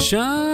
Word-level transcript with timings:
山。 0.00 0.49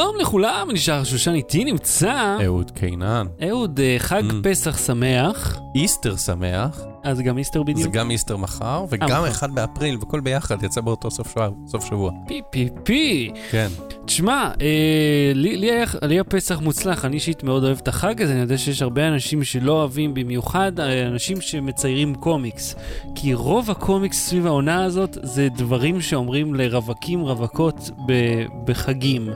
שלום 0.00 0.16
לכולם, 0.20 0.68
נשאר 0.72 1.04
שושן 1.04 1.34
איתי 1.34 1.64
נמצא. 1.64 2.36
אהוד 2.44 2.70
קינן. 2.70 3.26
אהוד, 3.48 3.80
אה, 3.80 3.96
חג 3.98 4.22
Mm. 4.30 4.34
פסח 4.42 4.86
שמח. 4.86 5.60
איסטר 5.74 6.16
שמח, 6.16 6.80
אז 7.04 7.20
גם 7.20 7.38
איסטר 7.38 7.58
זה 7.58 7.64
בדיוק. 7.64 7.94
גם 7.94 8.10
איסטר 8.10 8.36
מחר, 8.36 8.84
וגם. 8.90 9.24
אחד 9.24 9.54
באפריל, 9.54 9.98
וכל 10.00 10.20
ביחד 10.20 10.62
יצא 10.62 10.80
באותו 10.80 11.10
סוף 11.10 11.30
שבוע. 11.30 11.48
סוף 11.66 11.84
שבוע. 11.84 12.12
פי 12.28 12.40
פי 12.50 12.68
פי. 12.84 13.30
כן. 13.50 13.68
תשמע, 14.04 14.50
אה, 14.60 15.32
לי, 15.34 15.56
לי, 15.56 15.70
היה, 15.70 15.84
לי 16.02 16.14
היה 16.14 16.24
פסח 16.24 16.60
מוצלח, 16.60 17.04
אני 17.04 17.14
אישית 17.14 17.42
מאוד 17.42 17.64
אוהב 17.64 17.78
את 17.82 17.88
החג 17.88 18.22
הזה, 18.22 18.32
אני 18.32 18.40
יודע 18.40 18.58
שיש 18.58 18.82
הרבה 18.82 19.08
אנשים 19.08 19.44
שלא 19.44 19.72
אוהבים, 19.72 20.14
במיוחד 20.14 20.80
אה, 20.80 21.06
אנשים 21.06 21.40
שמציירים 21.40 22.14
קומיקס. 22.14 22.74
כי 23.14 23.34
רוב 23.34 23.70
הקומיקס 23.70 24.28
סביב 24.28 24.46
העונה 24.46 24.84
הזאת 24.84 25.18
זה 25.22 25.48
דברים 25.56 26.00
שאומרים 26.00 26.54
לרווקים, 26.54 27.20
רווקות 27.20 27.90
ב, 28.06 28.12
בחגים. 28.64 29.30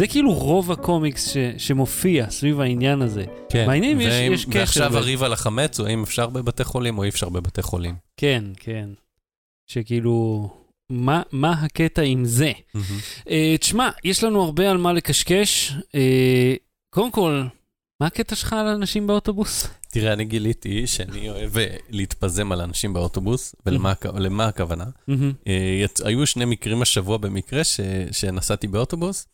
זה 0.00 0.06
כאילו 0.06 0.32
רוב 0.32 0.72
הקומיקס 0.72 1.28
ש, 1.32 1.36
שמופיע 1.58 2.30
סביב 2.30 2.60
העניין 2.60 3.02
הזה. 3.02 3.24
כן. 3.48 3.66
מעניין 3.66 4.00
אם 4.00 4.06
יש- 4.06 4.14
יש 4.32 4.44
קשר 4.44 4.58
ועכשיו 4.58 4.96
הריב 4.96 5.22
על 5.22 5.32
החמץ, 5.32 5.80
הוא 5.80 5.88
האם 5.88 6.02
אפשר 6.02 6.26
בבתי 6.26 6.64
חולים 6.64 6.98
או 6.98 7.04
אי 7.04 7.08
אפשר 7.08 7.28
בבתי 7.28 7.62
חולים. 7.62 7.94
כן, 8.16 8.44
כן. 8.56 8.88
שכאילו, 9.66 10.48
מה, 10.90 11.22
מה 11.32 11.52
הקטע 11.52 12.02
עם 12.02 12.24
זה? 12.24 12.52
Uh, 12.76 13.30
תשמע, 13.60 13.90
יש 14.04 14.24
לנו 14.24 14.42
הרבה 14.42 14.70
על 14.70 14.76
מה 14.78 14.92
לקשקש. 14.92 15.72
Uh, 15.72 15.96
קודם 16.94 17.10
כל, 17.10 17.42
מה 18.00 18.06
הקטע 18.06 18.34
שלך 18.36 18.52
על 18.52 18.66
אנשים 18.66 19.06
באוטובוס? 19.06 19.68
תראה, 19.92 20.12
אני 20.12 20.24
גיליתי 20.24 20.86
שאני 20.86 21.30
אוהב 21.30 21.58
אה, 21.58 21.76
להתפזם 21.90 22.52
על 22.52 22.60
אנשים 22.60 22.92
באוטובוס, 22.92 23.54
ולמה 23.66 23.92
הכ- 23.92 24.18
למה 24.18 24.46
הכוונה? 24.46 24.84
היו 26.04 26.26
שני 26.26 26.44
מקרים 26.44 26.82
השבוע 26.82 27.16
במקרה 27.16 27.64
ש- 27.64 27.80
שנסעתי 28.12 28.66
באוטובוס. 28.68 29.26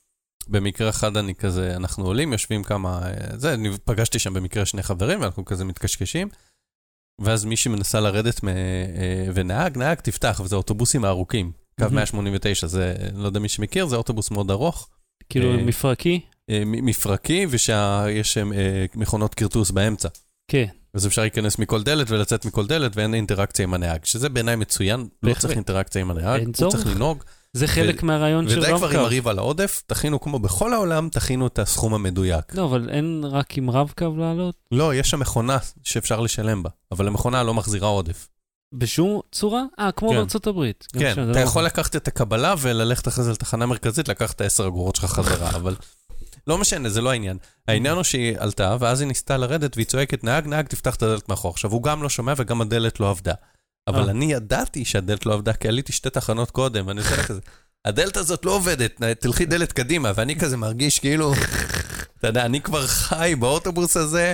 במקרה 0.48 0.90
אחד 0.90 1.16
אני 1.16 1.34
כזה, 1.34 1.76
אנחנו 1.76 2.06
עולים, 2.06 2.32
יושבים 2.32 2.64
כמה, 2.64 3.00
אה, 3.02 3.38
זה, 3.38 3.54
אני 3.54 3.70
פגשתי 3.84 4.18
שם 4.18 4.34
במקרה 4.34 4.66
שני 4.66 4.82
חברים, 4.82 5.20
ואנחנו 5.20 5.44
כזה 5.44 5.64
מתקשקשים. 5.64 6.28
ואז 7.20 7.44
מישהי 7.44 7.70
מנסה 7.70 8.00
לרדת 8.00 8.44
מ... 8.44 8.48
אה, 8.48 8.54
ונהג, 9.34 9.78
נהג, 9.78 10.00
תפתח, 10.00 10.40
וזה 10.44 10.54
האוטובוסים 10.56 11.04
הארוכים. 11.04 11.52
קו 11.78 11.84
מהמם. 11.84 11.94
189, 11.94 12.66
זה, 12.66 12.94
לא 13.14 13.26
יודע 13.26 13.40
מי 13.40 13.48
שמכיר, 13.48 13.86
זה 13.86 13.96
אוטובוס 13.96 14.30
מאוד 14.30 14.50
ארוך, 14.50 14.88
כאילו, 15.28 15.52
אה, 15.52 15.56
מפרקי? 15.56 16.20
מפרקי, 16.66 17.46
ושיש 17.50 18.38
מכונות 18.94 19.34
כרטוס 19.34 19.70
באמצע. 19.70 20.08
כן. 20.50 20.66
אז 20.94 21.06
אפשר 21.06 21.22
להיכנס 21.22 21.58
מכל 21.58 21.82
דלת 21.82 22.10
ולצאת 22.10 22.44
מכל 22.44 22.66
דלת, 22.66 22.96
ואין 22.96 23.14
אינטראקציה 23.14 23.62
עם 23.62 23.74
הנהג, 23.74 24.04
שזה 24.04 24.28
בעיניי 24.28 24.56
מצוין, 24.56 25.08
לא. 25.22 25.34
צריך 25.34 25.54
אינטראקציה 25.54 26.00
עם 26.00 26.10
הנהג, 26.10 26.46
הוא. 26.46 26.70
צריך 26.70 26.86
לנהוג. 26.86 27.24
זה 27.56 27.66
חלק 27.66 28.02
מהרעיון 28.02 28.48
של 28.48 28.58
ודי 28.58 28.66
כבר 28.66 28.76
עם 28.76 28.82
רב-קו. 28.84 28.98
הריב 28.98 29.28
על 29.28 29.38
העודף, 29.38 29.82
תכינו 29.86 30.20
כמו 30.20 30.38
בכל 30.38 30.72
העולם, 30.72 31.08
תכינו 31.08 31.46
את 31.46 31.58
הסכום 31.58 31.94
המדויק. 31.94 32.54
לא, 32.54 32.64
אבל 32.64 32.88
אין 32.90 33.24
רק 33.30 33.58
עם 33.58 33.70
רב-קו 33.70 34.14
לעלות? 34.18 34.54
לא, 34.72 34.94
יש 34.94 35.10
שם 35.10 35.20
מכונה 35.20 35.58
שאפשר 35.84 36.20
לשלם 36.20 36.62
בה, 36.62 36.70
אבל 36.92 37.06
המכונה 37.06 37.42
לא 37.42 37.54
מחזירה 37.54 37.88
עודף. 37.88 38.28
בשום 38.72 39.20
צורה? 39.32 39.62
אה, 39.78 39.92
כמו 39.92 40.08
כן. 40.08 40.14
בארצות 40.14 40.46
הברית. 40.46 40.86
שם 40.92 40.98
כן, 40.98 41.14
זה 41.14 41.30
אתה 41.30 41.40
לא- 41.40 41.44
יכול 41.44 41.62
לקחת 41.64 41.96
את 41.96 42.08
הקבלה 42.08 42.54
וללכת 42.58 43.08
אחרי 43.08 43.24
זה 43.24 43.32
לתחנה 43.32 43.66
מרכזית, 43.66 44.08
לקחת 44.08 44.34
את 44.36 44.40
העשר 44.40 44.66
אגורות 44.66 44.96
שלך 44.96 45.04
חזרה, 45.04 45.50
אבל 45.60 45.76
לא 46.46 46.58
משנה, 46.58 46.88
זה 46.88 47.00
לא 47.00 47.10
העניין. 47.10 47.38
העניין 47.68 47.94
הוא 47.94 48.02
שהיא 48.02 48.34
עלתה, 48.38 48.76
ואז 48.80 49.00
היא 49.00 49.08
ניסתה 49.08 49.36
לרדת, 49.36 49.76
והיא 49.76 49.86
צועקת, 49.86 50.24
נהג, 50.24 50.46
נהג, 50.46 50.66
תפתח 50.66 50.94
את 50.94 51.02
הדלת 51.02 51.28
מאחור. 51.28 51.50
עכשיו, 51.50 51.72
הוא 51.72 51.82
גם 51.82 52.02
לא 52.02 52.08
שומע 52.08 52.32
וגם 52.36 52.60
הדלת 52.60 53.00
לא 53.00 53.10
עבדה. 53.10 53.34
אבל 53.88 54.04
אה. 54.04 54.10
אני 54.10 54.32
ידעתי 54.32 54.84
שהדלת 54.84 55.26
לא 55.26 55.34
עבדה, 55.34 55.52
כי 55.52 55.68
עליתי 55.68 55.92
שתי 55.92 56.10
תחנות 56.10 56.50
קודם, 56.50 56.86
ואני 56.86 57.00
עושה 57.00 57.16
לה 57.16 57.22
כזה, 57.22 57.40
הדלת 57.84 58.16
הזאת 58.16 58.44
לא 58.44 58.50
עובדת, 58.50 59.02
תלכי 59.20 59.44
דלת 59.44 59.72
קדימה, 59.72 60.12
ואני 60.14 60.36
כזה 60.36 60.56
מרגיש 60.56 60.98
כאילו, 60.98 61.32
אתה 62.18 62.28
יודע, 62.28 62.44
אני 62.44 62.60
כבר 62.60 62.86
חי 62.86 63.34
באוטובוס 63.38 63.96
הזה, 63.96 64.32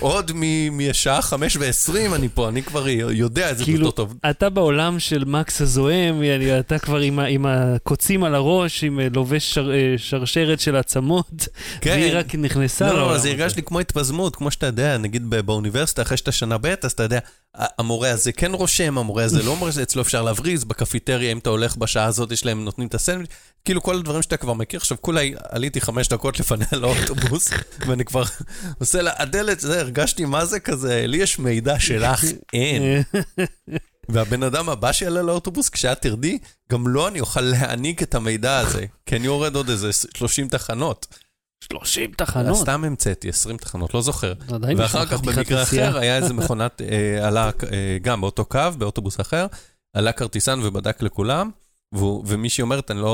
עוד 0.00 0.32
מהשעה 0.70 1.22
חמש 1.22 1.56
ועשרים 1.56 2.14
אני 2.14 2.28
פה, 2.34 2.48
אני 2.48 2.62
כבר 2.62 2.88
יודע 2.88 3.50
את 3.50 3.58
זה 3.58 3.64
כאילו, 3.64 3.90
טוב. 3.90 4.14
אתה 4.30 4.50
בעולם 4.50 4.98
של 4.98 5.24
מקס 5.24 5.60
הזוהם, 5.60 6.22
אתה 6.60 6.78
כבר 6.78 6.98
עם, 6.98 7.18
עם 7.18 7.46
הקוצים 7.46 8.24
על 8.24 8.34
הראש, 8.34 8.84
עם 8.84 9.00
אה, 9.00 9.06
לובש 9.14 9.54
שר, 9.54 9.70
אה, 9.70 9.94
שרשרת 9.96 10.60
של 10.60 10.76
עצמות, 10.76 11.48
והיא 11.84 12.18
רק 12.18 12.34
נכנסה 12.34 12.86
לא, 12.86 12.92
לעולם 12.92 13.12
לא, 13.12 13.18
זה. 13.18 13.28
הרגש 13.28 13.56
לי 13.56 13.62
כמו 13.62 13.80
התפזמות, 13.80 14.36
כמו 14.36 14.50
שאתה 14.50 14.66
יודע, 14.66 14.98
נגיד 14.98 15.30
באוניברסיטה, 15.30 16.02
אחרי 16.02 16.16
שאתה 16.16 16.32
שנה 16.32 16.58
ב', 16.58 16.74
אז 16.82 16.92
אתה 16.92 17.02
יודע, 17.02 17.18
המורה 17.54 18.10
הזה 18.10 18.32
כן 18.32 18.54
רושם, 18.54 18.98
המורה 18.98 19.24
הזה 19.24 19.42
לא 19.42 19.56
רושם, 19.58 19.82
אצלו 19.82 20.02
אפשר 20.02 20.22
להבריז, 20.22 20.64
בקפיטריה, 20.64 21.32
אם 21.32 21.38
אתה 21.38 21.50
הולך 21.50 21.76
בשעה 21.76 22.04
הזאת, 22.04 22.32
יש 22.32 22.46
להם, 22.46 22.64
נותנים 22.64 22.88
את 22.88 22.94
הסנדוויץ', 22.94 23.30
כאילו 23.64 23.82
כל 23.82 23.94
הדברים 23.94 24.22
שאתה 24.22 24.36
כבר 24.36 24.52
מכיר. 24.52 24.80
עכשיו, 24.80 24.96
כולה 25.00 25.20
עליתי 25.48 25.80
חמש 25.80 26.08
דקות 26.08 26.40
לפניה 26.40 26.66
לאוטובוס, 26.72 27.50
ואני 27.86 28.04
כבר 28.04 28.22
עושה 28.80 29.02
לה, 29.02 29.12
הדלת, 29.16 29.57
זה, 29.60 29.80
הרגשתי 29.80 30.24
מה 30.24 30.44
זה 30.44 30.60
כזה, 30.60 31.04
לי 31.06 31.16
יש 31.16 31.38
מידע 31.38 31.80
שלך, 31.80 32.24
אין. 32.52 32.82
אה, 32.82 33.00
והבן 34.08 34.42
אדם 34.42 34.68
הבא 34.68 34.92
שיעלה 34.92 35.22
לאוטובוס, 35.22 35.68
כשאת 35.68 36.02
תרדי, 36.02 36.38
גם 36.72 36.88
לו 36.88 37.08
אני 37.08 37.20
אוכל 37.20 37.40
להעניק 37.40 38.02
את 38.02 38.14
המידע 38.14 38.58
הזה, 38.58 38.84
כי 39.06 39.16
אני 39.16 39.26
יורד 39.26 39.56
עוד 39.56 39.68
איזה 39.68 39.90
30 39.92 40.48
תחנות. 40.48 41.06
30 41.72 42.12
תחנות. 42.12 42.56
סתם 42.56 42.84
המצאתי 42.84 43.28
20 43.28 43.56
תחנות, 43.56 43.94
לא 43.94 44.02
זוכר. 44.02 44.32
ואחר 44.76 45.06
כך 45.06 45.20
במקרה 45.20 45.62
נסיעה. 45.62 45.88
אחר 45.88 45.98
היה 45.98 46.16
איזה 46.16 46.34
מכונת, 46.34 46.82
אה, 46.82 47.26
עלה 47.26 47.50
אה, 47.72 47.98
גם 48.02 48.20
באותו 48.20 48.44
קו, 48.44 48.60
באוטובוס 48.78 49.20
אחר, 49.20 49.46
עלה 49.96 50.12
כרטיסן 50.12 50.60
ובדק 50.62 51.02
לכולם, 51.02 51.50
ומישהי 52.26 52.62
אומרת, 52.62 52.90
אני 52.90 53.00
לא, 53.00 53.08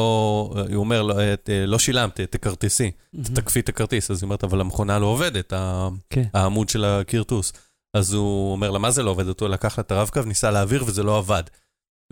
הוא 0.68 0.76
אומר, 0.76 1.02
לא, 1.02 1.14
אה, 1.20 1.34
לא 1.66 1.78
שילמת, 1.78 2.20
תכרטיסי, 2.20 2.90
תקפי 3.34 3.60
את 3.60 3.68
הכרטיס. 3.68 4.10
אז 4.10 4.22
היא 4.22 4.26
אומרת, 4.26 4.44
אבל 4.44 4.60
המכונה 4.60 4.98
לא 4.98 5.06
עובדת, 5.06 5.52
ה- 5.52 5.88
כן. 6.10 6.24
העמוד 6.34 6.68
של 6.68 6.84
הכרטוס. 6.84 7.52
אז 7.96 8.12
הוא 8.12 8.52
אומר 8.52 8.70
לה, 8.70 8.78
מה 8.78 8.90
זה 8.90 9.02
לא 9.02 9.10
עובד? 9.10 9.40
הוא 9.40 9.48
לקח 9.48 9.78
לה 9.78 9.82
את 9.82 9.92
הרב-קו, 9.92 10.20
ניסה 10.22 10.50
להעביר 10.50 10.84
וזה 10.86 11.02
לא 11.02 11.18
עבד. 11.18 11.42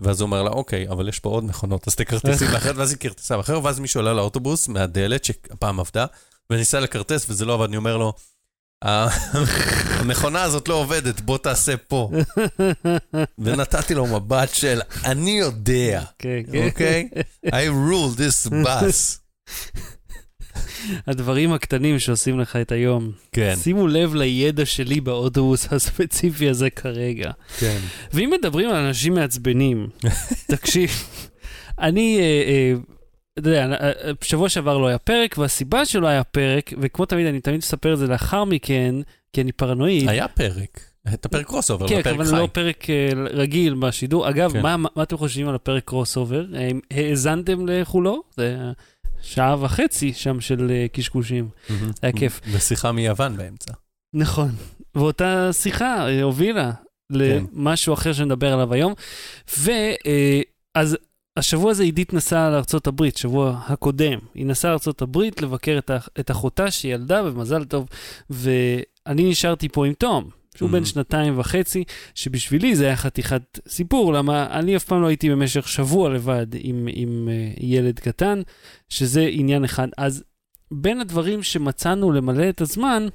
ואז 0.01 0.21
הוא 0.21 0.25
אומר 0.27 0.43
לה, 0.43 0.49
אוקיי, 0.49 0.89
אבל 0.89 1.09
יש 1.09 1.19
פה 1.19 1.29
עוד 1.29 1.43
מכונות, 1.43 1.87
אז 1.87 1.95
תכרטיסי 1.95 2.45
באחרת, 2.47 2.75
ואז 2.77 2.91
היא 2.91 2.97
כרטיסה 2.99 3.37
באחר, 3.37 3.59
ואז 3.63 3.79
מישהו 3.79 3.99
עלה 3.99 4.13
לאוטובוס 4.13 4.67
מהדלת, 4.67 5.23
שהפעם 5.25 5.79
עבדה, 5.79 6.05
וניסה 6.49 6.79
לכרטס 6.79 7.25
וזה 7.29 7.45
לא 7.45 7.53
עבד, 7.53 7.67
אני 7.67 7.77
אומר 7.77 7.97
לו, 7.97 8.09
"ה- 8.09 8.11
המכונה 8.83 10.43
הזאת 10.43 10.67
לא 10.67 10.73
עובדת, 10.73 11.21
בוא 11.21 11.37
תעשה 11.37 11.77
פה. 11.77 12.11
ונתתי 13.39 13.93
לו 13.93 14.05
מבט 14.05 14.49
של, 14.53 14.79
אני 15.05 15.39
יודע, 15.39 16.03
כן, 16.19 16.39
כן. 16.51 16.65
אוקיי? 16.65 17.09
I 17.45 17.69
rule 17.69 18.17
this 18.17 18.49
bus. 18.51 19.19
הדברים 21.07 21.53
הקטנים 21.53 21.99
שעושים 21.99 22.39
לך 22.39 22.55
את 22.55 22.71
היום. 22.71 23.11
כן, 23.31 23.55
שימו 23.63 23.87
לב 23.87 24.15
לידע 24.15 24.65
שלי 24.65 25.01
באוטובוס 25.01 25.67
הספציפי 25.73 26.49
הזה 26.49 26.69
כרגע. 26.69 27.31
כן. 27.59 27.77
ואם 28.13 28.33
מדברים 28.39 28.69
על 28.69 28.75
אנשים 28.75 29.13
מעצבנים, 29.13 29.89
תקשיב, 30.51 30.89
אני, 31.79 32.19
אה, 32.19 32.23
אה, 32.23 32.73
אתה 33.39 33.49
יודע, 33.49 33.65
אה, 33.65 33.91
אה, 33.91 34.11
שבוע 34.21 34.49
שעבר 34.49 34.77
לא 34.77 34.87
היה 34.87 34.97
פרק, 34.97 35.37
והסיבה 35.37 35.85
שלא 35.85 36.07
היה 36.07 36.23
פרק, 36.23 36.73
וכמו 36.81 37.05
תמיד, 37.05 37.27
אני 37.27 37.41
תמיד 37.41 37.57
מספר 37.57 37.93
את 37.93 37.97
זה 37.97 38.07
לאחר 38.07 38.43
מכן, 38.43 38.95
כי 39.33 39.41
אני 39.41 39.51
פרנואיד. 39.51 40.09
היה 40.09 40.27
פרק, 40.27 40.79
את 41.13 41.25
הפרק 41.25 41.45
crossover, 41.45 41.87
כן, 41.87 41.97
לא 41.97 42.01
פרק 42.03 42.15
אבל 42.15 42.25
חי. 42.25 42.31
לא 42.31 42.47
פרק 42.51 42.89
אה, 42.89 43.09
רגיל 43.29 43.73
בשידור. 43.73 44.29
אגב, 44.29 44.53
כן. 44.53 44.61
מה, 44.61 44.77
מה 44.77 45.03
אתם 45.03 45.17
חושבים 45.17 45.49
על 45.49 45.55
הפרק 45.55 45.83
crossover? 45.85 46.45
האזנתם 46.91 47.67
לכולו? 47.67 48.23
זה 48.37 48.57
שעה 49.21 49.63
וחצי 49.63 50.13
שם 50.13 50.41
של 50.41 50.71
אה, 50.71 50.85
קשקושים. 50.93 51.49
היה 52.01 52.11
כיף. 52.11 52.41
ושיחה 52.51 52.91
מיוון 52.91 53.37
באמצע. 53.37 53.73
נכון. 54.13 54.49
ואותה 54.95 55.49
שיחה 55.53 56.07
אה, 56.07 56.23
הובילה 56.23 56.71
כן. 56.71 57.19
למשהו 57.19 57.93
אחר 57.93 58.13
שנדבר 58.13 58.53
עליו 58.53 58.73
היום. 58.73 58.93
ואז 59.57 60.97
השבוע 61.37 61.71
הזה 61.71 61.83
עידית 61.83 62.13
נסעה 62.13 62.49
לארה"ב, 62.49 63.09
שבוע 63.15 63.59
הקודם. 63.67 64.19
היא 64.35 64.45
נסעה 64.45 64.71
לארה"ב 64.71 65.17
לבקר 65.41 65.77
את, 65.77 65.91
אח- 65.91 66.09
את 66.19 66.31
אחותה 66.31 66.71
שהיא 66.71 66.93
ילדה, 66.93 67.21
ומזל 67.25 67.63
טוב. 67.65 67.87
ואני 68.29 69.29
נשארתי 69.29 69.69
פה 69.69 69.85
עם 69.85 69.93
תום. 69.93 70.29
שהוא 70.57 70.69
בן 70.69 70.81
Mhm. 70.83 70.85
שנתיים 70.85 71.39
וחצי, 71.39 71.83
שבשבילי 72.15 72.75
זה 72.75 72.85
היה 72.85 72.95
חתיכת 72.95 73.59
סיפור, 73.67 74.13
למה 74.13 74.59
אני 74.59 74.75
אף 74.75 74.83
פעם 74.83 75.01
לא 75.01 75.07
הייתי 75.07 75.29
במשך 75.29 75.67
שבוע 75.67 76.09
לבד 76.09 76.47
עם, 76.59 76.87
עם 76.93 77.27
uh, 77.57 77.59
ילד 77.63 77.99
קטן, 77.99 78.41
שזה 78.89 79.27
עניין 79.31 79.63
אחד. 79.63 79.87
אז 79.97 80.23
בין 80.71 80.99
הדברים 80.99 81.43
שמצאנו 81.43 82.11
למלא 82.11 82.49
את 82.49 82.61
הזמן, 82.61 83.07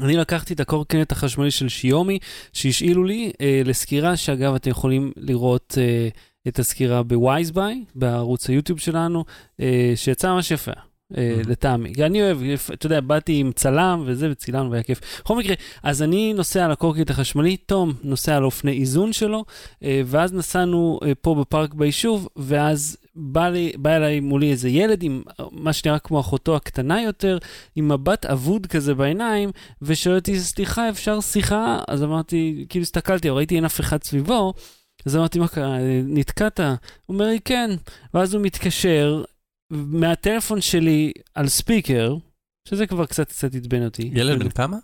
אני 0.00 0.16
לקחתי 0.16 0.54
את 0.54 0.60
הקורקינט 0.60 1.12
החשמלי 1.12 1.50
של 1.50 1.68
שיומי, 1.68 2.18
שהשאילו 2.52 3.04
לי 3.04 3.32
אה, 3.40 3.62
לסקירה, 3.64 4.16
שאגב, 4.16 4.54
אתם 4.54 4.70
יכולים 4.70 5.12
לראות 5.16 5.74
אה, 5.78 6.08
את 6.48 6.58
הסקירה 6.58 7.02
בווייזביי, 7.02 7.84
בערוץ 7.94 8.48
היוטיוב 8.48 8.78
שלנו, 8.78 9.24
אה, 9.60 9.92
שיצא 9.96 10.34
ממש 10.34 10.50
יפה. 10.50 10.72
אה. 11.16 11.40
לטעמי. 11.46 11.92
אני 12.02 12.22
אוהב, 12.22 12.38
אתה 12.72 12.86
יודע, 12.86 13.00
באתי 13.00 13.36
עם 13.36 13.52
צלם 13.52 14.02
וזה, 14.06 14.30
וצילמנו 14.30 14.70
והיה 14.70 14.82
כיף. 14.82 15.00
בכל 15.24 15.36
מקרה, 15.36 15.54
אז 15.82 16.02
אני 16.02 16.32
נוסע 16.32 16.64
על 16.64 16.70
הקורקינט 16.70 17.10
החשמלי, 17.10 17.56
תום 17.56 17.92
נוסע 18.02 18.36
על 18.36 18.44
אופני 18.44 18.72
איזון 18.72 19.12
שלו, 19.12 19.44
אה, 19.82 20.02
ואז 20.06 20.32
נסענו 20.32 21.00
פה 21.20 21.34
בפארק 21.34 21.74
ביישוב, 21.74 22.28
ואז 22.36 22.96
בא, 23.16 23.48
לי, 23.48 23.72
בא 23.76 23.96
אליי 23.96 24.20
מולי 24.20 24.50
איזה 24.50 24.68
ילד 24.68 25.02
עם 25.02 25.22
מה 25.52 25.72
שנראה 25.72 25.98
כמו 25.98 26.20
אחותו 26.20 26.56
הקטנה 26.56 27.02
יותר, 27.02 27.38
עם 27.76 27.88
מבט 27.88 28.26
אבוד 28.26 28.66
כזה 28.66 28.94
בעיניים, 28.94 29.50
ושואל 29.82 30.16
אותי, 30.16 30.40
סליחה, 30.40 30.88
אפשר 30.88 31.20
שיחה? 31.20 31.78
אז 31.88 32.02
אמרתי, 32.02 32.66
כאילו 32.68 32.82
הסתכלתי, 32.82 33.28
ראיתי 33.28 33.56
אין 33.56 33.64
אף 33.64 33.80
אחד 33.80 34.02
סביבו, 34.02 34.54
אז 35.06 35.16
אמרתי, 35.16 35.38
מה 35.38 35.48
קרה, 35.48 35.78
נתקעת? 36.04 36.60
הוא 36.60 36.68
אומר 37.08 37.26
לי, 37.26 37.40
כן. 37.44 37.70
ואז 38.14 38.34
הוא 38.34 38.42
מתקשר 38.42 39.22
מהטלפון 39.70 40.60
שלי 40.60 41.12
על 41.34 41.48
ספיקר, 41.48 42.16
שזה 42.68 42.86
כבר 42.86 43.06
קצת 43.06 43.28
קצת 43.28 43.54
עצבן 43.54 43.84
אותי. 43.84 44.10
ילד 44.14 44.38
בן 44.38 44.48
כמה? 44.48 44.76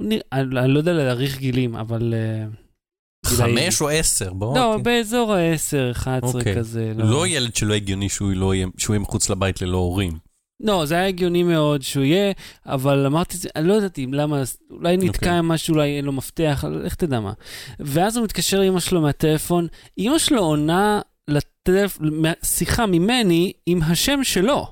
אני, 0.00 0.20
אני, 0.32 0.60
אני 0.60 0.72
לא 0.72 0.78
יודע 0.78 0.92
להעריך 0.92 1.38
גילים, 1.38 1.76
אבל... 1.76 2.14
Uh, 2.14 3.26
חמש 3.26 3.80
או 3.80 3.88
עשר, 3.88 4.32
בואו. 4.32 4.54
לא, 4.54 4.74
אוקיי. 4.74 4.82
באזור 4.82 5.34
ה-10, 5.34 5.92
11 5.92 6.40
אוקיי. 6.40 6.56
כזה. 6.56 6.92
לא. 6.96 7.10
לא 7.10 7.26
ילד 7.26 7.56
שלא 7.56 7.74
הגיוני 7.74 8.08
שהוא 8.08 8.32
לא 8.32 8.54
יהיה, 8.54 8.66
שהוא 8.78 8.94
יהיה 8.94 9.00
מחוץ 9.00 9.30
לבית 9.30 9.62
ללא 9.62 9.76
הורים. 9.76 10.18
לא, 10.62 10.86
זה 10.86 10.94
היה 10.94 11.06
הגיוני 11.06 11.42
מאוד 11.42 11.82
שהוא 11.82 12.04
יהיה, 12.04 12.32
אבל 12.66 13.06
אמרתי, 13.06 13.36
אני 13.56 13.68
לא 13.68 13.74
ידעתי 13.74 14.06
למה, 14.12 14.42
אולי 14.70 14.96
נתקע 14.96 15.06
okay. 15.06 15.16
אוקיי. 15.16 15.38
עם 15.38 15.48
משהו, 15.48 15.74
אולי 15.74 15.96
אין 15.96 16.04
לו 16.04 16.12
מפתח, 16.12 16.64
איך 16.84 16.94
תדע 16.94 17.20
מה. 17.20 17.32
ואז 17.80 18.16
הוא 18.16 18.24
מתקשר 18.24 18.60
לאמא 18.60 18.80
שלו 18.80 19.00
מהטלפון, 19.00 19.66
אמא 19.98 20.18
שלו 20.18 20.40
עונה 20.40 21.00
לטלפ... 21.28 21.98
שיחה 22.44 22.86
ממני 22.86 23.52
עם 23.66 23.82
השם 23.82 24.24
שלו. 24.24 24.66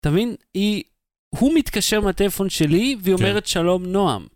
אתה 0.00 0.10
מבין? 0.10 0.34
היא, 0.54 0.82
הוא 1.28 1.54
מתקשר 1.54 2.00
מהטלפון 2.00 2.50
שלי, 2.50 2.96
והיא 3.00 3.16
כן. 3.16 3.24
אומרת 3.24 3.46
שלום 3.46 3.86
נועם, 3.86 4.26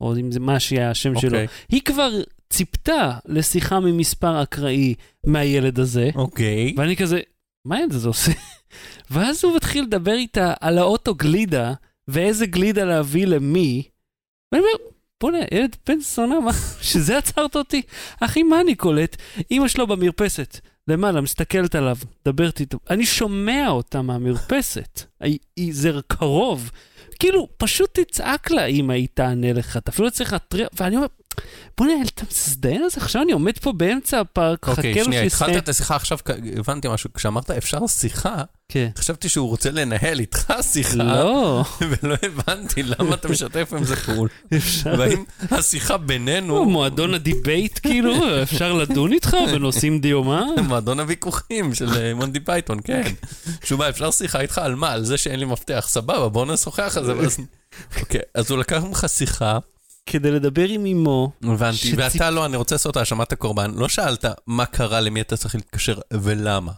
או 0.00 0.16
אם 0.16 0.32
זה 0.32 0.40
מה 0.40 0.60
שיהיה 0.60 0.90
השם 0.90 1.16
okay. 1.16 1.20
שלו. 1.20 1.30
אוקיי. 1.30 1.46
היא 1.68 1.80
כבר 1.82 2.10
ציפתה 2.50 3.18
לשיחה 3.26 3.80
ממספר 3.80 4.42
אקראי 4.42 4.94
מהילד 5.26 5.78
הזה. 5.78 6.10
אוקיי. 6.14 6.74
ואני 6.76 6.96
כזה, 6.96 7.20
מה 7.64 7.76
הילד 7.76 7.92
הזה 7.92 8.08
עושה? 8.08 8.32
ואז 9.10 9.44
הוא 9.44 9.56
מתחיל 9.56 9.84
לדבר 9.84 10.12
איתה 10.12 10.54
על 10.60 10.78
האוטו 10.78 11.14
גלידה, 11.14 11.72
ואיזה 12.08 12.46
גלידה 12.46 12.84
להביא 12.84 13.26
למי. 13.26 13.82
ואני 14.52 14.62
אומר, 14.62 14.90
בוא'נה, 15.20 15.38
ילד 15.52 15.76
בן 15.86 16.00
זונה, 16.00 16.40
מה, 16.40 16.50
שזה 16.90 17.18
עצרת 17.18 17.56
אותי? 17.56 17.82
אחי, 18.20 18.42
מה 18.42 18.60
אני 18.60 18.74
קולט? 18.74 19.16
אמא 19.50 19.68
שלו 19.68 19.86
במרפסת, 19.86 20.60
למעלה, 20.88 21.20
מסתכלת 21.20 21.74
עליו, 21.74 21.96
מדברת 22.26 22.60
איתו. 22.60 22.78
אני 22.90 23.06
שומע 23.06 23.68
אותה 23.68 24.02
מהמרפסת. 24.02 25.02
זה 25.70 25.90
קרוב. 26.06 26.70
כאילו, 27.18 27.48
פשוט 27.56 27.98
תצעק 27.98 28.50
לה 28.50 28.64
אם 28.64 28.90
היא 28.90 29.08
תענה 29.14 29.52
לך, 29.52 29.76
אתה 29.76 29.90
אפילו 29.90 30.06
לא 30.06 30.10
צריך 30.10 30.32
להתריע, 30.32 30.66
ואני 30.72 30.96
אומר, 30.96 31.06
בוא'נה, 31.78 31.92
אתה 32.14 32.22
מזדיין 32.30 32.82
על 32.82 32.90
זה? 32.90 33.00
עכשיו 33.00 33.22
אני 33.22 33.32
עומד 33.32 33.58
פה 33.58 33.72
באמצע 33.72 34.20
הפארק, 34.20 34.64
חכה 34.64 34.70
לו 34.70 34.82
שיסתיים. 34.82 34.96
אוקיי, 34.98 35.04
שנייה, 35.04 35.22
התחלת 35.22 35.64
את 35.64 35.68
השיחה 35.68 35.96
עכשיו, 35.96 36.18
הבנתי 36.58 36.88
משהו, 36.90 37.12
כשאמרת 37.12 37.50
אפשר 37.50 37.86
שיחה, 37.86 38.42
כן. 38.70 38.88
חשבתי 38.98 39.28
שהוא 39.28 39.48
רוצה 39.48 39.70
לנהל 39.70 40.20
איתך 40.20 40.52
שיחה, 40.62 40.96
לא. 40.96 41.64
ולא 41.80 42.16
הבנתי 42.22 42.82
למה 42.82 43.14
אתה 43.14 43.28
משתף 43.28 43.72
עם 43.76 43.84
זה 43.84 43.96
פעול. 43.96 44.28
אפשר. 44.56 44.94
והאם 44.98 45.24
השיחה 45.50 45.96
בינינו... 45.96 46.64
מועדון 46.64 47.14
ה 47.14 47.22
debate, 47.22 47.78
כאילו, 47.82 48.42
אפשר 48.42 48.72
לדון 48.72 49.12
איתך 49.12 49.36
בנושאים 49.52 50.00
דיומא? 50.00 50.44
מועדון 50.68 51.00
הוויכוחים 51.00 51.74
של 51.74 51.88
אה, 51.96 52.14
מונטי 52.14 52.40
פייתון, 52.40 52.78
כן. 52.84 53.02
שובה, 53.64 53.88
אפשר 53.88 54.10
שיחה 54.10 54.40
איתך 54.40 54.58
על 54.58 54.74
מה? 54.74 54.92
על 54.92 55.04
זה 55.04 55.18
שאין 55.18 55.40
לי 55.40 55.46
מפתח, 55.46 55.86
סבבה, 55.88 56.28
בוא 56.28 56.46
נשוחח 56.46 56.96
על 56.96 57.04
זה. 57.04 57.12
אוקיי, 58.00 58.20
אז 58.34 58.50
הוא 58.50 58.58
לקח 58.58 58.82
ממך 58.82 59.06
שיחה. 59.08 59.58
כדי 60.06 60.30
לדבר 60.30 60.68
עם 60.68 60.86
אמו. 60.86 61.32
הבנתי, 61.42 61.76
שציפ... 61.76 61.94
ואתה 61.98 62.30
לא, 62.30 62.46
אני 62.46 62.56
רוצה 62.56 62.74
לעשות 62.74 62.96
האשמת 62.96 63.32
הקורבן, 63.32 63.74
לא 63.74 63.88
שאלת 63.88 64.24
מה 64.46 64.66
קרה, 64.66 65.00
למי 65.00 65.20
אתה 65.20 65.36
צריך 65.36 65.54
להתקשר 65.54 65.98
ולמה. 66.12 66.72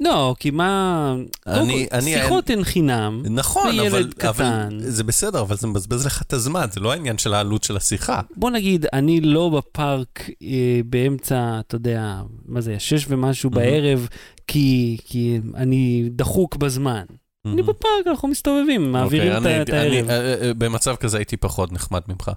לא, 0.00 0.34
כי 0.38 0.50
מה... 0.50 1.14
אני, 1.46 1.86
אני, 1.92 2.14
שיחות 2.14 2.50
הן 2.50 2.64
חינם. 2.64 3.22
נכון, 3.30 3.80
אבל, 3.80 4.10
אבל 4.28 4.68
זה 4.78 5.04
בסדר, 5.04 5.40
אבל 5.40 5.56
זה 5.56 5.66
מבזבז 5.66 6.06
לך 6.06 6.22
את 6.22 6.32
הזמן, 6.32 6.66
זה 6.72 6.80
לא 6.80 6.92
העניין 6.92 7.18
של 7.18 7.34
העלות 7.34 7.64
של 7.64 7.76
השיחה. 7.76 8.20
בוא 8.36 8.50
נגיד, 8.50 8.86
אני 8.92 9.20
לא 9.20 9.48
בפארק 9.48 10.30
אה, 10.42 10.80
באמצע, 10.86 11.60
אתה 11.60 11.76
יודע, 11.76 12.22
מה 12.46 12.60
זה, 12.60 12.74
שש 12.78 13.06
ומשהו 13.08 13.50
mm-hmm. 13.50 13.54
בערב, 13.54 14.08
כי, 14.46 14.96
כי 15.04 15.40
אני 15.54 16.08
דחוק 16.10 16.56
בזמן. 16.56 17.04
Mm-hmm. 17.08 17.50
אני 17.52 17.62
בפארק, 17.62 18.06
אנחנו 18.06 18.28
מסתובבים, 18.28 18.92
מעבירים 18.92 19.32
okay, 19.32 19.36
אוקיי, 19.36 19.62
את 19.62 19.68
הערב. 19.68 19.92
אני, 19.92 20.10
אה, 20.10 20.34
אה, 20.42 20.54
במצב 20.54 20.96
כזה 20.96 21.18
הייתי 21.18 21.36
פחות 21.36 21.72
נחמד 21.72 22.02
ממך. 22.08 22.30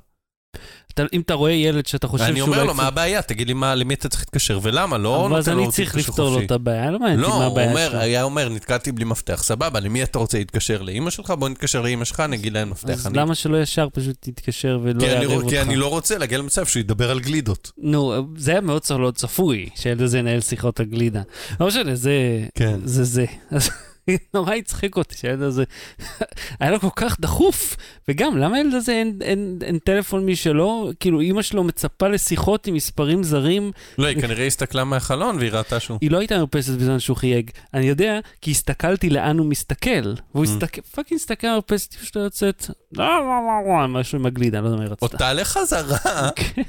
אתה, 0.93 1.03
אם 1.13 1.21
אתה 1.21 1.33
רואה 1.33 1.51
ילד 1.51 1.85
שאתה 1.85 2.07
חושב 2.07 2.23
שהוא... 2.23 2.31
אני 2.31 2.41
אומר 2.41 2.63
לו, 2.63 2.73
מה 2.73 2.87
הבעיה? 2.87 3.21
תגיד 3.21 3.47
לי 3.47 3.53
מה, 3.53 3.75
למי 3.75 3.93
אתה 3.93 4.09
צריך 4.09 4.21
להתקשר 4.21 4.59
ולמה, 4.63 4.97
לא 4.97 5.17
נותן 5.17 5.31
לו 5.31 5.37
אז 5.37 5.49
אני 5.49 5.71
צריך 5.71 5.95
לפתור 5.95 6.29
לו 6.29 6.41
את 6.41 6.51
הבעיה, 6.51 6.91
לא 6.91 6.99
מעניין 6.99 7.23
אותי 7.23 7.37
מה 7.37 7.45
הבעיה 7.45 7.69
שלו. 7.69 7.79
לא, 7.79 7.87
הוא 7.87 7.97
היה 7.97 8.23
אומר, 8.23 8.49
נתקעתי 8.49 8.91
בלי 8.91 9.05
מפתח, 9.05 9.43
סבבה, 9.43 9.79
למי 9.79 10.03
אתה 10.03 10.19
רוצה 10.19 10.37
להתקשר? 10.37 10.81
לאמא 10.81 11.09
שלך? 11.09 11.31
בוא 11.31 11.49
נתקשר 11.49 11.81
לאמא 11.81 12.05
שלך, 12.05 12.19
נגיד 12.19 12.53
להם 12.53 12.69
מפתח. 12.69 13.05
אז 13.05 13.07
למה 13.13 13.35
שלא 13.35 13.61
ישר 13.61 13.87
פשוט 13.93 14.15
תתקשר 14.19 14.79
ולא 14.83 15.03
יערב 15.03 15.31
אותך? 15.31 15.49
כי 15.49 15.61
אני 15.61 15.75
לא 15.75 15.87
רוצה 15.87 16.17
להגיע 16.17 16.37
למצב 16.37 16.65
שהוא 16.65 16.79
ידבר 16.79 17.11
על 17.11 17.19
גלידות. 17.19 17.71
נו, 17.77 18.27
זה 18.37 18.51
היה 18.51 18.61
מאוד 18.61 18.81
לא 18.89 19.11
צפוי, 19.11 19.69
שהילד 19.75 20.01
הזה 20.01 20.19
ינהל 20.19 20.41
שיחות 20.41 20.79
על 20.79 20.85
גלידה. 20.85 21.21
לא 21.59 21.67
משנה, 21.67 21.95
זה 21.95 22.11
כן. 22.55 22.79
זה. 22.83 23.03
זה. 23.03 23.25
נורא 24.33 24.55
הצחיק 24.55 24.97
אותי 24.97 25.17
שהילד 25.17 25.41
הזה, 25.41 25.63
היה 26.59 26.71
לו 26.71 26.79
כל 26.79 26.89
כך 26.95 27.19
דחוף. 27.19 27.75
וגם, 28.07 28.37
למה 28.37 28.57
הילד 28.57 28.73
הזה 28.73 28.91
אין, 28.91 29.19
אין, 29.21 29.59
אין 29.63 29.79
טלפון 29.79 30.25
משלו? 30.25 30.91
כאילו, 30.99 31.19
אימא 31.19 31.41
שלו 31.41 31.63
מצפה 31.63 32.07
לשיחות 32.07 32.67
עם 32.67 32.73
מספרים 32.73 33.23
זרים. 33.23 33.71
לא, 33.97 34.07
היא 34.07 34.21
כנראה 34.21 34.45
הסתכלה 34.45 34.83
מהחלון 34.83 35.37
והיא 35.37 35.51
ראתה 35.51 35.79
שהוא... 35.79 35.97
היא 36.01 36.11
לא 36.11 36.17
הייתה 36.17 36.37
מרפסת 36.37 36.73
בזמן 36.73 36.99
שהוא 36.99 37.17
חייג. 37.17 37.51
אני 37.73 37.85
יודע, 37.85 38.19
כי 38.41 38.51
הסתכלתי 38.51 39.09
לאן 39.09 39.37
הוא 39.37 39.45
מסתכל. 39.45 40.13
והוא 40.35 40.45
mm. 40.45 40.49
הסתכל, 40.49 40.81
fucking 40.81 41.19
הסתכל 41.19 41.47
על 41.47 41.53
מרפסת, 41.53 41.93
פשוט 41.93 42.15
יוצאת, 42.15 42.65
לא, 42.91 43.05
לא, 43.05 43.79
לא, 43.79 43.87
משהו 43.87 44.19
עם 44.19 44.25
הגלידה, 44.25 44.61
לא 44.61 44.65
יודע 44.65 44.77
מה 44.77 44.83
היא 44.83 44.91
רצתה. 44.91 45.05
או 45.05 45.17
תעלה 45.17 45.45
חזרה. 45.45 45.97
כן. 46.35 46.61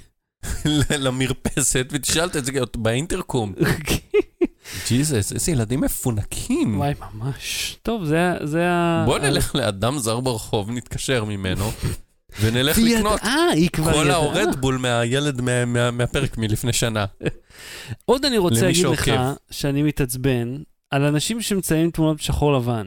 למרפסת 0.99 1.87
ותשאל 1.93 2.29
את 2.39 2.45
זה 2.45 2.53
באינטרקום. 2.77 3.53
ג'יזוס, 4.89 5.33
איזה 5.33 5.53
ילדים 5.53 5.81
מפונקים. 5.81 6.79
וואי, 6.79 6.95
ממש. 7.15 7.77
טוב, 7.83 8.05
זה, 8.05 8.33
זה 8.45 8.69
ה... 8.71 9.03
בוא 9.07 9.19
נלך 9.19 9.55
לאדם 9.55 9.99
זר 9.99 10.21
ברחוב, 10.21 10.71
נתקשר 10.71 11.25
ממנו, 11.25 11.71
ונלך 12.41 12.79
לקנות 12.79 13.21
כל 13.85 14.11
ה 14.11 14.19
Red 14.19 14.44
Bull 14.44 14.77
מהילד 14.77 15.41
מהפרק 15.93 16.39
מלפני 16.39 16.73
שנה. 16.73 17.05
עוד 18.05 18.25
אני 18.25 18.39
רוצה 18.39 18.67
להגיד 18.67 18.87
לך 18.87 19.11
שאני 19.51 19.83
מתעצבן 19.83 20.57
על 20.91 21.05
אנשים 21.05 21.41
שמצייצים 21.43 21.91
תמונות 21.91 22.21
שחור 22.21 22.53
לבן. 22.53 22.87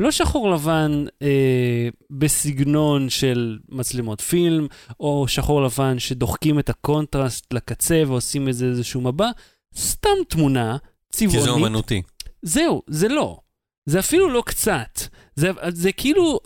לא 0.00 0.10
שחור 0.10 0.50
לבן 0.50 1.04
אה, 1.22 1.88
בסגנון 2.10 3.08
של 3.08 3.58
מצלמות 3.68 4.20
פילם, 4.20 4.66
או 5.00 5.24
שחור 5.28 5.62
לבן 5.62 5.98
שדוחקים 5.98 6.58
את 6.58 6.68
הקונטרסט 6.68 7.52
לקצה 7.52 8.02
ועושים 8.06 8.48
איזה 8.48 8.66
איזשהו 8.66 9.00
מבע, 9.00 9.30
סתם 9.76 10.16
תמונה 10.28 10.76
צבעונית. 11.12 11.38
כי 11.38 11.44
זה 11.44 11.50
אומנותי. 11.50 12.02
זהו, 12.42 12.82
זה 12.86 13.08
לא. 13.08 13.40
זה 13.86 13.98
אפילו 13.98 14.30
לא 14.30 14.42
קצת. 14.46 15.00
זה, 15.34 15.50
זה 15.68 15.92
כאילו 15.92 16.40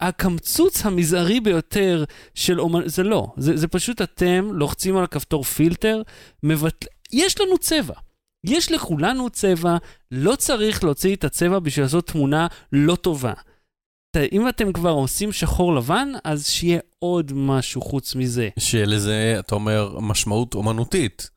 הקמצוץ 0.00 0.86
המזערי 0.86 1.40
ביותר 1.40 2.04
של 2.34 2.60
אומנות, 2.60 2.90
זה 2.90 3.02
לא. 3.02 3.32
זה, 3.36 3.56
זה 3.56 3.68
פשוט 3.68 4.02
אתם 4.02 4.48
לוחצים 4.52 4.96
על 4.96 5.04
הכפתור 5.04 5.44
פילטר, 5.44 6.02
מבטל... 6.42 6.86
יש 7.12 7.40
לנו 7.40 7.58
צבע. 7.58 7.94
יש 8.44 8.72
לכולנו 8.72 9.30
צבע, 9.30 9.76
לא 10.10 10.36
צריך 10.36 10.84
להוציא 10.84 11.16
את 11.16 11.24
הצבע 11.24 11.58
בשביל 11.58 11.84
לעשות 11.84 12.06
תמונה 12.06 12.46
לא 12.72 12.96
טובה. 12.96 13.32
אם 14.32 14.48
אתם 14.48 14.72
כבר 14.72 14.90
עושים 14.90 15.32
שחור 15.32 15.74
לבן, 15.74 16.08
אז 16.24 16.48
שיהיה 16.48 16.78
עוד 16.98 17.32
משהו 17.34 17.80
חוץ 17.80 18.14
מזה. 18.14 18.48
שיהיה 18.58 18.86
לזה, 18.86 19.36
אתה 19.38 19.54
אומר, 19.54 19.98
משמעות 20.00 20.54
אומנותית. 20.54 21.30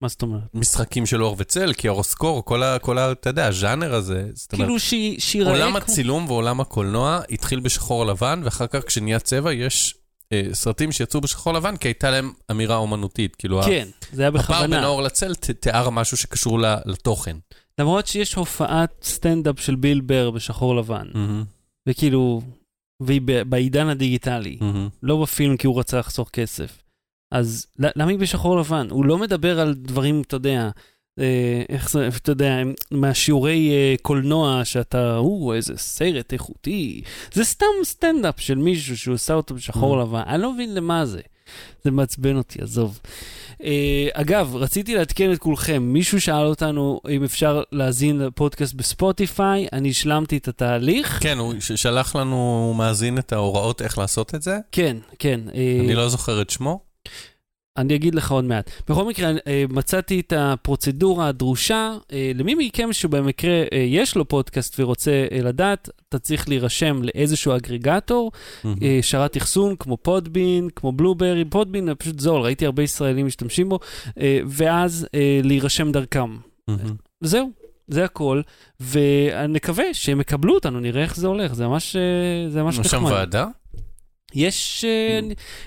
מה 0.00 0.08
זאת 0.08 0.22
אומרת? 0.22 0.42
משחקים 0.54 1.06
של 1.06 1.22
אור 1.22 1.36
וצל, 1.38 1.72
קיורוסקור, 1.72 2.44
כל 2.44 2.62
ה... 2.62 2.78
כל 2.78 2.98
ה... 2.98 3.12
אתה 3.12 3.30
יודע, 3.30 3.46
הז'אנר 3.46 3.94
הזה. 3.94 4.28
כאילו 4.48 4.78
שיראה... 5.18 5.50
עולם 5.52 5.76
הצילום 5.76 6.24
ועולם 6.28 6.60
הקולנוע 6.60 7.20
התחיל 7.30 7.60
בשחור 7.60 8.06
לבן, 8.06 8.40
ואחר 8.44 8.66
כך 8.66 8.86
כשנהיה 8.86 9.18
צבע 9.18 9.52
יש 9.52 9.94
אה, 10.32 10.42
סרטים 10.52 10.92
שיצאו 10.92 11.20
בשחור 11.20 11.52
לבן, 11.52 11.76
כי 11.76 11.88
הייתה 11.88 12.10
להם 12.10 12.32
אמירה 12.50 12.76
אומנותית. 12.76 13.36
כאילו, 13.36 13.62
כן, 13.62 13.88
זה 14.12 14.22
היה 14.22 14.30
בכוונה. 14.30 14.58
הפער 14.58 14.70
בין 14.70 14.84
האור 14.84 15.02
לצל 15.02 15.34
תיאר 15.34 15.90
משהו 15.90 16.16
שקשור 16.16 16.58
לתוכן. 16.84 17.36
למרות 17.78 18.06
שיש 18.06 18.34
הופעת 18.34 18.90
סטנדאפ 19.02 19.60
של 19.60 19.76
ביל 19.76 20.00
בר 20.00 20.30
בשחור 20.30 20.76
לבן, 20.76 21.06
mm-hmm. 21.12 21.44
וכאילו, 21.88 22.42
והיא 23.00 23.20
בעידן 23.46 23.88
הדיגיטלי, 23.88 24.58
mm-hmm. 24.60 24.90
לא 25.02 25.22
בפילם 25.22 25.56
כי 25.56 25.66
הוא 25.66 25.80
רצה 25.80 25.98
לחסוך 25.98 26.30
כסף. 26.32 26.82
אז 27.30 27.66
למה 27.78 28.10
היא 28.10 28.18
בשחור 28.18 28.58
לבן? 28.58 28.86
הוא 28.90 29.04
לא 29.04 29.18
מדבר 29.18 29.60
על 29.60 29.74
דברים, 29.74 30.22
אתה 30.26 30.36
יודע, 30.36 30.70
אה, 31.18 31.62
איך 31.68 31.90
זה, 31.90 32.08
אתה 32.16 32.32
יודע, 32.32 32.56
מהשיעורי 32.90 33.70
אה, 33.70 33.94
קולנוע 34.02 34.64
שאתה, 34.64 35.16
או, 35.16 35.54
איזה 35.54 35.76
סרט 35.76 36.32
איכותי. 36.32 37.02
זה 37.32 37.44
סתם 37.44 37.66
סטנדאפ 37.84 38.40
של 38.40 38.54
מישהו 38.54 38.98
שהוא 38.98 39.14
עושה 39.14 39.34
אותו 39.34 39.54
בשחור 39.54 40.00
mm. 40.00 40.02
לבן, 40.02 40.22
אני 40.26 40.42
לא 40.42 40.52
מבין 40.52 40.74
למה 40.74 41.06
זה. 41.06 41.20
זה 41.84 41.90
מעצבן 41.90 42.36
אותי, 42.36 42.62
עזוב. 42.62 43.00
אה, 43.62 44.08
אגב, 44.12 44.56
רציתי 44.56 44.94
לעדכן 44.94 45.32
את 45.32 45.38
כולכם, 45.38 45.82
מישהו 45.82 46.20
שאל 46.20 46.46
אותנו 46.46 47.00
אם 47.08 47.24
אפשר 47.24 47.62
להאזין 47.72 48.18
לפודקאסט 48.18 48.74
בספוטיפיי, 48.74 49.66
אני 49.72 49.90
השלמתי 49.90 50.36
את 50.36 50.48
התהליך. 50.48 51.18
כן, 51.22 51.38
הוא 51.38 51.54
שלח 51.58 52.16
לנו, 52.16 52.66
הוא 52.68 52.76
מאזין 52.76 53.18
את 53.18 53.32
ההוראות 53.32 53.82
איך 53.82 53.98
לעשות 53.98 54.34
את 54.34 54.42
זה. 54.42 54.58
כן, 54.72 54.96
כן. 55.18 55.40
אה, 55.54 55.78
אני 55.80 55.94
לא 55.94 56.08
זוכר 56.08 56.42
את 56.42 56.50
שמו. 56.50 56.89
אני 57.76 57.94
אגיד 57.94 58.14
לך 58.14 58.30
עוד 58.30 58.44
מעט. 58.44 58.70
בכל 58.88 59.04
מקרה, 59.04 59.30
אה, 59.46 59.64
מצאתי 59.68 60.20
את 60.20 60.32
הפרוצדורה 60.36 61.28
הדרושה. 61.28 61.94
אה, 62.12 62.32
למי 62.34 62.54
מכם 62.58 62.92
שבמקרה 62.92 63.62
אה, 63.72 63.78
יש 63.78 64.16
לו 64.16 64.28
פודקאסט 64.28 64.80
ורוצה 64.80 65.26
לדעת, 65.42 65.88
אתה 66.08 66.18
צריך 66.18 66.48
להירשם 66.48 67.02
לאיזשהו 67.02 67.56
אגרגטור, 67.56 68.32
אה, 68.64 68.98
שרת 69.02 69.36
אחסון, 69.36 69.76
כמו 69.76 69.96
פודבין, 69.96 70.68
כמו 70.76 70.92
בלוברי, 70.92 71.44
פודבין 71.44 71.86
זה 71.86 71.94
פשוט 71.94 72.20
זול, 72.20 72.42
ראיתי 72.42 72.66
הרבה 72.66 72.82
ישראלים 72.82 73.26
משתמשים 73.26 73.68
בו, 73.68 73.78
ואז 74.46 75.06
להירשם 75.42 75.92
דרכם. 75.92 76.36
מהמם. 76.68 76.94
זהו, 77.20 77.50
זה 77.88 78.04
הכל, 78.04 78.40
ונקווה 78.80 79.84
שהם 79.94 80.20
יקבלו 80.20 80.54
אותנו, 80.54 80.80
נראה 80.80 81.02
איך 81.02 81.16
זה 81.16 81.26
הולך, 81.26 81.54
זה 81.54 81.66
ממש, 81.66 81.96
ממש 82.54 82.78
יש 82.78 82.86
שם 82.86 82.96
נחמד. 82.96 83.12
ועדה? 83.12 83.46
יש, 84.34 84.84
אה, 84.88 85.20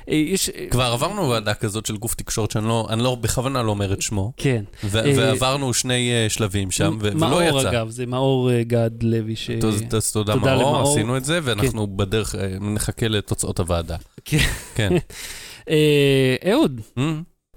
אה, 0.09 0.15
יש, 0.15 0.49
אה, 0.49 0.65
כבר 0.69 0.83
עברנו 0.83 1.29
ועדה 1.29 1.53
כזאת 1.53 1.85
של 1.85 1.97
גוף 1.97 2.13
תקשורת 2.15 2.51
שאני 2.51 2.67
לא, 2.67 2.87
אני 2.89 3.03
לא, 3.03 3.15
בכוונה 3.15 3.63
לא 3.63 3.69
אומר 3.71 3.93
את 3.93 4.01
שמו, 4.01 4.31
כן. 4.37 4.63
ו- 4.83 5.01
ועברנו 5.17 5.73
שני 5.73 6.09
שלבים 6.29 6.71
שם, 6.71 6.97
ו- 7.01 7.07
ולא 7.07 7.17
מאור, 7.29 7.41
יצא. 7.59 7.69
אגב, 7.69 7.89
זה 7.89 8.05
מאור 8.05 8.61
גד 8.61 8.91
לוי, 9.03 9.35
ש... 9.35 9.49
אז 9.49 10.11
תודה 10.11 10.33
תודה 10.33 10.55
מאור, 10.55 10.71
למאור. 10.77 10.91
עשינו 10.91 11.17
את 11.17 11.25
זה, 11.25 11.39
ואנחנו 11.43 11.87
בדרך, 11.97 12.35
אה, 12.35 12.47
נחכה 12.61 13.07
לתוצאות 13.07 13.59
הוועדה. 13.59 13.95
כן. 14.25 14.37
כן. 14.75 14.93
אה, 15.69 16.35
אהוד, 16.51 16.81
Mm. 16.99 17.01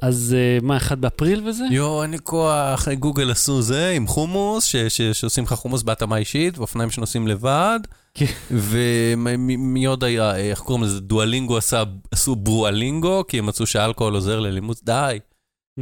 אז 0.03 0.37
אה, 0.39 0.59
מה, 0.63 0.77
אחד 0.77 1.01
באפריל 1.01 1.49
וזה? 1.49 1.65
יואו, 1.71 2.03
אין 2.03 2.11
לי 2.11 2.19
כוח, 2.25 2.89
גוגל 2.89 3.31
עשו 3.31 3.63
זה 3.63 3.91
עם 3.91 4.07
חומוס, 4.07 4.65
ש- 4.65 4.77
ש- 4.77 5.03
שעושים 5.03 5.45
לך 5.45 5.53
חומוס 5.53 5.83
בהתאמה 5.83 6.17
אישית, 6.17 6.59
ואופניים 6.59 6.91
שנוסעים 6.91 7.29
לבד. 7.29 7.81
כן. 8.15 8.27
ומי 8.51 9.85
עוד 9.85 10.05
היה, 10.05 10.37
איך 10.37 10.59
קוראים 10.61 10.85
לזה, 10.85 11.01
דואלינגו 11.01 11.57
עשה, 11.57 11.83
עשו 12.11 12.37
ברואלינגו, 12.37 13.25
כי 13.29 13.39
הם 13.39 13.47
מצאו 13.47 13.67
שאלכוהול 13.67 14.15
עוזר 14.15 14.41
ללימוד, 14.41 14.77
די. 14.85 15.19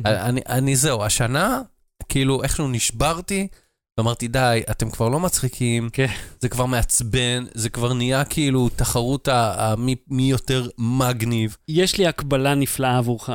אני, 0.07 0.41
אני 0.49 0.77
זהו, 0.77 1.03
השנה, 1.05 1.63
כאילו 2.09 2.43
איכשהו 2.43 2.69
נשברתי, 2.69 3.49
ואמרתי, 3.99 4.29
די, 4.29 4.61
אתם 4.71 4.91
כבר 4.91 5.09
לא 5.09 5.21
מצחיקים, 5.21 5.89
כן. 5.93 6.07
זה 6.41 6.49
כבר 6.49 6.67
מעצבן, 6.67 7.45
זה 7.55 7.69
כבר 7.71 7.93
נהיה 7.93 8.25
כאילו 8.25 8.69
תחרות 8.77 9.29
ה- 9.29 9.55
ה- 9.59 9.77
מי, 9.77 9.95
מי 10.09 10.23
יותר 10.31 10.69
מגניב. 10.79 11.57
יש 11.69 11.99
לי 11.99 12.07
הקבלה 12.07 12.55
נפלאה 12.55 12.99
עבורך. 12.99 13.31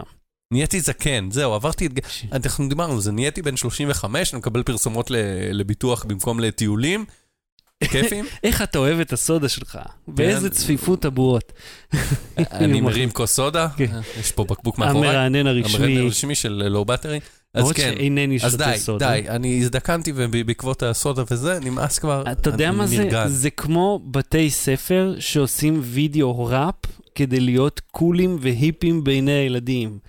נהייתי 0.52 0.82
זקן, 0.82 1.30
זהו, 1.32 1.54
עברתי 1.54 1.86
את... 1.86 1.92
ש- 2.10 2.26
אנחנו 2.32 2.70
דיברנו 2.70 2.94
על 2.94 3.02
זה, 3.02 3.12
נהייתי 3.12 3.42
בן 3.42 3.58
35, 3.58 4.34
אני 4.34 4.40
מקבל 4.40 4.64
פרסומות 4.64 5.12
לביטוח 5.52 6.06
במקום 6.06 6.40
לטיולים. 6.40 7.06
כיפים? 7.84 8.26
איך 8.44 8.62
אתה 8.62 8.78
אוהב 8.80 9.00
את 9.00 9.14
הסודה 9.14 9.50
שלך? 9.50 9.80
באיזה 10.08 10.50
צפיפות 10.50 11.06
הבועות. 11.06 11.54
אני 12.38 12.82
מרים 12.82 13.12
כוס 13.12 13.34
סודה, 13.34 13.68
כן. 13.78 14.00
יש 14.20 14.32
פה 14.32 14.44
בקבוק 14.44 14.78
מאחוריי. 14.78 15.10
המרענן 15.10 15.48
הרשמי, 15.48 16.00
הרשמי 16.00 16.36
של 16.36 16.64
לואו 16.68 16.86
בטרי. 16.86 17.20
אז 17.54 17.72
כן, 17.72 17.94
שאינני 17.96 18.38
אז 18.44 18.52
שותה 18.52 18.72
די. 18.98 19.22
די, 19.22 19.30
אני 19.30 19.60
הזדקנתי 19.60 20.12
ובעקבות 20.16 20.84
הסודה 20.84 21.24
וזה, 21.32 21.60
נמאס 21.62 22.00
כבר. 22.00 22.24
אתה 22.32 22.50
יודע 22.50 22.72
מה 22.72 22.88
זה? 22.88 23.10
זה 23.28 23.50
כמו 23.50 24.02
בתי 24.12 24.50
ספר 24.50 25.16
שעושים 25.20 25.80
וידאו 25.84 26.46
ראפ 26.46 26.76
כדי 27.20 27.40
להיות 27.40 27.82
קולים 27.92 28.38
והיפים 28.42 29.04
בעיני 29.04 29.32
הילדים. 29.32 30.00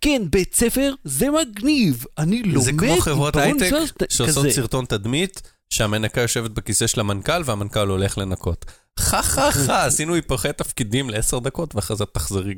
כן, 0.00 0.22
בית 0.30 0.54
ספר 0.54 0.92
זה 1.04 1.26
מגניב, 1.30 2.04
אני 2.18 2.42
לומד 2.42 2.64
זה 2.64 2.72
כמו 2.72 2.96
חברות 3.00 3.36
הייטק 3.36 3.70
שעושות. 4.08 4.46
סרטון 4.50 4.84
תדמית, 4.84 5.42
שהמנקה 5.70 6.20
יושבת 6.20 6.50
בכיסא 6.50 6.86
של 6.86 7.00
המנכ"ל 7.00 7.42
והמנכ"ל 7.44 7.88
הולך 7.88 8.18
לנקות. 8.18 8.64
חה 8.98 9.22
חה 9.22 9.52
חה, 9.52 9.84
עשינו 9.86 10.14
היפוכי 10.14 10.52
תפקידים 10.56 11.10
לעשר 11.10 11.38
דקות, 11.38 11.74
ואחרי 11.74 11.96
זה 11.96 12.04
תחזרי 12.04 12.54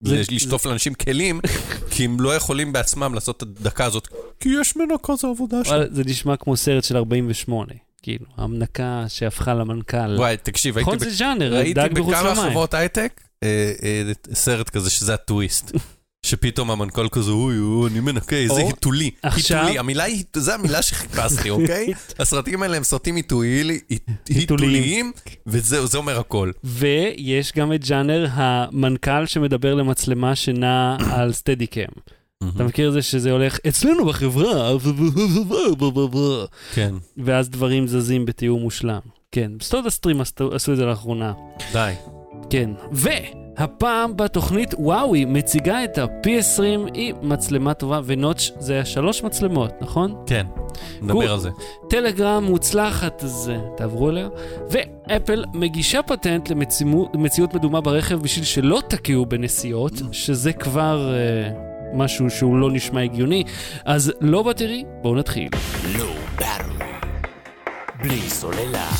זה- 0.00 0.22
לשטוף 0.30 0.66
לאנשים 0.66 0.94
כלים, 0.94 1.40
כי 1.90 2.04
הם 2.04 2.20
לא 2.20 2.36
יכולים 2.36 2.72
בעצמם 2.72 3.14
לעשות 3.14 3.36
את 3.36 3.42
הדקה 3.42 3.84
הזאת, 3.84 4.08
כי 4.40 4.48
יש 4.60 4.76
מנקה, 4.76 5.16
זו 5.16 5.28
עבודה 5.28 5.64
שלהם. 5.64 5.88
זה 5.94 6.02
נשמע 6.06 6.36
כמו 6.36 6.56
סרט 6.56 6.84
של 6.84 6.96
48, 6.96 7.66
כאילו, 8.02 8.26
המנקה 8.36 9.04
שהפכה 9.08 9.54
למנכ"ל. 9.54 10.16
וואי, 10.18 10.36
תקשיב, 10.36 10.76
הייתי 10.76 10.90
נכון, 10.90 10.98
ב- 10.98 11.04
זה 11.04 11.10
ז'אנר, 11.10 11.54
ראיתי 11.54 11.74
דג 11.74 11.88
בכמה 11.92 12.22
למים. 12.22 12.50
חברות 12.50 12.74
הייטק 12.74 13.20
אה, 13.20 13.24
אה, 13.24 13.29
סרט 14.34 14.68
כזה 14.70 14.90
שזה 14.90 15.14
הטוויסט. 15.14 15.72
שפתאום 16.26 16.70
המנכ"ל 16.70 17.08
כזה, 17.08 17.30
אוי, 17.30 17.58
אוי, 17.58 17.90
אני 17.90 18.00
מנקה, 18.00 18.36
איזה. 18.36 18.54
עכשיו- 19.22 19.58
היתולי, 19.58 19.78
המילה, 19.78 20.04
היא- 20.04 20.24
זה 20.36 20.54
המילה 20.54 20.82
שחיפשתי, 20.82 21.50
אוקיי? 21.50 21.92
הסרטים 22.18 22.62
האלה 22.62 22.76
הם 22.76 22.84
סרטים 22.84 23.16
היתולי- 23.16 23.80
היתוליים. 23.90 23.94
היתוליים, 24.28 25.12
וזהו, 25.46 25.86
זה 25.86 25.98
אומר 25.98 26.18
הכל. 26.20 26.50
ויש 26.64 27.52
גם 27.56 27.72
את 27.72 27.82
ז'אנר 27.82 28.26
המנכ"ל 28.32 29.26
שמדבר 29.26 29.74
למצלמה 29.74 30.34
שנעה 30.36 30.96
על 31.16 31.32
סטדיקאם. 31.32 31.88
אתה 32.56 32.64
מכיר 32.64 32.88
את 32.88 32.92
זה 32.92 33.02
שזה 33.02 33.30
הולך 33.32 33.58
אצלנו 33.68 34.06
בחברה, 34.06 34.72
כן, 36.74 36.94
ואז 37.16 37.50
דברים 37.50 37.86
זזים 37.86 38.24
בתיאור 38.26 38.60
מושלם. 38.60 39.00
כן, 39.32 39.52
סטודה 39.62 39.90
סטרים 39.90 40.20
עשו 40.20 40.72
את 40.72 40.76
זה 40.76 40.84
לאחרונה. 40.84 41.32
די. 41.72 41.92
כן, 42.50 42.70
והפעם 42.92 44.16
בתוכנית 44.16 44.74
וואוי 44.78 45.24
מציגה 45.24 45.84
את 45.84 45.98
ה-P20 45.98 46.90
עם 46.94 47.16
מצלמה 47.22 47.74
טובה, 47.74 48.00
ונוטש 48.04 48.50
זה 48.58 48.72
היה 48.72 48.84
שלוש 48.84 49.22
מצלמות, 49.22 49.72
נכון? 49.80 50.24
כן. 50.26 50.46
נדבר 51.02 51.32
על 51.32 51.38
זה. 51.38 51.50
טלגרם 51.90 52.44
מוצלחת, 52.44 53.24
אז 53.24 53.52
תעברו 53.76 54.10
אליה. 54.10 54.28
ואפל 54.70 55.44
מגישה 55.54 56.02
פטנט 56.02 56.50
למציאות 57.14 57.54
מדומה 57.54 57.80
ברכב 57.80 58.22
בשביל 58.22 58.44
שלא 58.44 58.82
תקיעו 58.88 59.26
בנסיעות, 59.26 59.92
שזה 60.12 60.52
כבר 60.52 61.14
אה, 61.14 61.50
משהו 61.94 62.30
שהוא 62.30 62.58
לא 62.58 62.70
נשמע 62.72 63.00
הגיוני. 63.00 63.44
אז 63.84 64.12
לא 64.20 64.42
בטרי, 64.42 64.84
בואו 65.02 65.14
נתחיל. 65.14 65.48
Low 65.82 66.40
Battery. 66.40 66.84
בלי 68.02 68.20
סוללה. 68.20 68.90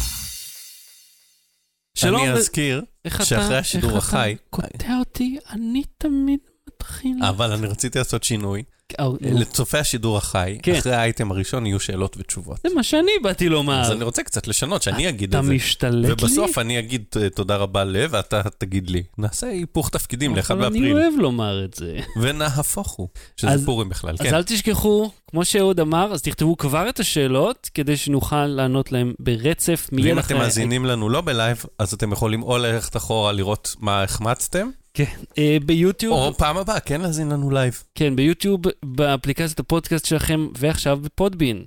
שלום, 1.94 2.22
אני 2.22 2.32
אזכיר, 2.32 2.82
איך 3.04 3.16
אתה, 3.16 3.24
שאחרי 3.24 3.56
השידור 3.58 3.90
איך 3.96 3.98
החי- 4.14 4.32
אתה 4.32 4.42
קוטע 4.50 4.98
אותי, 4.98 5.38
אני 5.50 5.82
תמיד 5.98 6.40
מתחיל. 6.80 7.24
אבל 7.28 7.52
אני 7.52 7.66
רציתי 7.66 7.98
לעשות 7.98 8.24
שינוי. 8.24 8.62
אה, 9.00 9.06
לצופי 9.20 9.78
השידור 9.78 10.16
החי, 10.16 10.58
כן. 10.62 10.74
אחרי 10.74 10.94
האייטם 10.94 11.30
הראשון 11.30 11.66
יהיו 11.66 11.80
שאלות 11.80 12.16
ותשובות. 12.18 12.58
זה 12.66 12.74
מה 12.74 12.82
שאני 12.82 13.10
באתי 13.22 13.48
לומר. 13.48 13.80
אז 13.80 13.90
אני 13.92 14.04
רוצה 14.04 14.22
קצת 14.22 14.46
לשנות, 14.48 14.82
שאני 14.82 15.08
אגיד 15.08 15.28
אתה 15.30 15.38
את 15.40 15.44
זה. 15.44 15.52
משתלט 15.52 16.06
לי? 16.06 16.12
ובסוף 16.12 16.58
אני 16.58 16.78
אגיד 16.78 17.04
אה, 17.22 17.30
תודה 17.30 17.56
רבה 17.56 17.84
ל, 17.84 17.96
ואתה 18.10 18.42
תגיד 18.58 18.90
לי. 18.90 19.02
נעשה 19.18 19.46
היפוך 19.46 19.88
תפקידים 19.90 20.36
ל-1 20.36 20.42
אבל 20.52 20.64
אני 20.64 20.80
באפריל. 20.80 20.96
אוהב 20.96 21.14
לומר 21.18 21.64
את 21.64 21.74
זה. 21.74 21.98
ונהפוך 22.20 22.90
הוא, 22.90 23.08
שזה 23.36 23.50
אז- 23.50 23.64
פורים 23.64 23.88
בכלל, 23.88 24.14
אז 24.18 24.26
כן. 24.26 24.34
אל 24.34 24.42
תשכחו, 24.42 25.10
כמו 25.30 25.44
שאהוד 25.44 25.80
אמר, 25.80 26.12
אז 26.12 26.22
תכתבו 26.22 26.56
כבר 26.56 26.88
את 26.88 27.00
השאלות, 27.00 27.70
כדי 27.74 27.96
שנוכל 27.96 28.46
לענות 28.46 28.92
להם 28.92 29.14
ברצף 29.18 29.88
מיד 29.92 30.06
ואם. 30.06 30.18
אתם 30.18 30.36
מאזינים 30.36 30.84
לנו 30.84 31.08
לא 31.08 31.20
ב 31.20 31.28
live, 31.28 31.64
אז 31.78 31.92
אתם 31.92 32.12
יכולים 32.12 32.42
או 32.42 32.58
ללכת 32.58 32.96
אחורה 32.96 33.32
לראות 33.32 33.76
מה 33.80 34.02
החמצתם, 34.02 34.70
כן, 34.94 35.04
אה, 35.38 35.56
ביוטיוב, 35.66 36.14
או 36.14 36.34
פעם 36.34 36.56
הבאה 36.56 36.80
כן 36.80 37.00
להאזין 37.00 37.28
לנו 37.28 37.50
live. 37.50 37.82
כן, 37.94 38.16
ביוטיוב, 38.16 38.60
באפליקציית 38.84 39.60
הפודקאסט 39.60 40.04
שלכם, 40.06 40.48
ועכשיו 40.58 40.98
בפודבין. 41.02 41.64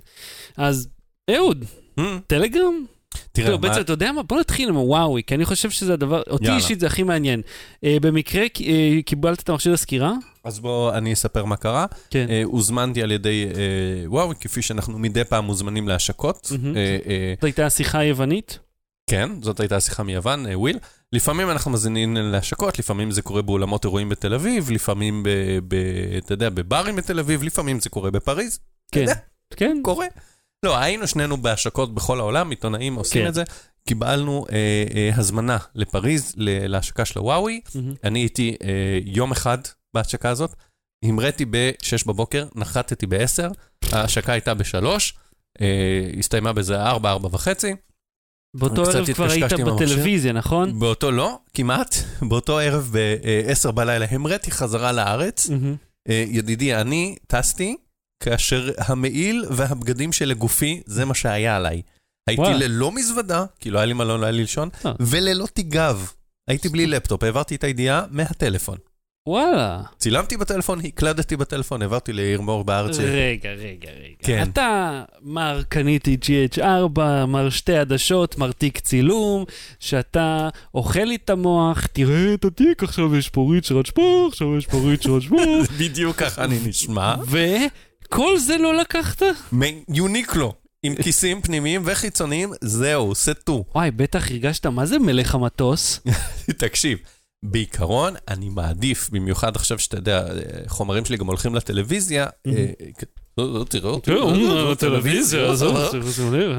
אז 0.56 0.88
אהוד, 1.36 1.64
Hmm, 2.00 2.02
טלגרם? 2.26 2.84
תראה, 3.32 3.50
טוב, 3.50 3.62
מה- 3.62 3.68
בעצם, 3.68 3.80
אתה 3.80 3.92
יודע 3.92 4.12
מה? 4.12 4.22
בוא 4.22 4.40
נתחיל 4.40 4.68
עם 4.68 4.74
הוואוי, 4.74 5.22
כי 5.26 5.34
אני 5.34 5.44
חושב 5.44 5.70
שזה 5.70 5.92
הדבר, 5.92 6.22
אותי 6.30 6.44
יאללה. 6.44 6.56
אישית 6.56 6.80
זה 6.80 6.86
הכי 6.86 7.02
מעניין. 7.02 7.42
אה, 7.84 7.96
במקרה 8.02 8.42
אה, 8.42 9.02
קיבלת 9.06 9.40
את 9.42 9.48
המכשיר 9.48 9.72
הסקירה? 9.72 10.12
אז 10.44 10.58
בואו 10.60 10.94
אני 10.94 11.12
אספר 11.12 11.44
מה 11.44 11.56
קרה. 11.56 11.86
כן. 12.10 12.26
אה, 12.30 12.42
הוזמנתי 12.44 13.02
על 13.02 13.12
ידי 13.12 13.44
אה, 13.54 13.60
וואו, 14.10 14.30
כפי 14.40 14.62
שאנחנו 14.62 14.98
מדי 14.98 15.24
פעם 15.24 15.44
מוזמנים 15.44 15.88
להשקות. 15.88 16.48
מהמם. 16.62 16.76
אה, 16.76 16.98
אה, 17.06 17.34
זו 17.40 17.46
הייתה 17.46 17.70
שיחה 17.70 18.04
יוונית? 18.04 18.58
כן, 19.10 19.30
זאת 19.42 19.60
הייתה 19.60 19.80
שיחה 19.80 20.02
מיוון, 20.02 20.46
וויל. 20.54 20.78
לפעמים 21.14 21.50
אנחנו 21.50 21.70
מאזינים 21.70 22.16
להשקות, 22.16 22.78
לפעמים 22.78 23.10
זה 23.10 23.22
קורה 23.22 23.42
באולמות 23.42 23.84
אירועים 23.84 24.08
בתל 24.08 24.34
אביב, 24.34 24.70
לפעמים, 24.70 25.22
ב, 25.22 25.28
ב, 25.68 25.74
אתה 26.18 26.32
יודע, 26.32 26.50
בברים 26.50 26.96
בתל 26.96 27.18
אביב, 27.18 27.42
לפעמים 27.42 27.80
זה 27.80 27.90
קורה 27.90 28.10
בפריז. 28.10 28.54
אתה 28.54 28.94
כן. 28.94 29.00
יודע, 29.00 29.14
כן. 29.56 29.78
קורה. 29.82 30.06
לא, 30.64 30.78
היינו 30.78 31.06
שנינו 31.06 31.36
בהשקות 31.36 31.94
בכל 31.94 32.20
העולם, 32.20 32.50
עיתונאים 32.50 32.94
עושים 32.94 33.22
כן. 33.22 33.28
את 33.28 33.34
זה. 33.34 33.42
קיבלנו 33.88 34.46
אה, 34.52 34.84
אה, 34.94 35.10
הזמנה 35.16 35.58
לפריז, 35.74 36.32
להשקה 36.36 37.04
של 37.04 37.18
הוואוי. 37.18 37.60
מהמם. 37.74 37.94
אני 38.04 38.18
הייתי 38.18 38.56
אה, 38.62 38.98
יום 39.04 39.32
אחד 39.32 39.58
בהשקה 39.94 40.30
הזאת, 40.30 40.54
המראתי 41.04 41.44
ב-6 41.44 42.06
בבוקר, 42.06 42.46
נחתתי 42.54 43.06
ב-10, 43.06 43.52
ההשקה 43.92 44.32
הייתה 44.32 44.54
ב-3, 44.54 44.86
אה, 45.60 46.10
הסתיימה 46.18 46.52
בזה 46.52 46.82
4, 46.82 47.10
4 47.10 47.28
וחצי. 47.32 47.74
באותו 48.54 48.82
ערב 48.82 49.12
כבר 49.12 49.30
היית 49.30 49.52
עם 49.52 49.68
המחשב. 49.68 49.84
בטלוויזיה, 49.84 50.32
נכון? 50.32 50.78
באותו 50.78 51.10
לא, 51.10 51.38
כמעט, 51.54 51.94
באותו 52.22 52.58
ערב 52.58 52.90
ב-10 52.92 53.70
בלילה 53.70 54.06
המראתי 54.10 54.50
חזרה 54.50 54.92
לארץ. 54.92 55.50
אה, 56.08 56.24
ידידי, 56.28 56.74
אני 56.74 57.16
טסתי 57.26 57.76
כאשר 58.20 58.70
המעיל 58.78 59.44
והבגדים 59.50 60.12
שלגופי, 60.12 60.82
זה 60.86 61.04
מה 61.04 61.14
שהיה 61.14 61.56
עליי. 61.56 61.82
הייתי 62.26 62.42
וואלה. 62.42 62.58
ללא 62.58 62.92
מזוודה, 62.92 63.44
כי 63.60 63.70
לא 63.70 63.78
היה 63.78 63.86
לי 63.86 63.92
מלון, 63.92 64.20
לא 64.20 64.24
היה 64.24 64.32
לי 64.32 64.40
לישון, 64.40 64.68
אה. 64.86 64.92
וללא 65.00 65.46
תיגב. 65.46 66.10
הייתי 66.48 66.68
בלי 66.68 66.86
לפטופ, 66.92 67.22
העברתי 67.22 67.54
את 67.54 67.64
הידיעה 67.64 68.02
מהטלפון. 68.10 68.78
וואלה. 69.28 69.82
צילמתי 69.98 70.36
בטלפון, 70.36 70.80
הקלדתי 70.84 71.36
בטלפון, 71.36 71.82
העברתי 71.82 72.12
לעיר 72.12 72.40
מור 72.40 72.64
בארץ. 72.64 72.98
רגע, 72.98 73.50
רגע, 73.50 73.90
רגע. 73.90 74.16
כן. 74.22 74.42
אתה, 74.52 75.02
מר 75.22 75.62
קניתי 75.68 76.16
GH4, 76.22 77.00
מר 77.28 77.50
שתי 77.50 77.76
עדשות, 77.76 78.38
מר 78.38 78.52
תיק 78.52 78.78
צילום, 78.78 79.44
שאתה 79.80 80.48
אוכל 80.74 81.00
לי 81.00 81.14
את 81.14 81.30
המוח, 81.30 81.86
תראה 81.86 82.34
את 82.34 82.44
התיק, 82.44 82.82
עכשיו 82.82 83.16
יש 83.16 83.28
פה 83.28 83.48
ריצ'רד 83.52 83.86
שפור, 83.86 84.28
עכשיו 84.28 84.58
יש 84.58 84.66
פה 84.66 84.76
ריצ'רד 84.76 85.22
שפור, 85.22 85.62
בדיוק 85.80 86.16
ככה 86.16 86.44
אני 86.44 86.58
נשמע. 86.66 87.14
וכל 87.26 88.38
זה 88.38 88.58
לא 88.58 88.76
לקחת? 88.76 89.22
יוניקלו, 89.88 90.52
עם 90.82 90.94
כיסים 90.94 91.42
פנימיים 91.42 91.82
וחיצוניים, 91.84 92.52
זהו, 92.60 93.14
סטו. 93.14 93.64
וואי, 93.74 93.90
בטח 93.90 94.30
הרגשת 94.30 94.66
מה 94.66 94.86
זה 94.86 94.98
מלך 94.98 95.34
המטוס. 95.34 96.00
תקשיב, 96.58 96.98
בעיקרון, 97.44 98.14
אני 98.28 98.48
מעדיף, 98.48 99.10
במיוחד 99.10 99.56
עכשיו 99.56 99.78
שאתה 99.78 99.96
יודע, 99.96 100.26
חומרים 100.66 101.04
שלי 101.04 101.16
גם 101.16 101.26
הולכים 101.26 101.54
לטלוויזיה, 101.54 102.26
אה, 102.46 102.66
לא, 103.38 103.54
לא, 103.54 103.64
תראה 103.64 103.90
אותי. 103.90 104.10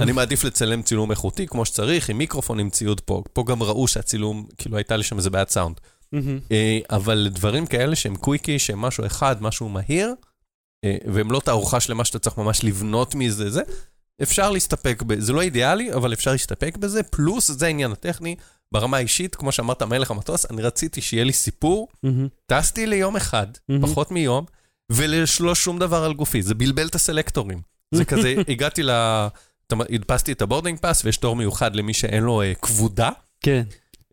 אני 0.01 0.11
מעדיף 0.11 0.43
לצלם 0.43 0.81
צילום 0.81 1.11
איכותי 1.11 1.47
כמו 1.47 1.65
שצריך, 1.65 2.09
עם 2.09 2.17
מיקרופון, 2.17 2.59
עם 2.59 2.69
ציוד 2.69 3.01
פה. 3.01 3.23
פה 3.33 3.43
גם 3.47 3.63
ראו 3.63 3.87
שהצילום, 3.87 4.45
כאילו 4.57 4.77
הייתה 4.77 4.97
לי 4.97 5.03
שם 5.03 5.17
איזה 5.17 5.29
בעיית 5.29 5.49
סאונד. 5.49 5.79
אה, 6.51 6.79
אבל 6.89 7.27
דברים 7.31 7.65
כאלה 7.65 7.95
שהם 7.95 8.15
קוויקי, 8.15 8.59
שהם 8.59 8.79
משהו 8.79 9.05
אחד, 9.05 9.35
משהו 9.41 9.69
מהיר, 9.69 10.13
אה, 10.85 10.97
והם 11.05 11.31
לא 11.31 11.39
תערוכה 11.39 11.79
שלמה 11.79 12.05
שאתה 12.05 12.19
צריך 12.19 12.37
ממש 12.37 12.63
לבנות 12.63 13.15
מזה, 13.15 13.49
זה, 13.49 13.61
אפשר 14.21 14.51
להסתפק. 14.51 15.03
זה 15.17 15.33
לא 15.33 15.41
אידיאלי, 15.41 15.93
אבל 15.93 16.13
אפשר 16.13 16.31
להסתפק 16.31 16.77
בזה, 16.77 17.03
פלוס 17.03 17.51
זה 17.51 17.65
העניין 17.65 17.91
הטכני. 17.91 18.35
ברמה 18.73 18.97
האישית, 18.97 19.35
כמו 19.35 19.51
שאמרת, 19.51 19.81
מלך 19.81 20.11
המטוס, 20.11 20.45
אני 20.51 20.61
רציתי 20.61 21.01
שיהיה 21.01 21.23
לי 21.23 21.33
סיפור, 21.33 21.87
מהמ. 22.03 22.27
טסתי 22.45 22.87
ליום 22.87 23.15
אחד, 23.15 23.47
מהמ. 23.69 23.87
פחות 23.87 24.11
מיום, 24.11 24.45
ולא 24.91 25.55
שום 25.55 25.79
דבר 25.79 26.03
על 26.03 26.13
גופי, 26.13 26.41
זה 26.41 26.55
בלבל 26.55 26.87
את 26.87 26.95
הסלקטורים. 26.95 27.61
זה 27.91 28.05
כזה, 28.05 28.35
הגעתי 28.47 28.83
ל... 28.83 28.91
הדפסתי 29.71 30.31
את 30.31 30.41
ה 30.41 30.45
boarding 30.45 30.79
pass, 30.79 31.05
ויש 31.05 31.17
תור 31.17 31.35
מיוחד 31.35 31.75
למי 31.75 31.93
שאין 31.93 32.23
לו 32.23 32.41
אה, 32.41 32.53
כבודה. 32.61 33.09
כן. 33.41 33.63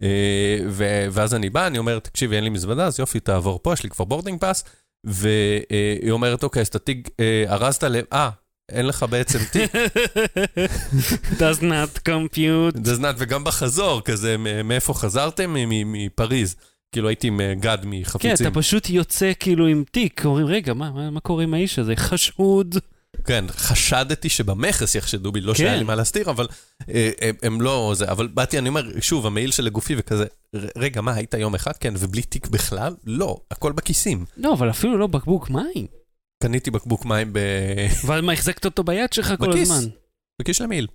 אה, 0.02 0.58
ו- 0.68 1.06
ואז 1.10 1.34
אני 1.34 1.50
בא, 1.50 1.66
אני 1.66 1.78
אומר, 1.78 1.98
תקשיבי, 1.98 2.36
אין 2.36 2.44
לי 2.44 2.50
מזוודה, 2.50 2.86
אז 2.86 2.98
יופי, 2.98 3.20
תעבור 3.20 3.60
פה, 3.62 3.72
יש 3.72 3.82
לי 3.82 3.90
כבר 3.90 4.04
boarding 4.04 4.40
pass. 4.40 4.64
והיא 5.04 6.10
אומרת, 6.10 6.42
אוקיי, 6.42 6.60
אז 6.60 6.66
את 6.66 6.74
התיק 6.74 7.08
אה, 7.20 7.44
ארזת 7.48 7.84
ל... 7.84 7.96
אה, 8.12 8.30
אין 8.68 8.86
לך 8.86 9.06
בעצם 9.10 9.38
תיק. 9.52 9.70
does 11.38 11.60
not 11.60 12.08
compute. 12.08 12.84
זה 12.84 12.94
זנת, 12.94 13.14
וגם 13.18 13.44
בחזור, 13.44 14.00
כזה, 14.04 14.36
מאיפה 14.64 14.94
חזרתם? 14.94 15.54
מפריז. 15.86 16.56
כאילו 16.92 17.08
הייתי 17.08 17.26
עם 17.26 17.40
אה, 17.40 17.54
גד 17.54 17.78
כן, 17.82 17.88
מחפיצים. 17.90 18.46
אתה 18.46 18.54
פשוט 18.60 18.90
יוצא 18.90 19.32
כאילו 19.40 19.66
עם 19.66 19.84
תיק, 19.90 20.22
אומרים, 20.24 20.46
רגע, 20.46 20.74
מה, 20.74 20.90
מה, 20.90 21.10
מה 21.10 21.20
קורה 21.20 21.42
עם 21.42 21.54
האיש 21.54 21.78
הזה? 21.78 21.96
חשוד. 21.96 22.74
כן, 23.24 23.44
חשדתי 23.50 24.28
שבמכס 24.28 24.94
יחשדו 24.94 25.32
בי, 25.32 25.40
לא 25.40 25.52
כן. 25.52 25.58
שהיה 25.58 25.76
לי 25.76 25.84
מה 25.84 25.94
להסתיר, 25.94 26.30
אבל 26.30 26.46
אה, 26.88 27.10
הם- 27.20 27.34
הם 27.42 27.60
לא 27.60 27.92
זה. 27.96 28.10
אבל 28.10 28.26
באתי, 28.26 28.58
אני 28.58 28.68
אומר, 28.68 28.82
שוב, 29.00 29.26
המעיל 29.26 29.50
של 29.50 29.66
הגופי 29.66 29.94
וכזה, 29.98 30.24
"ר- 30.56 30.66
רגע, 30.78 31.00
מה, 31.00 31.12
היית 31.14 31.34
יום 31.34 31.54
אחד? 31.54 31.72
כן, 31.80 31.94
ובלי 31.98 32.22
תיק 32.22 32.46
בכלל? 32.48 32.94
לא, 33.06 33.36
הכל 33.50 33.72
בכיסים. 33.72 34.24
לא, 34.36 34.52
אבל 34.52 34.70
אפילו 34.70 34.98
לא 34.98 35.06
בקבוק 35.06 35.50
מים. 35.50 35.86
קניתי 36.42 36.70
בקבוק 36.70 37.04
מים 37.04 37.32
ב... 37.32 37.38
אבל 38.04 38.20
מה, 38.20 38.32
החזקת 38.32 38.64
אותו 38.64 38.84
ביד 38.84 39.12
שלך 39.12 39.34
כל 39.38 39.50
בכיס. 39.50 39.70
הזמן? 39.70 39.90
בכיס 40.40 40.56
של 40.56 40.64
המעיל. 40.64 40.86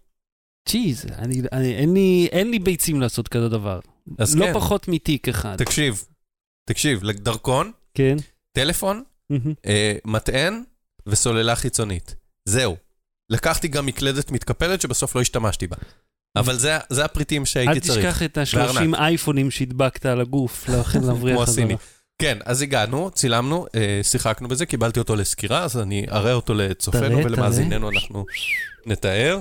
ג'יז, 0.70 1.06
אני, 1.18 1.42
אני, 1.51 1.75
אין, 1.75 1.94
לי, 1.94 2.27
אין 2.32 2.51
לי 2.51 2.60
ביצים 2.60 3.01
לעשות 3.01 3.27
כזה 3.27 3.50
דבר. 3.50 3.80
אז 4.18 4.36
לא 4.36 4.46
כן, 4.46 4.54
פחות 4.54 4.88
מתיק 4.88 5.28
אחד. 5.28 5.56
תקשיב, 5.58 6.06
תקשיב, 6.69 7.02
דרכון, 7.12 7.72
כן? 7.93 8.15
טלפון. 8.52 9.04
אה, 9.65 9.98
מטען 10.06 10.63
וסוללה 11.06 11.56
חיצונית. 11.56 12.15
זהו. 12.45 12.76
לקחתי 13.30 13.67
גם 13.67 13.86
מקלדת 13.86 14.32
מתקפלת 14.32 14.82
שבסוף 14.82 15.15
לא 15.15 15.22
השתמשתי 15.22 15.67
בה. 15.67 15.78
אבל 16.36 16.58
זה, 16.58 16.78
זה 16.89 17.06
הפריטים 17.06 17.41
אל 17.41 17.45
שהייתי 17.45 17.80
צריך. 17.80 18.06
תשכח 18.06 18.24
את 18.24 18.38
ה-30 18.38 18.98
אייפונים 18.98 19.52
שהדבקת 19.52 20.06
על 20.06 20.22
הגוף, 20.22 20.69
לכן 20.69 21.04
להבריח 21.04 21.36
כמו 21.36 21.45
חזרה. 21.45 21.54
הסיני. 21.54 21.76
כן, 22.21 22.38
אז 22.45 22.62
הגענו, 22.62 23.12
צילמנו, 23.12 23.65
אה, 23.75 23.99
שיחקנו 24.03 24.47
בזה, 24.47 24.65
קיבלתי 24.65 24.99
אותו 24.99 25.15
לסקירה, 25.15 25.63
אז 25.63 25.77
אני 25.77 26.06
אראה 26.12 26.34
אותו 26.34 26.53
לצופינו 26.53 27.17
ולמאזיננו, 27.17 27.89
אנחנו 27.89 28.25
נתאר. 28.86 29.39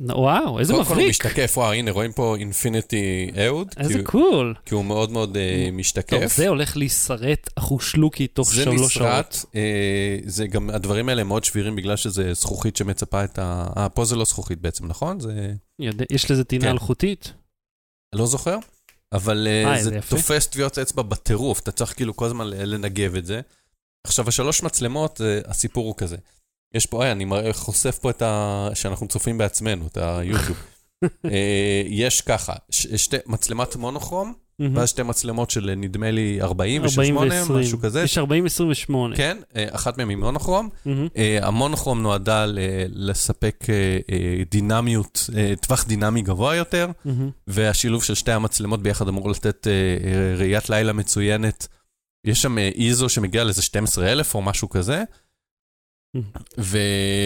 וואו, 0.00 0.58
איזה 0.58 0.72
קודם 0.72 0.84
כל 0.84 0.90
הוא 0.90 0.96
מבריק. 0.96 1.10
משתקף, 1.10 1.58
וואו, 1.58 1.72
הנה, 1.72 1.90
רואים 1.90 2.12
פה 2.12 2.36
אינפיניטי 2.36 3.30
אהוד, 3.46 3.68
איזה 3.76 4.02
קול. 4.02 4.54
כי 4.66 4.74
הוא 4.74 4.84
מאוד 4.84 5.10
מאוד 5.10 5.36
אה, 5.36 5.68
משתקף. 5.72 6.36
זה 6.36 6.48
הולך 6.48 6.76
להישרט 6.76 7.48
אחושלוקי 7.56 8.26
תוך 8.26 8.54
זה 8.54 8.62
שלוש 8.64 8.94
שעות. 8.94 9.44
אה, 9.54 10.16
זה 10.24 10.46
גם, 10.46 10.70
הדברים 10.70 11.08
האלה 11.08 11.24
מאוד 11.24 11.44
שבירים 11.44 11.76
בגלל 11.76 11.96
שזה 11.96 12.34
זכוכית 12.34 12.76
שמצפה 12.76 13.24
את 13.24 13.38
ה... 13.38 13.66
אה, 13.76 13.88
פה 13.88 14.04
זה 14.04 14.16
לא 14.16 14.24
זכוכית 14.24 14.60
בעצם, 14.60 14.86
נכון? 14.86 15.20
זה... 15.20 15.52
יש 16.10 16.30
לזה 16.30 16.44
טינה 16.44 16.64
כן. 16.64 16.70
אלחוטית? 16.70 17.32
לא 18.14 18.26
זוכר, 18.26 18.56
אבל 19.12 19.46
אה, 19.50 19.72
אה, 19.74 19.82
זה 19.82 19.90
זה. 19.90 19.98
תופס 20.08 20.46
טביעות 20.46 20.78
אצבע 20.78 21.02
בטירוף, 21.02 21.60
אתה 21.60 21.72
צריך 21.72 21.94
כאילו 21.96 22.16
כל 22.16 22.26
הזמן 22.26 22.46
לנגב 22.46 23.16
את 23.16 23.26
זה. 23.26 23.40
עכשיו, 24.06 24.28
השלוש 24.28 24.62
מצלמות, 24.62 25.20
אה, 25.20 25.40
הסיפור 25.44 25.86
הוא 25.86 25.94
כזה. 25.96 26.16
יש 26.74 26.86
פה, 26.86 26.96
אוי, 26.96 27.12
אני 27.12 27.24
מראה- 27.24 27.52
חושף 27.52 27.98
פה 27.98 28.10
את 28.10 28.22
ה... 28.22 28.68
שאנחנו 28.74 29.08
צופים 29.08 29.38
בעצמנו, 29.38 29.86
את 29.86 29.96
היוטיוב. 29.96 30.62
אה, 31.24 31.82
יש 31.86 32.20
ככה, 32.20 32.52
ש- 32.70 32.86
שתי, 32.86 33.16
מצלמת 33.26 33.76
מונוכרום, 33.76 34.34
מהמם. 34.60 34.76
ואז 34.76 34.88
שתי 34.88 35.02
מצלמות 35.02 35.50
של 35.50 35.68
אה, 35.70 35.74
נדמה 35.74 36.10
לי 36.10 36.38
40 36.42 36.82
40 36.84 37.16
ו-8, 37.16 37.20
ו-20. 37.20 37.52
משהו 37.52 37.78
כזה. 37.80 38.02
יש 38.02 38.18
40-28. 38.18 38.22
כן, 39.16 39.36
אה, 39.56 39.66
אחת 39.70 39.98
מהן 39.98 40.08
היא 40.08 40.16
מונוכרום. 40.16 40.68
אה, 41.16 41.38
המונוכרום 41.42 42.02
נועדה 42.02 42.46
ל- 42.46 42.58
לספק 42.92 43.66
דינמיות, 44.50 45.30
טווח 45.60 45.84
דינמי 45.88 46.22
גבוה 46.22 46.54
יותר. 46.56 46.88
מהמם. 47.04 47.30
והשילוב 47.46 48.02
של 48.04 48.14
שתי 48.14 48.32
המצלמות 48.32 48.82
ביחד 48.82 49.08
אמור 49.08 49.30
לתת 49.30 49.66
ראיית 50.38 50.70
לילה 50.70 50.92
מצוינת. 50.92 51.68
יש 52.26 52.42
שם 52.42 52.58
איזו 52.58 53.08
שמגיע 53.08 53.44
לאיזה 53.44 53.62
12,000 53.62 54.34
או 54.34 54.42
משהו 54.42 54.68
כזה. 54.68 55.02
ו... 56.58 56.78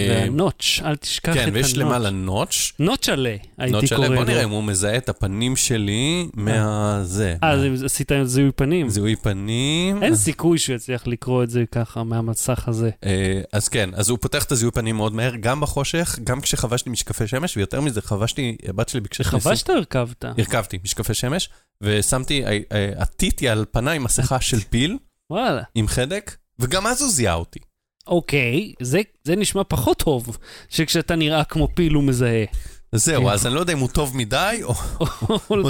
והנוטש, 0.08 0.80
אל 0.80 0.96
תשכח 0.96 1.32
את 1.32 1.34
כן, 1.34 1.42
הנוטש. 1.42 1.56
ויש 1.56 1.76
למעלה 1.76 2.10
נוטש. 2.10 2.72
נוטשלה, 2.78 3.36
הייתי 3.58 3.88
קורא 3.88 4.06
עליהם. 4.06 4.14
בוא 4.14 4.24
לו. 4.24 4.24
נראה 4.24 4.44
אם 4.44 4.50
הוא 4.50 4.64
מזהה 4.64 4.96
את 4.96 5.08
הפנים 5.08 5.56
שלי 5.56 6.28
מהזה. 6.34 7.36
אה, 7.42 7.50
אז 7.50 7.84
עשית 7.84 8.12
זיהוי 8.24 8.52
פנים. 8.52 8.88
זיהוי 8.88 9.16
פנים. 9.16 10.02
אין 10.02 10.16
סיכוי 10.16 10.58
שהוא 10.58 10.76
יצליח 10.76 11.06
לקרוא 11.06 11.42
את 11.42 11.50
זה 11.50 11.64
ככה 11.72 12.02
מהמסך 12.02 12.68
הזה. 12.68 12.90
אה, 13.04 13.40
אז 13.52 13.68
כן, 13.68 13.90
אז 13.94 14.08
הוא 14.08 14.18
פותח 14.18 14.44
את 14.44 14.52
הזיהוי 14.52 14.72
פנים 14.72 14.96
מאוד 14.96 15.14
מהר, 15.14 15.36
גם 15.40 15.60
בחושך, 15.60 16.18
גם 16.24 16.40
כשחבשתי 16.40 16.90
משקפי 16.90 17.26
שמש, 17.26 17.56
ויותר 17.56 17.80
מזה, 17.80 18.02
חבשתי, 18.02 18.56
הבת 18.68 18.88
שלי 18.88 19.00
ביקשה 19.00 19.24
חבשת 19.24 19.70
או 19.70 19.74
הרכבת? 19.74 20.24
הרכבתי 20.24 20.78
משקפי 20.84 21.14
שמש, 21.14 21.48
ושמתי, 21.80 22.44
אה, 22.44 22.58
אה, 22.72 22.90
עטיתי 22.96 23.48
על 23.48 23.64
פניי 23.70 23.98
מסכה 23.98 24.40
של 24.40 24.60
פיל 24.60 24.98
וואלה. 25.30 25.62
עם 25.74 25.88
חדק, 25.88 26.36
וגם 26.58 26.86
אז 26.86 27.02
הוא 27.02 27.10
זיהה 27.10 27.34
אותי. 27.34 27.60
אוקיי, 28.06 28.72
זה, 28.80 29.00
זה 29.24 29.36
נשמע 29.36 29.62
פחות 29.68 29.98
טוב, 29.98 30.38
שכשאתה 30.68 31.16
נראה 31.16 31.44
כמו 31.44 31.68
פיל 31.74 31.94
הוא 31.94 32.04
מזהה. 32.04 32.44
זהו, 32.92 33.30
אז 33.30 33.46
אני 33.46 33.54
לא 33.54 33.60
יודע 33.60 33.72
אם 33.72 33.78
הוא 33.78 33.88
טוב 33.88 34.16
מדי 34.16 34.60
או 34.62 34.74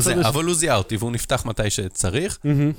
זה, 0.00 0.12
השני. 0.12 0.28
אבל 0.28 0.44
הוא 0.44 0.54
זיהה 0.54 0.76
אותי 0.76 0.96
והוא 0.96 1.12
נפתח 1.12 1.44
מתי 1.46 1.70
שצריך. 1.70 2.38
מהמם. 2.44 2.72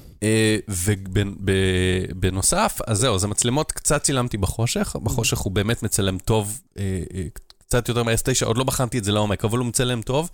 ובנוסף, 1.19 2.79
אז 2.87 2.97
זהו, 2.99 3.15
אז 3.15 3.23
המצלמות 3.23 3.71
קצת 3.71 4.03
צילמתי 4.03 4.37
בחושך, 4.37 4.95
בחושך 5.03 5.37
הוא 5.37 5.51
באמת 5.51 5.83
מצלם 5.83 6.17
טוב, 6.17 6.61
אה, 6.77 7.03
אה, 7.13 7.23
קצת 7.57 7.89
יותר 7.89 8.03
מ-S9, 8.03 8.45
עוד 8.45 8.57
לא 8.57 8.63
בחנתי 8.63 8.97
את 8.97 9.03
זה 9.03 9.11
לעומק, 9.11 9.45
אבל 9.45 9.57
הוא 9.57 9.67
מצלם 9.67 10.01
טוב. 10.01 10.29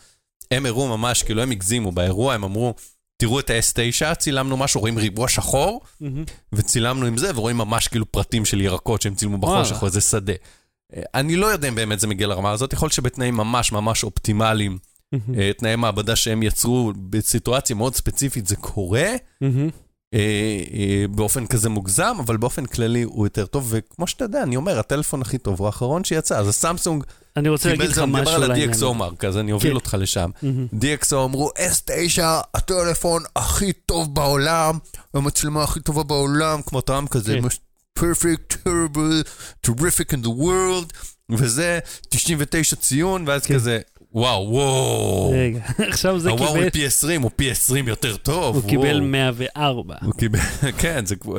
הם 0.52 0.66
הראו 0.66 0.98
ממש, 0.98 1.24
כאילו 1.24 1.42
הם 1.42 1.52
הגזימו 1.52 1.92
באירוע, 1.92 2.34
הם 2.34 2.44
אמרו, 2.44 2.74
תראו 3.22 3.40
את 3.40 3.50
ה-S9, 3.50 4.16
צילמנו 4.16 4.58
משהו, 4.58 4.82
רואים 4.82 4.98
ריבוע 4.98 5.28
שחור, 5.28 5.82
מהמם. 6.02 6.24
וצילמנו 6.54 7.06
עם 7.06 7.18
זה, 7.18 7.32
ורואים 7.36 7.58
ממש 7.58 7.88
כאילו 7.88 8.12
פרטים 8.12 8.46
של 8.46 8.62
ירקות 8.62 9.02
שהם 9.02 9.16
צילמו 9.16 9.38
בחושך. 9.38 9.82
או 9.82 9.88
איזה 9.88 10.02
שדה. 10.02 10.34
אה, 10.96 11.02
אני 11.14 11.36
לא 11.36 11.46
יודע 11.46 11.68
אם 11.68 11.76
באמת 11.76 12.00
זה 12.00 12.08
מגיע 12.08 12.28
לרמה 12.28 12.52
הזאת, 12.52 12.74
יכול 12.74 12.86
להיות 12.86 12.94
שבתנאים 12.94 13.36
ממש 13.36 13.72
ממש 13.72 14.04
אופטימליים. 14.04 14.78
אה, 15.14 15.52
תנאי 15.58 15.76
מעבדה 15.76 16.16
שהם 16.16 16.44
יצרו 16.44 16.94
בסיטואציה 17.10 17.76
מאוד 17.76 17.96
ספציפית, 17.96 18.48
זה 18.48 18.56
קורה, 18.56 19.10
מהמם. 19.42 19.70
אה, 20.14 20.20
אה, 20.74 21.06
באופן 21.08 21.48
כזה 21.48 21.70
מוגזם, 21.70 22.16
אבל 22.20 22.38
באופן 22.38 22.66
כללי 22.66 23.04
הוא 23.04 23.26
יותר 23.26 23.46
טוב, 23.46 23.68
וכמו 23.70 24.08
שאתה 24.08 24.26
יודע, 24.26 24.44
אני 24.44 24.56
אומר, 24.56 24.80
הטלפון 24.80 25.22
הכי 25.22 25.38
טוב 25.38 25.60
הוא 25.60 25.68
האחרון 25.68 26.04
שיצא, 26.04 26.38
אז 26.38 26.48
הסמסונג 26.48 27.04
אני 27.36 27.50
רוצה 27.50 27.70
להגיד 27.70 27.90
לך 27.90 27.96
זה, 27.96 28.04
אני 28.04 28.12
מדבר 28.12 28.22
משהו 28.22 28.44
על. 28.44 28.52
ה-DxO 28.52 28.94
מרק, 28.94 29.26
אז 29.26 29.38
אני 29.38 29.52
אוביל 29.52 29.72
כן. 29.72 29.76
אותך 29.76 29.98
לשם. 30.00 30.30
DxO 30.74 31.16
אמרו, 31.16 31.50
S9, 31.58 32.22
הטלפון 32.54 33.24
הכי 33.36 33.74
טוב 33.74 34.16
בעולם, 34.16 34.78
המצלמה 35.14 35.64
הכי 35.64 35.80
טובה 35.80 36.04
בעולם, 36.04 36.62
כמו 36.62 36.82
טראמפ 36.82 37.10
כזה, 37.10 37.40
כן. 37.42 37.48
perfect, 38.00 38.54
terrible, 38.54 39.28
terrific 39.68 40.14
in 40.14 40.26
the 40.26 40.42
world, 40.42 40.94
וזה 41.30 41.80
99 42.10 42.76
ציון, 42.76 43.28
ואז 43.28 43.46
כן. 43.46 43.54
כזה, 43.54 43.80
וואו, 44.14 44.48
וואו. 44.50 45.32
רגע, 45.32 45.60
עכשיו 45.92 46.20
זה 46.20 46.30
קיבל, 46.38 46.70
פי 46.70 46.86
20 46.86 47.22
הוא 47.22 47.32
פי 47.36 47.52
20 47.52 47.88
יותר 47.88 48.18
טוב. 48.18 48.56
הוא 48.56 48.70
קיבל 48.70 48.98
וואו. 48.98 49.02
104. 49.02 49.96
הוא 50.02 50.14
קיבל, 50.14 50.40
כן, 50.82 51.06
זה 51.06 51.16
כמו, 51.16 51.36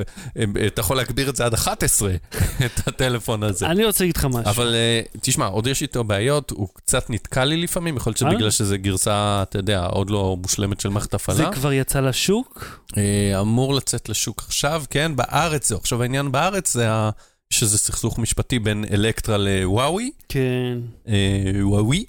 אתה 0.66 0.80
יכול 0.80 0.96
להגביר 0.96 1.30
את 1.30 1.36
זה 1.36 1.44
עד 1.44 1.54
11, 1.54 2.14
את 2.66 2.88
הטלפון 2.88 3.42
הזה. 3.42 3.66
אני 3.66 3.84
רוצה 3.84 4.04
להגיד 4.04 4.16
לך 4.16 4.24
משהו. 4.24 4.50
אבל 4.50 4.74
אה, 4.74 5.00
תשמע, 5.20 5.46
עוד 5.46 5.66
יש 5.66 5.82
איתו 5.82 6.04
בעיות, 6.04 6.50
הוא 6.50 6.68
קצת 6.74 7.10
נתקע 7.10 7.44
לי 7.44 7.56
לפעמים, 7.56 7.96
יכול 7.96 8.10
להיות 8.10 8.22
אה? 8.22 8.30
שבגלל 8.30 8.50
שזה 8.50 8.76
גרסה, 8.76 9.42
אתה 9.42 9.58
יודע, 9.58 9.84
עוד 9.84 10.10
לא 10.10 10.36
מושלמת 10.42 10.80
של 10.80 10.88
מערכת 10.88 11.10
זה 11.10 11.16
הפעלה. 11.16 11.52
כבר 11.52 11.72
יצא 11.72 12.00
לשוק? 12.00 12.80
אה, 12.96 13.40
אמור 13.40 13.74
לצאת 13.74 14.08
לשוק 14.08 14.42
עכשיו, 14.46 14.84
כן, 14.90 15.16
בארץ 15.16 15.68
זהו. 15.68 15.78
עכשיו 15.78 16.02
העניין 16.02 16.32
בארץ 16.32 16.72
זה 16.72 16.90
ה... 16.90 17.10
שזה 17.50 17.78
סכסוך 17.78 18.18
משפטי 18.18 18.58
בין 18.58 18.84
אלקטרה 18.90 19.38
לוואוי, 19.38 20.10
כן. 20.28 20.78
אה, 21.08 21.50
וואוי, 21.62 22.04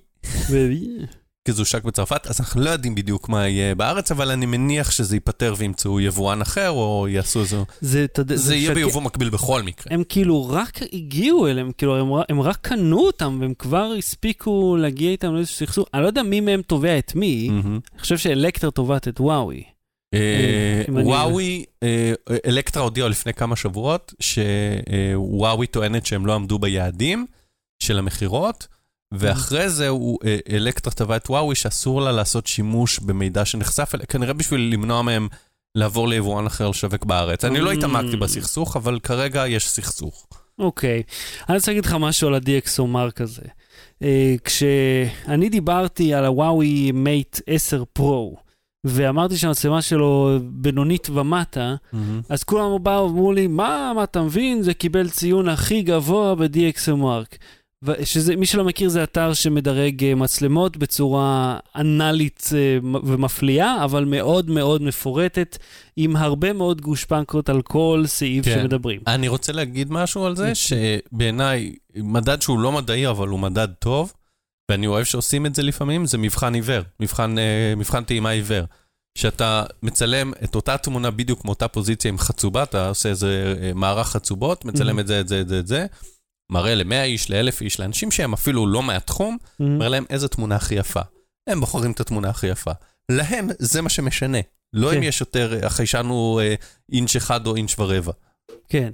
כי 1.45 1.51
זה 1.51 1.61
הושק 1.61 1.83
בצרפת, 1.83 2.27
אז 2.27 2.39
אנחנו 2.39 2.61
לא 2.61 2.69
יודעים 2.69 2.95
בדיוק 2.95 3.29
מה 3.29 3.47
יהיה 3.47 3.75
בארץ, 3.75 4.11
אבל 4.11 4.31
אני 4.31 4.45
מניח 4.45 4.91
שזה 4.91 5.15
ייפתר 5.15 5.53
וימצאו 5.57 6.01
יבואן 6.01 6.41
אחר, 6.41 6.69
או 6.69 7.07
יעשו 7.09 7.39
איזה... 7.39 7.57
זה, 7.81 8.03
אתה 8.03 8.21
יודע, 8.21 8.35
זה 8.35 8.55
יהיה 8.55 8.65
שקט. 8.65 8.75
ביבוא 8.75 9.01
מקביל 9.01 9.29
בכל 9.29 9.61
מקרה. 9.61 9.93
הם 9.93 10.03
כאילו 10.09 10.49
רק 10.49 10.79
הגיעו 10.93 11.47
אליהם, 11.47 11.71
כאילו 11.77 11.97
הם, 11.97 12.23
הם 12.29 12.41
רק 12.41 12.57
קנו 12.61 12.99
אותם 12.99 13.37
והם 13.41 13.53
כבר 13.53 13.93
הספיקו 13.97 14.77
להגיע 14.79 15.11
איתם 15.11 15.33
לאיזשהו 15.33 15.57
סכסוך. 15.57 15.87
אני 15.93 16.01
לא 16.01 16.07
יודע 16.07 16.23
מי 16.23 16.41
מהם 16.41 16.61
תובע 16.61 16.97
את 16.97 17.15
מי, 17.15 17.49
מהמם. 17.49 17.79
אני 17.93 17.99
חושב 18.01 18.17
שאלקטר 18.17 18.69
תובעת 18.69 19.07
את 19.07 19.19
וואוי. 19.19 19.63
אה, 20.13 20.83
וואוי, 20.89 21.63
אה, 21.83 22.13
אלקטרה 22.45 22.83
הודיעו 22.83 23.09
לפני 23.09 23.33
כמה 23.33 23.55
שבועות 23.55 24.13
שוואוי 24.19 25.67
טוענת 25.67 26.05
שהם 26.05 26.25
לא 26.25 26.35
עמדו 26.35 26.59
ביעדים 26.59 27.25
של 27.79 27.99
המכירות, 27.99 28.67
ואחרי 29.13 29.69
זה 29.69 29.87
הוא, 29.87 30.19
אה, 30.25 30.37
אלקטרה 30.51 30.93
תבע 30.93 31.15
את 31.15 31.29
וואוי 31.29 31.55
שאסור 31.55 32.01
לה 32.01 32.11
לעשות 32.11 32.47
שימוש 32.47 32.99
במידע 32.99 33.45
שנחשף 33.45 33.91
אליה, 33.95 34.05
כנראה 34.05 34.33
בשביל 34.33 34.61
למנוע 34.73 35.01
מהם 35.01 35.27
לעבור 35.75 36.07
ליבואן 36.07 36.45
אחר 36.45 36.69
לשווק 36.69 37.05
בארץ. 37.05 37.45
אני 37.45 37.59
לא 37.59 37.71
Mm. 37.71 37.77
התעמקתי 37.77 38.17
בסכסוך, 38.17 38.75
אבל 38.77 38.99
כרגע 38.99 39.47
יש 39.47 39.67
סכסוך. 39.69 40.27
אוקיי, 40.59 41.03
אני 41.49 41.57
רוצה 41.57 41.71
להגיד 41.71 41.85
לך 41.85 41.93
משהו 41.99 42.27
על 42.27 42.35
ה-DxO 42.35 42.83
מרק 42.83 43.21
הזה. 43.21 43.41
אה, 44.03 44.35
כשאני 44.43 45.49
דיברתי 45.49 46.13
על 46.13 46.25
הוואוי 46.25 46.91
מייט 46.91 47.39
10 47.47 47.83
פרו, 47.93 48.37
ואמרתי 48.85 49.37
שהמצלמה 49.37 49.81
שלו 49.81 50.39
בינונית 50.43 51.09
ומטה, 51.09 51.75
אז 52.29 52.43
כולם 52.43 52.83
באו 52.83 53.05
ואמרו 53.07 53.33
לי, 53.33 53.47
מה, 53.47 53.91
מה 53.95 54.03
אתה 54.03 54.21
מבין? 54.21 54.61
זה 54.61 54.73
קיבל 54.73 55.09
ציון 55.09 55.49
הכי 55.49 55.81
גבוה. 55.81 56.33
ו- 56.39 56.45
שזה, 58.03 58.35
מי 58.35 58.45
שלא 58.45 58.63
מכיר 58.63 58.89
זה 58.89 59.03
אתר 59.03 59.33
שמדרג 59.33 60.03
אה, 60.03 60.15
מצלמות 60.15 60.77
בצורה 60.77 61.57
אנאלית 61.75 62.49
אה, 62.55 62.77
ומפליאה, 63.03 63.83
אבל 63.83 64.05
מאוד 64.05 64.49
מאוד 64.49 64.81
מפורטת, 64.81 65.57
עם 65.97 66.15
הרבה 66.15 66.53
מאוד 66.53 66.81
גושפנקות 66.81 67.49
על 67.49 67.61
כל 67.61 68.03
סעיף 68.05 68.45
כן. 68.45 68.59
שמדברים. 68.61 69.01
אני 69.07 69.27
רוצה 69.27 69.51
להגיד 69.53 69.91
משהו 69.91 70.25
על 70.25 70.35
זה, 70.35 70.51
שבעיניי, 70.55 71.75
מדד 71.95 72.41
שהוא 72.41 72.59
לא 72.59 72.71
מדעי, 72.71 73.07
אבל 73.07 73.27
הוא 73.27 73.39
מדד 73.39 73.67
טוב, 73.79 74.13
ואני 74.71 74.87
אוהב 74.87 75.03
שעושים 75.05 75.45
את 75.45 75.55
זה 75.55 75.63
לפעמים, 75.63 76.05
זה 76.05 76.17
מבחן 76.17 76.53
עיוור, 76.53 76.81
מבחן, 76.99 77.37
אה, 77.37 77.73
מבחן 77.77 78.03
טעימה 78.03 78.29
עיוור. 78.29 78.63
שאתה 79.17 79.63
מצלם 79.83 80.31
את 80.43 80.55
אותה 80.55 80.77
תמונה 80.77 81.11
בדיוק 81.11 81.45
מאותה 81.45 81.67
פוזיציה 81.67 82.09
עם 82.09 82.17
חצובה, 82.17 82.63
אתה 82.63 82.87
עושה 82.89 83.09
איזה 83.09 83.55
מערך 83.75 84.07
חצובות, 84.07 84.65
מצלם 84.65 84.97
Mhm. 84.97 85.01
את 85.01 85.07
זה, 85.07 85.19
את 85.19 85.27
זה, 85.27 85.41
את 85.41 85.47
זה, 85.49 85.59
את 85.59 85.67
זה, 85.67 85.85
מראה 86.53 86.75
ל-100 86.75 87.03
איש, 87.03 87.29
ל-1,000 87.29 87.61
איש, 87.61 87.79
לאנשים 87.79 88.11
שהם 88.11 88.33
אפילו 88.33 88.67
לא 88.67 88.83
מהתחום, 88.83 89.37
Mhm. 89.43 89.63
אומר 89.63 89.89
להם 89.89 90.05
איזה 90.09 90.27
תמונה 90.27 90.55
הכי 90.55 90.75
יפה. 90.75 91.01
הם 91.47 91.59
בוחרים 91.59 91.91
את 91.91 91.99
התמונה 91.99 92.29
הכי 92.29 92.47
יפה. 92.47 92.71
להם 93.09 93.49
זה 93.59 93.81
מה 93.81 93.89
שמשנה. 93.89 94.37
לא 94.73 94.91
כן. 94.91 94.97
אם 94.97 95.03
יש 95.03 95.21
יותר, 95.21 95.59
החיישן 95.65 96.05
הוא 96.05 96.41
אה, 96.41 96.55
אינץ' 96.91 97.15
אחד 97.15 97.47
או 97.47 97.55
אינץ' 97.55 97.75
ורבע. 97.79 98.11
כן. 98.69 98.91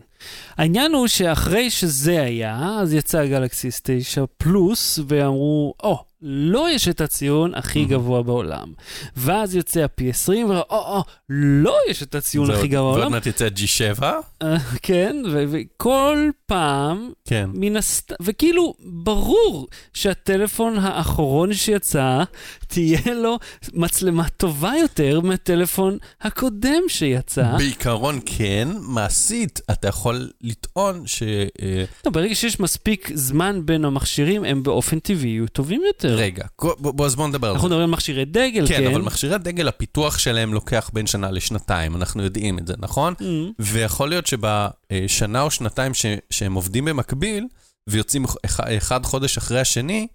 העניין 0.57 0.91
הוא 0.93 1.07
שאחרי 1.07 1.69
שזה 1.69 2.21
היה, 2.21 2.77
אז 2.81 2.93
יצא 2.93 3.25
גלקסיס 3.25 3.81
9 3.83 4.23
פלוס, 4.37 4.99
ואמרו, 5.07 5.73
או, 5.83 6.03
לא 6.21 6.71
יש 6.71 6.87
את 6.87 7.01
הציון 7.01 7.55
הכי. 7.55 7.85
גבוה 7.85 8.23
בעולם. 8.23 8.73
ואז 9.15 9.55
יוצא 9.55 9.81
ה-P20, 9.83 10.29
ואו, 10.49 10.63
או, 10.69 11.03
לא 11.29 11.77
יש 11.89 12.03
את 12.03 12.15
הציון 12.15 12.51
הכי 12.51 12.67
גבוה 12.67 12.83
ועוד 12.83 12.95
בעולם. 12.95 13.11
מעט 13.11 13.25
יצא 13.25 13.47
G7. 13.47 14.03
אה, 14.41 14.57
כן, 14.81 15.15
וכל 15.27 16.29
פעם, 16.45 17.11
כן. 17.25 17.49
מן 17.53 17.75
הסת... 17.75 18.11
וכאילו, 18.21 18.73
ברור 18.79 19.67
שהטלפון 19.93 20.77
האחרון 20.77 21.53
שיצא, 21.53 22.23
תהיה 22.67 23.13
לו 23.15 23.39
מצלמה 23.73 24.29
טובה 24.29 24.71
יותר 24.81 25.19
מהטלפון 25.21 25.97
הקודם 26.21 26.81
שיצא. 26.87 27.57
בעיקרון 27.57 28.19
כן, 28.25 28.67
מעשית, 28.81 29.61
אתה 29.71 29.87
יכול 29.87 30.29
לטעון 30.41 31.07
ש... 31.07 31.23
אה, 31.61 31.83
לא, 32.05 32.11
ברגע 32.11 32.35
שיש 32.35 32.59
מספיק 32.59 33.11
זמן 33.13 33.61
בין 33.65 33.85
המכשירים, 33.85 34.43
הם 34.43 34.63
באופן 34.63 34.99
טבעי 34.99 35.29
יהיו 35.29 35.47
טובים 35.47 35.81
יותר. 35.87 36.08
רגע, 36.15 36.43
בוא, 36.79 37.05
אז 37.05 37.15
בוא 37.15 37.27
נדבר 37.27 37.47
על 37.47 37.53
אנחנו 37.53 37.67
זה. 37.67 37.73
מדברים 37.75 37.89
על 37.89 37.93
מכשירי 37.93 38.25
דגל, 38.25 38.67
כן. 38.67 38.77
כן, 38.77 38.87
אבל 38.87 39.01
מכשירי 39.01 39.35
הדגל, 39.35 39.67
הפיתוח 39.67 40.17
שלהם 40.17 40.53
לוקח 40.53 40.89
בין 40.93 41.07
שנה 41.07 41.31
לשנתיים, 41.31 41.95
אנחנו 41.95 42.23
יודעים 42.23 42.59
את 42.59 42.67
זה, 42.67 42.73
נכון? 42.77 43.13
Mm, 43.19 43.23
ויכול 43.59 44.09
להיות 44.09 44.27
שבשנה 44.27 45.41
או 45.41 45.51
שנתיים 45.51 45.93
ש, 45.93 46.05
שהם 46.29 46.53
עובדים 46.53 46.85
במקביל, 46.85 47.47
ויוצאים 47.89 48.25
אח- 48.45 48.59
אחד 48.77 49.03
חודש 49.05 49.37
אחרי 49.37 49.59
השני, 49.59 50.07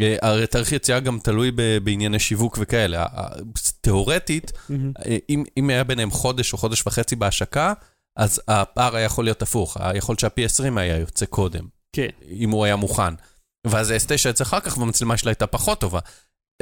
אה, 0.00 0.16
הרי 0.22 0.46
תאריך 0.46 0.72
יציאה 0.72 1.00
גם 1.00 1.18
תלוי 1.18 1.50
בענייני 1.82 2.18
שיווק 2.18 2.58
וכאלה. 2.60 3.06
תיאורטית, 3.80 4.52
מהמם. 4.68 4.92
אה, 5.06 5.16
אם, 5.30 5.44
אם 5.58 5.70
היה 5.70 5.84
ביניהם 5.84 6.10
חודש 6.10 6.52
או 6.52 6.58
חודש 6.58 6.82
וחצי 6.86 7.16
בהשקה, 7.16 7.72
אז 8.16 8.40
הפער 8.48 8.96
היה 8.96 9.04
יכול 9.04 9.24
להיות 9.24 9.42
הפוך, 9.42 9.76
יכול 9.94 10.12
להיות 10.12 10.20
שהפי 10.20 10.44
20 10.44 10.78
היה 10.78 10.96
יוצא 10.98 11.26
קודם, 11.26 11.64
כן. 11.92 12.08
אם 12.30 12.50
הוא 12.50 12.64
היה 12.64 12.76
מוכן. 12.76 13.14
ואז 13.70 13.90
ה-S9 13.90 14.28
יצא 14.28 14.44
אחר 14.44 14.60
כך 14.60 14.78
והמצלמה 14.78 15.16
שלה 15.16 15.30
הייתה 15.30 15.46
פחות 15.46 15.80
טובה. 15.80 16.00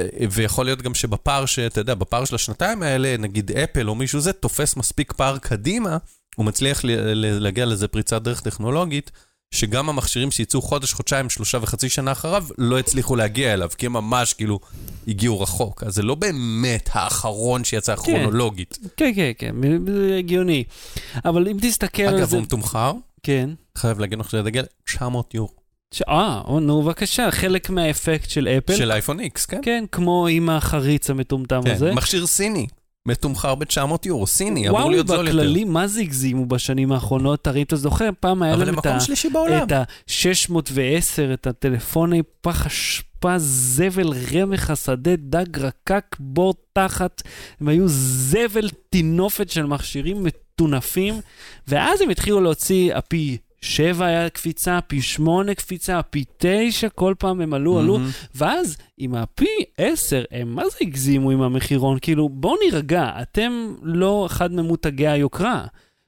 אה, 0.01 0.07
ויכול 0.31 0.65
להיות 0.65 0.81
גם 0.81 0.95
שבפער, 0.95 1.45
שאתה 1.45 1.81
יודע, 1.81 1.93
בפער 1.93 2.25
של 2.25 2.35
השנתיים 2.35 2.83
האלה, 2.83 3.17
נגיד 3.17 3.51
אפל 3.51 3.89
או 3.89 3.95
מישהו 3.95 4.19
זה, 4.19 4.33
תופס 4.33 4.75
מספיק 4.75 5.13
פער 5.13 5.37
קדימה, 5.37 5.97
הוא 6.35 6.45
מצליח 6.45 6.81
להגיע 6.83 7.65
לזה 7.65 7.87
פריצת 7.87 8.21
דרך 8.21 8.41
טכנולוגית, 8.41 9.11
שגם 9.51 9.89
המכשירים 9.89 10.31
שיצאו 10.31 10.61
חודש, 10.61 10.93
חודשיים, 10.93 11.29
שלושה 11.29 11.57
וחצי 11.61 11.89
שנה 11.89 12.11
אחריו, 12.11 12.45
לא 12.57 12.79
הצליחו 12.79 13.15
להגיע 13.15 13.53
אליו, 13.53 13.69
כי 13.77 13.85
הם 13.85 13.93
ממש 13.93 14.33
כאילו 14.33 14.59
הגיעו 15.07 15.41
רחוק. 15.41 15.83
אז 15.83 15.95
זה 15.95 16.03
לא 16.03 16.15
באמת 16.15 16.89
האחרון 16.91 17.63
שיצא 17.63 17.95
כרונולוגית. 17.95 18.77
כן, 18.97 19.11
כן, 19.15 19.31
כן, 19.37 19.55
זה 19.87 20.15
הגיוני. 20.19 20.63
אבל 21.25 21.47
אם 21.47 21.57
תסתכל 21.61 22.03
על 22.03 22.17
אגב, 22.17 22.29
זה... 22.29 22.35
הוא 22.35 22.43
מתומחר, 22.43 22.93
כן. 23.23 23.49
חייב 23.77 23.99
להגיד 23.99 24.19
לך 24.19 24.29
שזה 24.29 24.41
דגל 24.41 24.65
900 24.85 25.33
יורו. 25.33 25.64
ש- 25.93 26.01
אה, 26.01 26.41
נו, 26.61 26.81
בבקשה, 26.81 27.31
חלק 27.31 27.69
מהאפקט 27.69 28.29
של 28.29 28.47
אפל. 28.47 28.75
של 28.75 28.91
אייפון 28.91 29.19
X, 29.19 29.45
כן? 29.47 29.59
כן, 29.63 29.83
כמו 29.91 30.27
עם 30.27 30.49
החריץ 30.49 31.09
המטומטם 31.09 31.61
הזה. 31.71 31.89
כן, 31.89 31.93
מכשיר 31.95 32.27
סיני, 32.27 32.67
מתומחר 33.07 33.55
ב-900 33.55 33.77
יורו, 34.05 34.27
סיני, 34.27 34.67
אמור 34.69 34.79
וואו, 34.79 34.89
להיות 34.91 35.07
זול 35.07 35.17
יותר. 35.27 35.29
בכללי, 35.39 35.63
מה 35.63 35.87
זה 35.87 36.01
הגזימו 36.01 36.45
בשנים 36.45 36.91
האחרונות? 36.91 37.47
הרי 37.47 37.61
אתה 37.61 37.75
זוכר, 37.75 38.09
פעם 38.19 38.43
היה 38.43 38.55
להם 38.55 38.67
הם 38.69 38.79
את 38.79 38.85
ה... 38.85 38.89
מקום 38.89 38.99
שלישי 38.99 39.29
בעולם. 39.29 39.63
את 39.67 39.71
ה-610, 39.71 40.59
את 41.33 41.47
הטלפוני 41.47 42.21
פח 42.41 42.65
אשפה, 42.65 43.33
זבל, 43.37 44.09
רמח 44.33 44.69
השדה, 44.69 45.11
דג 45.15 45.59
רקק, 45.59 46.15
בור 46.19 46.53
תחת. 46.73 47.21
הם 47.61 47.67
היו 47.67 47.83
זבל 47.87 48.69
טינופת 48.89 49.49
של 49.49 49.65
מכשירים 49.65 50.23
מטונפים, 50.23 51.13
ואז 51.67 52.01
הם 52.01 52.09
התחילו 52.09 52.41
להוציא, 52.41 52.95
הפי 52.95 53.37
7 53.65 54.05
היה 54.05 54.29
קפיצה, 54.29 54.79
פי 54.87 55.01
8 55.01 55.55
קפיצה, 55.55 56.01
פי 56.01 56.23
9, 56.37 56.89
כל 56.89 57.13
פעם 57.19 57.41
הם 57.41 57.53
עלו, 57.53 57.79
עלו, 57.79 57.97
מהמם. 57.97 58.09
ואז 58.35 58.77
עם 58.97 59.15
הפי 59.15 59.45
10, 59.77 60.23
הם 60.31 60.55
מה 60.55 60.63
זה 60.69 60.77
הגזימו 60.81 61.31
עם 61.31 61.41
המחירון? 61.41 61.97
כאילו, 62.01 62.29
בואו 62.29 62.55
נירגע, 62.63 63.09
אתם 63.21 63.73
לא 63.81 64.25
אחד 64.25 64.53
ממותגי 64.53 65.07
היוקרה. 65.07 65.65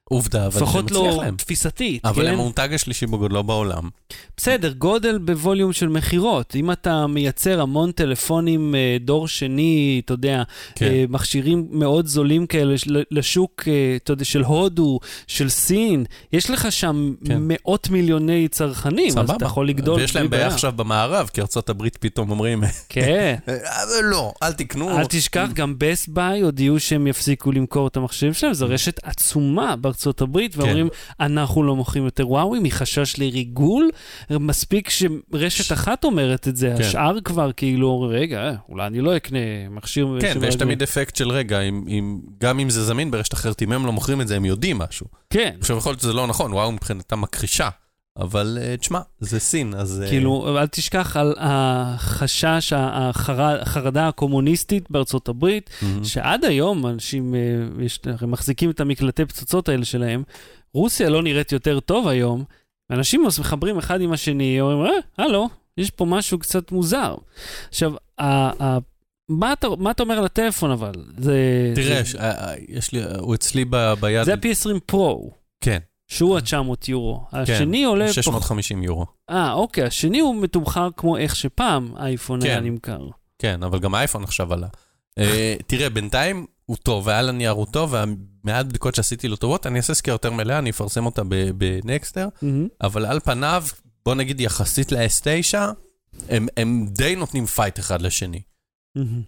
עובדה, 0.09 0.45
אבל 0.45 0.51
זה 0.51 0.59
לפחות 0.59 0.85
מצליח 0.85 1.01
לא 1.01 1.23
להם. 1.23 1.35
תפיסתית, 1.35 2.05
אבל 2.05 2.23
כן? 2.23 2.33
הם 2.33 2.39
המותג 2.39 2.69
השלישי 2.73 3.05
בגודלו 3.05 3.43
בעולם. 3.43 3.89
בסדר, 4.37 4.71
גודל 4.71 5.17
בווליום 5.17 5.73
של 5.73 5.87
מכירות. 5.87 6.55
אם 6.55 6.71
אתה 6.71 7.07
מייצר 7.07 7.61
המון 7.61 7.91
טלפונים 7.91 8.75
אה, 8.75 8.97
דור 8.99 9.27
שני, 9.27 10.01
אתה 10.05 10.13
יודע, 10.13 10.43
כן. 10.75 10.85
אה, 10.85 11.05
מכשירים 11.09 11.67
מאוד 11.71 12.07
זולים 12.07 12.45
כאלה 12.45 12.75
לשוק, 13.11 13.63
אה, 13.67 13.97
אתה 14.03 14.13
יודע, 14.13 14.25
של 14.25 14.43
הודו, 14.43 14.99
של 15.27 15.49
סין, 15.49 16.05
יש 16.33 16.49
לך 16.49 16.71
שם 16.71 17.13
כן. 17.25 17.37
מאות 17.39 17.89
מיליוני 17.89 18.47
צרכנים, 18.47 19.17
אז 19.17 19.29
אתה 19.29 19.45
יכול 19.45 19.69
לגדול. 19.69 19.99
ויש 19.99 20.15
להם 20.15 20.29
בעיה 20.29 20.47
עכשיו 20.47 20.71
במערב, 20.71 21.29
כי 21.33 21.41
ארצות 21.41 21.69
הברית 21.69 21.97
פתאום 21.97 22.29
אומרים, 22.31 22.63
כן. 22.89 23.35
אבל 23.47 24.03
לא, 24.03 24.33
אל 24.43 24.53
תקנו. 24.53 24.97
אל 24.99 25.05
תשכח, 25.05 25.47
גם 25.53 25.75
best 25.79 26.09
buy 26.15 26.43
הודיעו 26.43 26.79
שהם 26.79 27.07
יפסיקו 27.07 27.51
למכור 27.51 27.87
את 27.87 27.97
המכשירים 27.97 28.33
שלהם, 28.33 28.53
זו 28.53 28.67
רשת 28.69 28.99
עצומה 29.03 29.75
בארצות 29.97 30.21
הברית, 30.21 30.55
כן. 30.55 30.61
ואומרים, 30.61 30.87
אנחנו 31.19 31.63
לא 31.63 31.75
מוכרים 31.75 32.05
יותר 32.05 32.29
וואוי 32.29 32.59
מחשש 32.59 33.19
לריגול, 33.19 33.89
מספיק 34.29 34.89
שרשת 34.89 35.73
אחת 35.73 36.03
אומרת 36.03 36.47
את 36.47 36.55
זה, 36.55 36.73
כן. 36.77 36.83
השאר 36.83 37.21
כבר 37.23 37.51
כאילו, 37.51 38.01
רגע, 38.01 38.51
אולי 38.69 38.87
אני 38.87 39.01
לא 39.01 39.17
אקנה 39.17 39.39
מכשיר... 39.69 40.17
כן, 40.21 40.37
ויש 40.41 40.55
תמיד 40.55 40.83
אפקט 40.83 41.15
של 41.15 41.29
רגע, 41.31 41.61
אם, 41.61 41.83
אם, 41.87 42.19
גם 42.41 42.59
אם 42.59 42.69
זה 42.69 42.83
זמין 42.83 43.11
ברשת 43.11 43.33
אחרת, 43.33 43.61
אם 43.61 43.71
הם 43.71 43.85
לא 43.85 43.91
מוכרים 43.91 44.21
את 44.21 44.27
זה, 44.27 44.35
הם 44.35 44.45
יודעים 44.45 44.77
משהו. 44.77 45.07
כן, 45.29 45.55
עכשיו, 45.59 45.77
יכול 45.77 45.91
להיות 45.91 46.01
שזה 46.01 46.13
לא 46.13 46.27
נכון, 46.27 46.53
וואו, 46.53 46.71
מבחינתם 46.71 47.21
מכחישה. 47.21 47.69
אבל 48.19 48.57
אה, 48.61 48.77
תשמע, 48.77 48.99
זה 49.19 49.39
סין, 49.39 49.73
אז... 49.73 50.01
אה, 50.01 50.09
כאילו, 50.09 50.57
אל 50.59 50.67
תשכח 50.67 51.17
על 51.17 51.33
החשש, 51.37 52.73
החר- 52.75 53.61
החרדה 53.61 54.07
הקומוניסטית 54.07 54.91
בארצות 54.91 55.27
הברית, 55.29 55.69
מהמם. 55.81 56.03
שעד 56.03 56.45
היום 56.45 56.87
אנשים 56.87 57.35
אה, 57.35 57.39
יש, 57.85 57.99
מחזיקים 58.27 58.69
את 58.69 58.79
המקלטי 58.79 59.25
פצצות 59.25 59.69
האלה 59.69 59.85
שלהם. 59.85 60.23
רוסיה 60.73 61.09
לא 61.09 61.23
נראית 61.23 61.51
יותר 61.51 61.79
טוב 61.79 62.07
היום. 62.07 62.43
אנשים 62.91 63.23
מחברים 63.39 63.77
אחד 63.77 64.01
עם 64.01 64.11
השני, 64.11 64.61
אומרים, 64.61 64.85
אה, 64.85 65.25
הלו, 65.25 65.49
יש 65.77 65.91
פה 65.91 66.05
משהו 66.05 66.39
קצת 66.39 66.71
מוזר. 66.71 67.15
עכשיו, 67.69 67.93
מה 69.29 69.53
אתה, 69.53 69.67
מה 69.77 69.91
אתה 69.91 70.03
אומר 70.03 70.17
על 70.17 70.25
הטלפון 70.25 70.71
אבל? 70.71 70.91
זה, 71.17 71.35
תראה, 71.75 72.01
זה, 72.03 72.17
יש 72.67 72.91
לי, 72.91 73.03
הוא 73.19 73.35
אצלי 73.35 73.65
ב- 73.69 73.93
ביד... 73.99 74.23
זה 74.23 74.33
ה-P20 74.33 74.79
פרו, 74.85 75.31
כן, 75.63 75.77
שהוא 76.07 76.37
ה-900 76.37 76.53
יורו. 76.87 77.25
השני 77.31 77.83
עולה... 77.83 78.07
פח- 78.07 78.11
650 78.13 78.83
יורו. 78.83 79.05
אה, 79.29 79.51
אוקיי, 79.53 79.83
השני 79.83 80.19
הוא 80.19 80.35
מתומחר 80.41 80.89
כמו 80.97 81.17
איך 81.17 81.35
שפעם 81.35 81.93
האייפון 81.95 82.41
היה 82.43 82.57
כן. 82.57 82.63
נמכר. 82.63 83.07
כן, 83.39 83.63
אבל 83.63 83.79
גם 83.79 83.95
האייפון 83.95 84.23
עכשיו 84.23 84.53
עלה. 84.53 84.67
אה, 85.19 85.55
תראה, 85.67 85.89
בינתיים 85.89 86.45
הוא 86.65 86.77
טוב, 86.83 87.07
ועל 87.07 87.29
הנייר 87.29 87.51
הוא 87.51 87.65
טוב, 87.71 87.93
והמעט 87.93 88.65
בדיקות 88.65 88.95
שעשיתי 88.95 89.27
לו 89.27 89.35
טובות, 89.35 89.67
אני 89.67 89.77
אעשה 89.77 89.93
סקירה 89.93 90.13
יותר 90.15 90.31
מלאה, 90.31 90.59
אני 90.59 90.69
אפרסם 90.69 91.05
אותה 91.05 91.21
בנקסטר, 91.57 92.27
מהמ. 92.41 92.67
אבל 92.81 93.05
על 93.05 93.19
פניו, 93.19 93.63
בוא 94.05 94.15
נגיד 94.15 94.41
יחסית 94.41 94.91
ל-S9, 94.91 95.57
הם, 96.29 96.47
הם 96.57 96.87
די 96.89 97.15
נותנים 97.15 97.45
fight 97.45 97.79
אחד 97.79 98.01
לשני. 98.01 98.41
מהמם. 98.95 99.21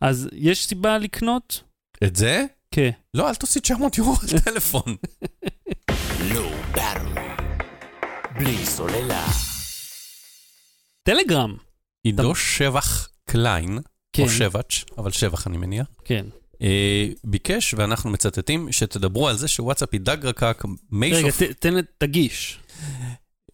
אז 0.00 0.28
יש 0.32 0.66
סיבה 0.66 0.98
לקנות? 0.98 1.62
את 2.04 2.16
זה? 2.16 2.44
כן. 2.70 2.90
לא, 3.14 3.28
אל 3.28 3.34
תוציא 3.34 3.60
900 3.60 3.98
יורו 3.98 4.12
על 4.22 4.40
טלפון. 4.44 4.96
בלי 8.38 8.66
סוללה. 8.66 9.26
טלגרם. 11.02 11.56
עידו 12.04 12.34
שבח 12.34 13.08
קליין, 13.30 13.78
כן, 14.12 14.22
או 14.22 14.28
שבץ', 14.28 14.84
אבל 14.98 15.10
שבח 15.12 15.46
אני 15.46 15.56
מניח, 15.56 15.86
כן. 16.04 16.26
אה, 16.62 17.08
ביקש, 17.24 17.74
ואנחנו 17.74 18.10
מצטטים, 18.10 18.72
שתדברו 18.72 19.28
על 19.28 19.36
זה 19.36 19.48
שוואטסאפ 19.48 19.88
היא 19.92 20.00
דג 20.00 20.26
רקק, 20.26 20.62
מי 20.90 21.12
רגע, 21.12 21.30
שופ... 21.30 21.42
ת- 21.42 21.60
תן, 21.60 21.74
תגיש. 21.98 22.58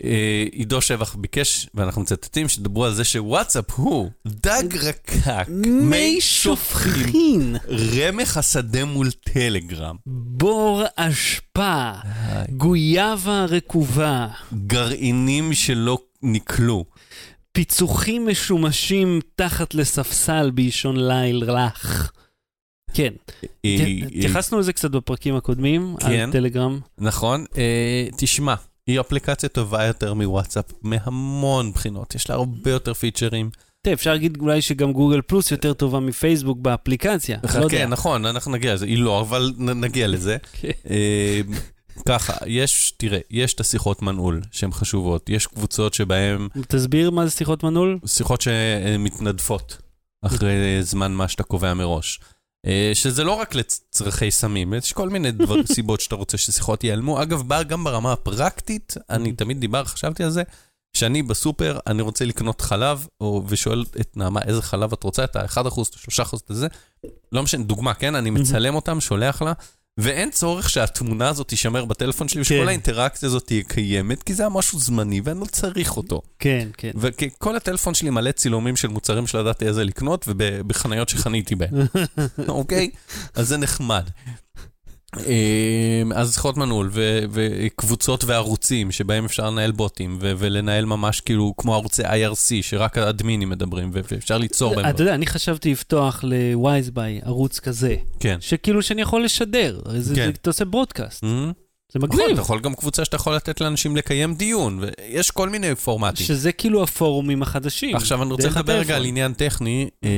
אה, 0.05 0.45
עידו 0.53 0.81
שבח 0.81 1.15
ביקש, 1.15 1.67
ואנחנו 1.75 2.03
מצטטים, 2.03 2.49
שתדברו 2.49 2.85
על 2.85 2.95
זה 2.95 3.05
שוואטסאפ 3.05 3.71
הוא 3.71 4.11
דג 4.27 4.77
רקק, 4.77 5.47
מי 5.65 6.21
שופכין, 6.21 7.57
רמח 7.69 8.37
השדה 8.37 8.85
מול 8.85 9.11
טלגרם, 9.11 9.97
בור 10.07 10.83
אשפה, 10.97 11.93
גויאבה 12.51 13.45
רקובה, 13.45 14.29
גרעינים 14.67 15.55
שלא 15.55 15.99
נקלו. 16.23 16.85
פיצוחים 17.53 18.27
משומשים 18.27 19.21
תחת 19.35 19.75
לספסל 19.75 20.51
באישון 20.51 20.97
ליל 21.09 21.45
רך. 21.45 22.13
כן, 22.95 23.13
אה, 23.65 23.77
התייחסנו 24.07 24.59
לזה 24.59 24.73
קצת 24.73 24.91
בפרקים 24.91 25.37
הקודמים, 25.37 25.97
כן. 26.01 26.07
על 26.07 26.33
טלגרם. 26.33 26.81
נכון. 26.99 27.45
אה, 27.57 28.09
תשמע, 28.17 28.55
היא 28.87 29.01
אפליקציה 29.01 29.49
טובה 29.49 29.85
יותר 29.85 30.15
מוואטסאפ 30.15 30.65
מהמון 30.83 31.73
בחינות, 31.73 32.15
יש 32.15 32.31
לה 32.31 32.35
הרבה 32.35 32.71
יותר 32.71 32.95
פיצ'רים. 32.95 33.51
תראה, 33.83 33.95
אפשר 33.95 34.13
להגיד 34.13 34.39
אולי 34.41 34.63
שגם 34.63 34.93
גוגל 34.93 35.21
פלוס 35.23 35.51
יותר 35.51 35.73
טובה 35.73 36.01
מפייסבוק 36.01 36.59
באפליקציה. 36.59 37.39
כן, 37.71 37.89
נכון, 37.89 38.27
אנחנו 38.27 38.53
נגיע 38.53 38.75
לזה. 38.75 38.87
היא 38.87 38.99
לא, 38.99 39.21
אבל 39.21 39.53
נגיע 39.59 40.09
לזה. 40.09 40.37
כן. 40.61 40.71
אה, 40.91 41.41
ככה, 42.09 42.33
יש, 42.47 42.95
תראה, 42.97 43.19
יש 43.31 43.55
את 43.55 43.61
השיחות 43.61 44.03
מנעול 44.03 44.41
שהן 44.51 44.73
חשובות, 44.73 45.29
יש 45.29 45.47
קבוצות 45.47 45.95
שבהן, 45.95 46.49
תסביר 46.69 47.11
מה 47.11 47.27
זה 47.27 47.31
שיחות 47.31 47.65
מנעול? 47.65 47.99
שיחות 48.07 48.41
שמתנדפות 48.41 49.79
אחרי 50.23 50.83
זמן 50.83 51.13
מה 51.13 51.29
שאתה 51.29 51.43
קובע 51.43 51.75
מראש. 51.75 52.21
אה, 52.67 52.91
שזה 52.95 53.25
לא 53.25 53.33
רק 53.33 53.55
לצרכי 53.55 54.31
סמים, 54.31 54.75
יש 54.75 54.93
כל 54.93 55.09
מיני 55.09 55.31
דבר, 55.31 55.67
סיבות 55.75 56.01
שאתה 56.01 56.15
רוצה 56.15 56.39
ששיחות 56.39 56.85
ייעלמו. 56.85 57.23
אגב, 57.23 57.63
גם 57.69 57.85
ברמה 57.85 58.13
הפרקטית, 58.13 58.95
אני 59.11 59.33
תמיד 59.33 59.61
דיבר, 59.61 59.85
חשבתי 59.85 60.25
על 60.25 60.31
זה, 60.31 60.43
שאני 60.97 61.23
בסופר, 61.23 61.79
אני 61.87 62.03
רוצה 62.03 62.25
לקנות 62.25 62.61
חלב, 62.61 63.07
או, 63.21 63.45
ושואל 63.49 63.85
את 64.01 64.17
נעמה 64.17 64.41
איזה 64.43 64.63
חלב 64.63 64.93
את 64.93 65.03
רוצה, 65.03 65.25
את 65.25 65.37
ה-1%, 65.37 65.59
את 65.59 65.67
ה-3%, 65.69 66.37
את 66.37 66.57
זה, 66.57 66.67
לא 67.33 67.43
משנה, 67.43 67.65
דוגמה, 67.65 67.95
כן? 67.95 68.15
אני 68.15 68.31
מצלם 68.31 68.75
אותם, 68.75 69.01
שולח 69.01 69.43
לה, 69.43 69.53
ואין 69.99 70.31
צורך 70.31 70.71
שהתמונה 70.71 71.29
הזאת 71.29 71.49
תישמר 71.49 71.85
בטלפון 71.85 72.29
שלי, 72.29 72.41
ושכל 72.41 72.55
כן. 72.63 72.69
האינטראקציה 72.69 73.27
הזאת 73.27 73.47
תהיה 73.47 73.63
קיימת, 73.63 74.23
כי 74.23 74.35
זה 74.35 74.43
היה 74.43 74.51
משהו 74.51 74.79
זמני 74.79 75.21
ואני 75.25 75.41
לא 75.41 75.45
צריך 75.45 75.97
אותו. 75.97 76.23
כן, 76.39 76.69
כן. 76.77 76.91
וכל 76.97 77.57
הטלפון 77.57 77.95
שלי 77.95 78.11
מלא 78.11 78.33
צילומים 78.33 78.77
של 78.77 78.89
מוצרים 78.89 79.27
שלא 79.27 79.41
ידעתי 79.41 79.67
איזה 79.67 79.85
לקנות, 79.85 80.25
ובחניות 80.29 81.09
שחניתי 81.09 81.55
בהן, 81.55 81.71
אוקיי? 82.49 82.91
אז 83.35 83.49
זה 83.49 83.57
נחמד. 83.57 84.05
אמ, 85.19 86.13
אז 86.15 86.35
שיחות 86.35 86.57
מנעול 86.57 86.91
וקבוצות 87.31 88.25
וערוצים 88.25 88.93
שבהם 88.93 89.25
אפשר 89.25 89.51
לנהל 89.51 89.73
בוטים 89.73 90.19
ו- 90.21 90.33
ולנהל 90.39 90.85
ממש 90.85 91.21
כאילו 91.21 91.55
כמו 91.57 91.75
ערוצי 91.75 92.03
IRC 92.03 92.63
שרק 92.63 92.99
האדמינים 92.99 93.49
מדברים 93.49 93.91
ואפשר 93.93 94.39
ליצור 94.39 94.75
בהם. 94.75 94.87
אתה 94.87 95.03
יודע, 95.03 95.15
אני 95.15 95.27
חשבתי 95.27 95.73
לפתוח 95.73 96.25
לווייזביי 96.25 97.21
ערוץ 97.25 97.61
כזה, 97.61 97.97
כן. 98.21 98.37
שכאילו 98.41 98.83
שאני 98.83 99.03
יכול 99.03 99.25
לשדר, 99.25 99.81
כן. 100.15 100.31
אתה 100.31 100.51
עושה 100.51 100.65
ברודקאסט, 100.65 101.25
אמ, 101.25 101.53
זה 101.93 101.99
נכון, 101.99 102.19
מגניב. 102.19 102.33
אתה 102.33 102.41
יכול 102.41 102.61
גם 102.61 102.75
קבוצה 102.75 103.05
שאתה 103.05 103.17
יכול 103.17 103.35
לתת 103.37 103.61
לאנשים 103.61 103.97
לקיים 103.97 104.35
דיון, 104.35 104.79
ויש 104.81 105.31
כל 105.31 105.49
מיני 105.49 105.75
פורמטים. 105.75 106.27
שזה 106.27 106.53
כאילו 106.53 106.83
הפורומים 106.83 107.43
החדשים. 107.43 107.97
עכשיו 107.97 108.23
אני 108.23 108.33
רוצה 108.33 108.49
לדבר 108.49 108.79
רגע. 108.79 108.97
על 108.97 109.05
עניין 109.05 109.33
טכני. 109.33 109.89
אה, 110.05 110.09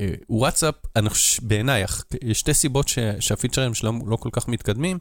אה, 0.00 0.08
וואטסאפ, 0.30 0.74
בעיניי, 1.42 1.84
שתי 2.32 2.54
סיבות 2.54 2.88
ש- 2.88 2.98
שה 3.20 3.35
features 3.35 3.74
שלהם 3.74 4.00
לא 4.06 4.16
כל 4.16 4.28
כך 4.32 4.48
מתקדמים. 4.48 4.98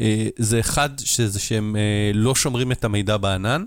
אה, 0.00 0.28
זה 0.38 0.60
אחד, 0.60 0.90
שזה 0.98 1.40
שהם 1.40 1.76
לא 2.14 2.34
שומרים 2.34 2.72
את 2.72 2.84
המידע 2.84 3.16
בענן. 3.16 3.64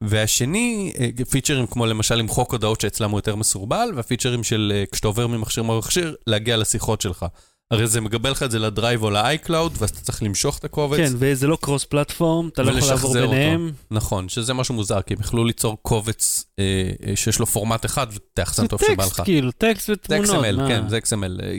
והשני, 0.00 0.92
features 1.30 1.66
כמו 1.66 1.86
למשל 1.86 2.14
למחוק 2.14 2.52
הודעות 2.52 2.80
שאצלם 2.80 3.10
הוא 3.10 3.18
יותר 3.18 3.36
מסורבל, 3.36 3.88
וה 3.94 4.04
features 4.04 4.44
של 4.44 4.82
כשאתה 4.92 5.06
עובר 5.08 5.26
ממכשיר 5.26 5.62
למכשיר, 5.62 6.14
להגיע 6.26 6.56
לשיחות 6.56 7.00
שלך. 7.00 7.26
הרי 7.72 7.86
זה 7.86 8.00
מגבה 8.00 8.30
לך 8.30 8.42
את 8.42 8.50
זה 8.50 8.58
לדרייב 8.58 9.02
או 9.02 9.10
לאייקלאוד, 9.10 9.72
ואז 9.78 9.90
אתה 9.90 10.00
צריך 10.00 10.22
למשוך 10.22 10.58
את 10.58 10.64
הקובץ. 10.64 10.98
כן, 10.98 11.12
וזה 11.18 11.46
לא 11.46 11.58
cross 11.60 11.84
platform, 11.84 12.48
אתה 12.48 12.62
לא 12.62 12.70
יכול 12.70 12.80
לעבור 12.88 13.10
ולשחזר 13.10 13.22
אותו. 13.22 13.30
ביניהם. 13.30 13.72
נכון, 13.90 14.28
שזה 14.28 14.54
משהו 14.54 14.74
מוזר, 14.74 15.02
כי 15.02 15.14
הם 15.14 15.20
יכלו 15.20 15.44
ליצור 15.44 15.78
קובץ 15.82 16.44
אה, 16.58 16.64
אה, 17.06 17.16
שיש 17.16 17.38
לו 17.38 17.46
פורמט 17.46 17.84
אחד, 17.84 18.06
ותאחסן 18.14 18.62
זה 18.62 18.68
טוב 18.68 18.80
שבא 18.82 19.04
טקסט 19.04 19.20
לך. 19.20 19.24
כאילו, 19.24 19.52
טקסט 19.52 19.86
זה 19.86 19.92
ותמונות. 19.92 20.44
XML, 20.44 20.56
מה? 20.56 20.68
כן, 20.68 20.88
זה 20.88 20.98
XML. 20.98 21.42
אה, 21.42 21.56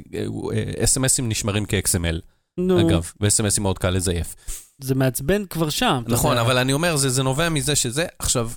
אה, 0.54 0.86
SMSים 0.86 1.22
נשמרים 1.22 1.66
כ-XML, 1.66 2.20
נו, 2.58 2.82
אגב, 2.82 3.12
ו-SMSים 3.22 3.62
מאוד 3.62 3.80
קל 3.80 3.90
לזייף. 3.90 4.36
זה 4.82 4.96
מעצבן 4.96 5.46
כבר 5.46 5.70
שם. 5.70 6.04
נכון, 6.08 6.32
יודע. 6.32 6.42
אבל 6.42 6.58
אני 6.58 6.74
אומר, 6.74 6.96
זה 6.96 7.10
זה 7.10 7.24
נובע 7.24 7.50
מזה 7.50 7.76
שזה, 7.76 8.06
עכשיו, 8.20 8.50
אה, 8.50 8.54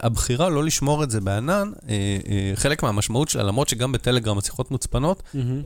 הבחירה 0.00 0.48
לא 0.48 0.64
לשמור 0.64 1.04
את 1.04 1.10
זה 1.10 1.20
בענן, 1.20 1.72
אה, 1.88 1.94
אה, 2.28 2.52
חלק 2.54 2.82
מהמשמעות 2.82 3.28
שלה, 3.28 3.42
למרות 3.42 3.68
שגם 3.68 3.92
בטלגרם 3.92 4.38
השיחות 4.38 4.70
מוצפנות. 4.70 5.22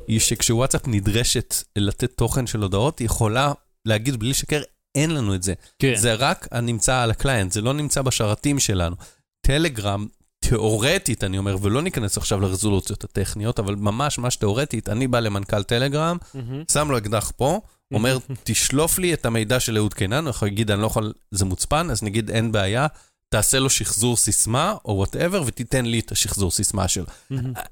היא 0.09 0.21
שכשוואטסאפ 0.21 0.83
נדרשת 0.87 1.55
לתת 1.77 2.13
תוכן 2.17 2.47
של 2.47 2.63
הודעות, 2.63 2.99
היא 2.99 3.07
יכולה 3.07 3.53
להגיד 3.85 4.17
בלי 4.17 4.31
לשקר, 4.31 4.63
אין 4.95 5.11
לנו 5.11 5.35
את 5.35 5.43
זה. 5.43 5.55
כן. 5.79 5.95
זה 5.97 6.15
רק 6.15 6.49
נמצא 6.53 6.97
על 6.97 7.11
ה 7.11 7.16
client, 7.16 7.53
זה 7.53 7.61
לא 7.61 7.73
נמצא 7.73 8.03
בשרתים 8.03 8.59
שלנו. 8.59 8.97
טלגרם, 9.41 10.07
תיאורטית, 10.41 11.25
אני 11.25 11.39
אומר, 11.39 11.57
ולא 11.63 11.83
ניכנס 11.83 12.17
עכשיו 12.17 12.41
לרזולוציות 12.41 13.05
הטכניות, 13.05 13.59
אבל 13.59 13.75
ממש 13.75 14.19
ממש 14.19 14.37
תיאורטית, 14.37 14.89
אני 14.89 15.07
בא 15.07 15.21
למנכ"ל 15.21 15.63
טלגרם, 15.63 16.17
מהמ. 16.35 16.63
שם 16.73 16.91
לו 16.91 16.99
אקדח 16.99 17.33
פה, 17.37 17.61
אומר, 17.95 18.19
תשלוף 18.45 18.99
לי 18.99 19.15
את 19.15 19.27
המידע 19.27 19.61
של 19.61 19.77
אהוד 19.77 19.95
קינן, 19.95 20.25
הוא 20.25 20.31
יכול 20.31 20.49
להגיד, 20.49 20.71
אני 20.71 20.83
לא 20.83 20.87
יכול, 20.87 21.13
זה 21.31 21.45
מוצפן, 21.45 21.91
אז 21.91 22.03
נגיד, 22.03 22.31
אין 22.31 22.53
בעיה, 22.53 22.87
תעשה 23.29 23.59
לו 23.59 23.71
שחזור 23.71 24.17
סיסמה, 24.17 24.75
או 24.85 24.97
whatever, 24.97 25.43
ותיתן 25.47 25.87
לי 25.87 25.99
את 26.01 26.13
השחזור 26.13 26.51
סיסמה 26.51 26.89
שלו. 26.89 27.07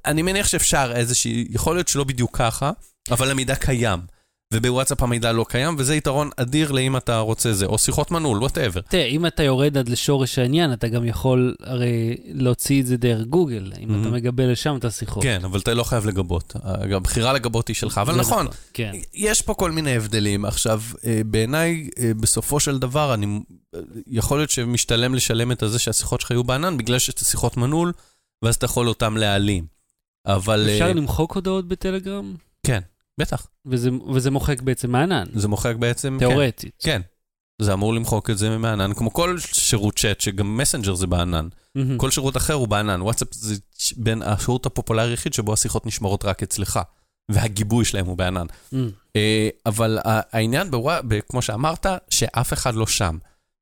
אני 0.04 0.22
מניח 0.22 0.48
שאפשר 0.48 0.92
איזושהי, 0.94 1.46
יכול 1.50 1.76
להיות 1.76 1.88
שלא 1.88 2.04
בדיוק 2.04 2.36
ככה, 2.38 2.70
אבל 3.10 3.30
המידע 3.30 3.54
קיים. 3.54 4.00
ובוואטסאפ 4.54 5.02
המידע 5.02 5.32
לא 5.32 5.46
קיים, 5.48 5.74
וזה 5.78 5.94
יתרון 5.96 6.30
אדיר 6.36 6.72
לאם 6.72 6.96
אתה 6.96 7.18
רוצה 7.18 7.52
זה, 7.52 7.66
או 7.66 7.78
שיחות 7.78 8.10
מנעול, 8.10 8.38
whatever. 8.38 8.80
תראה, 8.80 9.04
אם 9.06 9.26
אתה 9.26 9.42
יורד 9.42 9.78
עד 9.78 9.88
לשורש 9.88 10.38
העניין, 10.38 10.72
אתה 10.72 10.88
גם 10.88 11.04
יכול 11.04 11.54
הרי 11.62 12.16
להוציא 12.26 12.80
את 12.80 12.86
זה 12.86 12.96
דרך 12.96 13.26
גוגל, 13.26 13.72
אם 13.80 14.00
אתה 14.00 14.08
מהמ. 14.08 14.12
מגבה 14.12 14.46
לשם 14.46 14.76
את 14.76 14.84
השיחות. 14.84 15.22
כן, 15.22 15.40
אבל 15.44 15.58
אתה 15.60 15.74
לא 15.74 15.82
חייב 15.84 16.06
לגבות. 16.06 16.52
הבחירה 16.64 17.32
לגבות 17.32 17.68
היא 17.68 17.76
שלך, 17.76 17.98
אבל 17.98 18.14
זה 18.14 18.20
נכון, 18.20 18.46
כן. 18.74 18.92
יש 19.14 19.42
פה 19.42 19.54
כל 19.54 19.70
מיני 19.70 19.96
הבדלים. 19.96 20.44
עכשיו, 20.44 20.82
אה, 21.06 21.20
בעיניי, 21.26 21.88
אה, 21.98 22.12
בסופו 22.20 22.60
של 22.60 22.78
דבר, 22.78 23.14
אני, 23.14 23.26
אה, 23.74 23.80
יכול 24.06 24.38
להיות 24.38 24.50
שמשתלם 24.50 25.14
לשלם 25.14 25.52
את 25.52 25.62
הזה 25.62 25.78
שהשיחות 25.78 26.20
שלך 26.20 26.30
יהיו 26.30 26.44
בענן, 26.44 26.76
בגלל 26.76 26.98
שיש 26.98 27.14
את 27.14 27.18
השיחות 27.18 27.56
מנעול, 27.56 27.92
ואז 28.42 28.54
אתה 28.54 28.64
יכול 28.64 28.88
אותם 28.88 29.16
להעלים. 29.16 29.66
אבל... 30.26 30.68
אפשר 30.72 30.92
למחוק 30.92 31.34
הודעות 31.34 31.68
בטלגרם? 31.68 32.34
כן, 32.66 32.80
בטח. 33.20 33.46
וזה, 33.66 33.90
וזה 34.14 34.30
מוחק 34.30 34.60
בעצם 34.62 34.90
מהענן, 34.90 35.24
זה 35.34 35.48
מוחק 35.48 35.74
בעצם... 35.78 36.16
כן, 36.20 36.28
תיאורטית. 36.28 36.74
כן. 36.82 37.00
זה 37.62 37.72
אמור 37.72 37.94
למחוק 37.94 38.30
את 38.30 38.38
זה 38.38 38.58
מהענן, 38.58 38.94
כמו 38.94 39.12
כל 39.12 39.36
שירות 39.38 39.98
צ'אט, 39.98 40.20
שגם 40.20 40.56
מסנג'ר 40.56 40.94
זה 40.94 41.06
בענן. 41.06 41.48
מהמם. 41.74 41.98
כל 41.98 42.10
שירות 42.10 42.36
אחר 42.36 42.54
הוא 42.54 42.68
בענן. 42.68 43.02
וואטסאפ 43.02 43.28
זה 43.32 43.54
בין 43.96 44.22
השירות 44.22 44.66
הפופולרי 44.66 45.10
היחיד 45.10 45.32
שבו 45.32 45.52
השיחות 45.52 45.86
נשמרות 45.86 46.24
רק 46.24 46.42
אצלך, 46.42 46.80
והגיבוי 47.30 47.84
שלהם 47.84 48.06
הוא 48.06 48.16
בענן. 48.16 48.46
אה, 49.16 49.48
אבל 49.66 49.98
העניין, 50.04 50.70
בווא- 50.70 51.00
כמו 51.28 51.42
שאמרת, 51.42 51.86
שאף 52.10 52.52
אחד 52.52 52.74
לא 52.74 52.86
שם. 52.86 53.18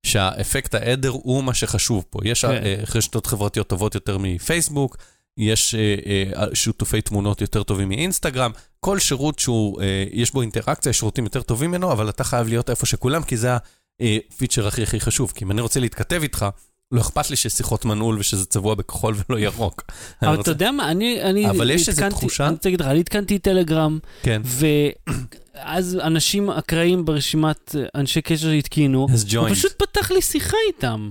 שהאפקט 0.06 0.74
העדר 0.74 1.08
הוא 1.10 1.44
מה 1.44 1.54
שחשוב 1.54 2.04
פה. 2.10 2.18
יש 2.24 2.44
כן. 2.44 2.50
אה, 2.52 2.82
רשתות 2.94 3.26
חברתיות 3.26 3.66
טובות 3.68 3.94
יותר 3.94 4.18
מפייסבוק, 4.18 4.96
יש 5.38 5.74
אה, 5.74 6.44
שיתופי 6.54 7.00
תמונות 7.02 7.40
יותר 7.40 7.62
טובים 7.62 7.88
מאינסטגרם, 7.88 8.50
כל 8.84 8.98
שירות 8.98 9.38
שהוא, 9.38 9.82
אה, 9.82 10.04
יש 10.12 10.32
בו 10.32 10.42
אינטראקציה, 10.42 10.90
יש 10.90 10.98
שירותים 10.98 11.24
יותר 11.24 11.42
טובים 11.42 11.70
ממנו, 11.70 11.92
אבל 11.92 12.08
אתה 12.08 12.24
חייב 12.24 12.48
להיות 12.48 12.70
איפה 12.70 12.86
שכולם, 12.86 13.22
כי 13.22 13.36
זה 13.36 13.56
הפיצ'ר 14.00 14.66
הכי 14.66 14.82
הכי 14.82 15.00
חשוב. 15.00 15.32
כי 15.34 15.44
אם 15.44 15.50
אני 15.50 15.60
רוצה 15.60 15.80
להתכתב 15.80 16.20
איתך, 16.22 16.46
לא 16.92 17.00
אכפת 17.00 17.30
לי 17.30 17.36
שיש 17.36 17.52
שיחות 17.52 17.84
מנעול 17.84 18.18
ושזה 18.18 18.46
צבוע 18.46 18.74
בכחול 18.74 19.14
ולא 19.28 19.38
ירוק. 19.38 19.82
אבל 20.22 20.30
רוצה- 20.30 20.40
אתה 20.42 20.50
יודע 20.50 20.70
מה, 20.70 20.90
אני, 20.90 21.22
אני 21.22 21.50
אבל 21.50 21.70
יש 21.70 21.88
איזו 21.88 22.02
תחושה- 22.10 22.46
אני 22.46 22.52
רוצה 22.54 22.68
להגיד 22.68 22.80
לך, 22.80 22.86
אני 22.86 22.98
עדכנתי 23.00 23.38
טלגרם, 23.38 23.98
כן. 24.22 24.42
ואז 24.44 25.98
אנשים 26.02 26.50
אקראיים 26.50 27.04
ברשימת 27.04 27.74
אה, 27.78 27.84
אנשי 28.00 28.22
קשר 28.22 28.50
שהתקינו, 28.50 29.06
אז 29.12 29.34
הוא. 29.34 29.48
פשוט 29.50 29.82
פתח 29.82 30.10
לי 30.10 30.22
שיחה 30.22 30.56
איתם. 30.68 31.10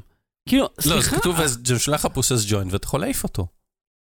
כאילו, 0.49 0.63
לא, 0.63 0.69
אז 0.77 0.83
סליחה, 1.03 1.17
כתוב, 1.19 1.39
אז 1.41 1.57
הוא 1.69 1.77
שולח 1.77 2.05
לך 2.05 2.11
פוסס 2.13 2.45
ג'וינט 2.47 2.73
ואתה 2.73 2.85
יכול 2.87 2.99
להעיף 2.99 3.23
אותו. 3.23 3.47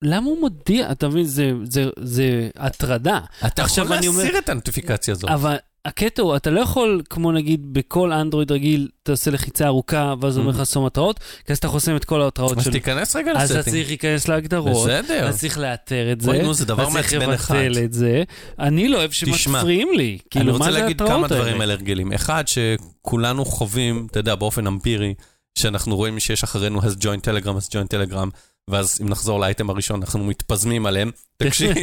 למה 0.03 0.27
הוא 0.27 0.41
מודיע? 0.41 0.93
אתה 0.93 1.09
מבין, 1.09 1.25
זה- 1.25 1.53
זה- 1.65 1.89
זה 2.01 2.49
הטרדה. 2.57 3.21
אתה 3.47 3.63
יכול 3.63 3.93
אני 3.93 4.09
אומר- 4.09 4.23
להסיר 4.23 4.39
את 4.39 4.49
הנוטיפיקציה 4.49 5.13
הזאת. 5.15 5.31
אבל 5.31 5.57
הקטע 5.85 6.23
הוא, 6.23 6.37
אתה 6.37 6.51
לא 6.51 6.61
יכול, 6.61 7.03
כמו 7.11 7.33
נגיד 7.33 7.73
בכל 7.73 8.13
אנדרואיד 8.13 8.53
רגיל, 8.53 8.89
אתה 9.03 9.13
עושה 9.13 9.31
לחיצה 9.31 9.67
ארוכה, 9.67 10.15
ואז 10.21 10.37
הוא 10.37 10.43
אומר 10.43 10.53
לך 10.55 10.61
לחסום 10.61 10.87
התראות, 10.87 11.21
כי 11.47 11.53
אז 11.53 11.59
אתה 11.59 11.69
חוסם 11.69 11.97
את 11.97 12.05
כל 12.05 12.23
ההתראות 12.23 12.59
אז 12.59 12.65
שלו. 12.65 12.73
תיכנס 12.73 13.17
רגע 13.17 13.33
אז 13.37 13.51
אתה 13.51 13.59
לסטינג. 13.59 13.77
צריך 13.77 13.89
להיכנס 13.89 14.29
להגדרות, 14.29 14.87
בסדר. 14.89 15.29
אז 15.29 15.39
צריך 15.41 15.59
לאתר 15.59 16.13
את 16.13 16.21
זה, 16.21 16.31
אוי, 16.31 16.43
נו, 16.43 16.55
זה 16.55 16.65
דבר 16.67 16.83
אז 16.87 16.93
צריך 16.93 17.13
מעצבן 17.15 17.33
אחד. 17.33 17.55
לבטל 17.57 17.85
את 17.85 17.93
זה. 17.93 18.23
אני 18.59 18.89
לא 18.89 18.99
אוהב 18.99 19.11
שמפריעים 19.11 19.89
לי. 19.97 20.09
אני 20.11 20.19
כאילו, 20.31 20.53
רוצה 20.53 20.65
מה 20.65 20.73
זה 20.73 20.79
להגיד 20.79 21.03
ההתראות 21.03 21.19
כמה 21.19 21.29
דברים 21.29 21.53
האלה? 21.53 21.65
על 21.65 21.71
הרגלים. 21.71 22.13
אחד, 22.13 22.45
שכולנו 22.47 23.45
חווים, 23.45 24.07
אתה 24.11 24.19
יודע, 24.21 24.35
באופן 24.35 24.67
אמפירי, 24.67 25.15
שאנחנו 25.59 25.97
רואים 25.97 26.19
שיש 26.21 26.43
אחרינו 26.45 26.81
has 26.81 26.95
join 27.03 27.21
telegram, 27.25 27.47
has 27.47 27.69
join 27.71 27.87
telegram, 28.13 28.29
ואז 28.69 28.99
אם 29.03 29.09
נחזור 29.09 29.41
לאייטם 29.41 29.71
הראשון, 29.71 30.03
אנחנו 30.03 30.25
מתפזמים 30.25 30.87
עליהם. 30.87 31.11
תקשיב, 31.37 31.77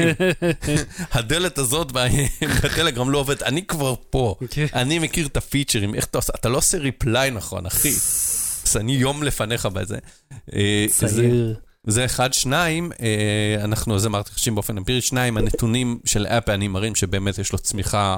הדלת 1.12 1.58
הזאת 1.58 1.92
בטלגרם 2.64 3.10
לא 3.10 3.18
עובדת, 3.18 3.44
אני 3.44 3.66
כבר 3.66 3.96
פה. 4.10 4.36
כן. 4.50 4.66
אני 4.74 5.00
מכיר 5.00 5.28
את 5.28 5.38
הפיצ'רים, 5.38 5.96
איך 5.96 6.06
אתה 6.06 6.18
עושה, 6.18 6.34
אתה 6.36 6.50
לא 6.50 6.58
עושה 6.58 6.78
ריפליי 6.78 7.32
נכון, 7.32 7.66
אחי. 7.66 7.90
אז 8.66 8.78
אני 8.78 8.92
יום 8.92 9.24
לפניך 9.24 9.66
בזה. 9.66 9.98
אה, 10.54 10.86
צעיר. 10.90 11.60
זה 11.88 12.06
אחד. 12.06 12.34
שניים, 12.34 12.92
אה, 13.02 13.64
אנחנו, 13.64 14.00
זה 14.00 14.08
אמרתי 14.08 14.32
חשים 14.32 14.56
באופן 14.56 14.78
אמפירי. 14.78 15.02
שניים, 15.02 15.38
הנתונים 15.38 16.00
של 16.06 16.26
אפל 16.28 16.68
מראים 16.68 16.96
שבאמת 16.96 17.38
יש 17.38 17.52
לו 17.52 17.60
צמיחה 17.60 18.18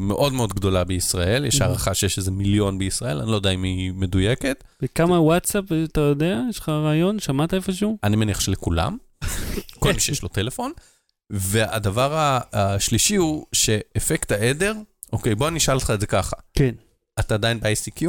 מאוד 0.00 0.32
מאוד 0.32 0.52
גדולה 0.54 0.84
בישראל. 0.84 1.44
יש 1.44 1.60
מהמ. 1.60 1.64
הערכה 1.64 1.94
שיש 1.94 2.18
איזה 2.18 2.30
מיליון 2.30 2.78
בישראל, 2.78 3.18
אני 3.20 3.30
לא 3.30 3.36
יודע 3.36 3.50
אם 3.50 3.62
היא 3.62 3.92
מדויקת. 3.92 4.64
וכמה 4.82 5.20
וואטסאפ, 5.20 5.64
אתה 5.84 6.00
יודע? 6.00 6.40
יש 6.50 6.58
לך 6.58 6.68
רעיון? 6.68 7.18
שמעת 7.18 7.54
איפשהו? 7.54 7.98
אני 8.04 8.16
מניח 8.16 8.40
שלכולם, 8.40 8.96
כל 9.80 9.92
מי 9.92 10.00
שיש 10.00 10.22
לו 10.22 10.28
טלפון. 10.28 10.72
והדבר 11.30 12.38
השלישי 12.52 13.16
הוא 13.16 13.46
שאפקט 13.52 14.32
העדר, 14.32 14.74
אוקיי, 15.12 15.34
בוא 15.34 15.48
אני 15.48 15.58
אשאל 15.58 15.74
אותך 15.74 15.90
את 15.94 16.00
זה 16.00 16.06
ככה. 16.06 16.36
כן. 16.54 16.74
אתה 17.20 17.34
עדיין 17.34 17.60
ב-ICQ? 17.60 18.06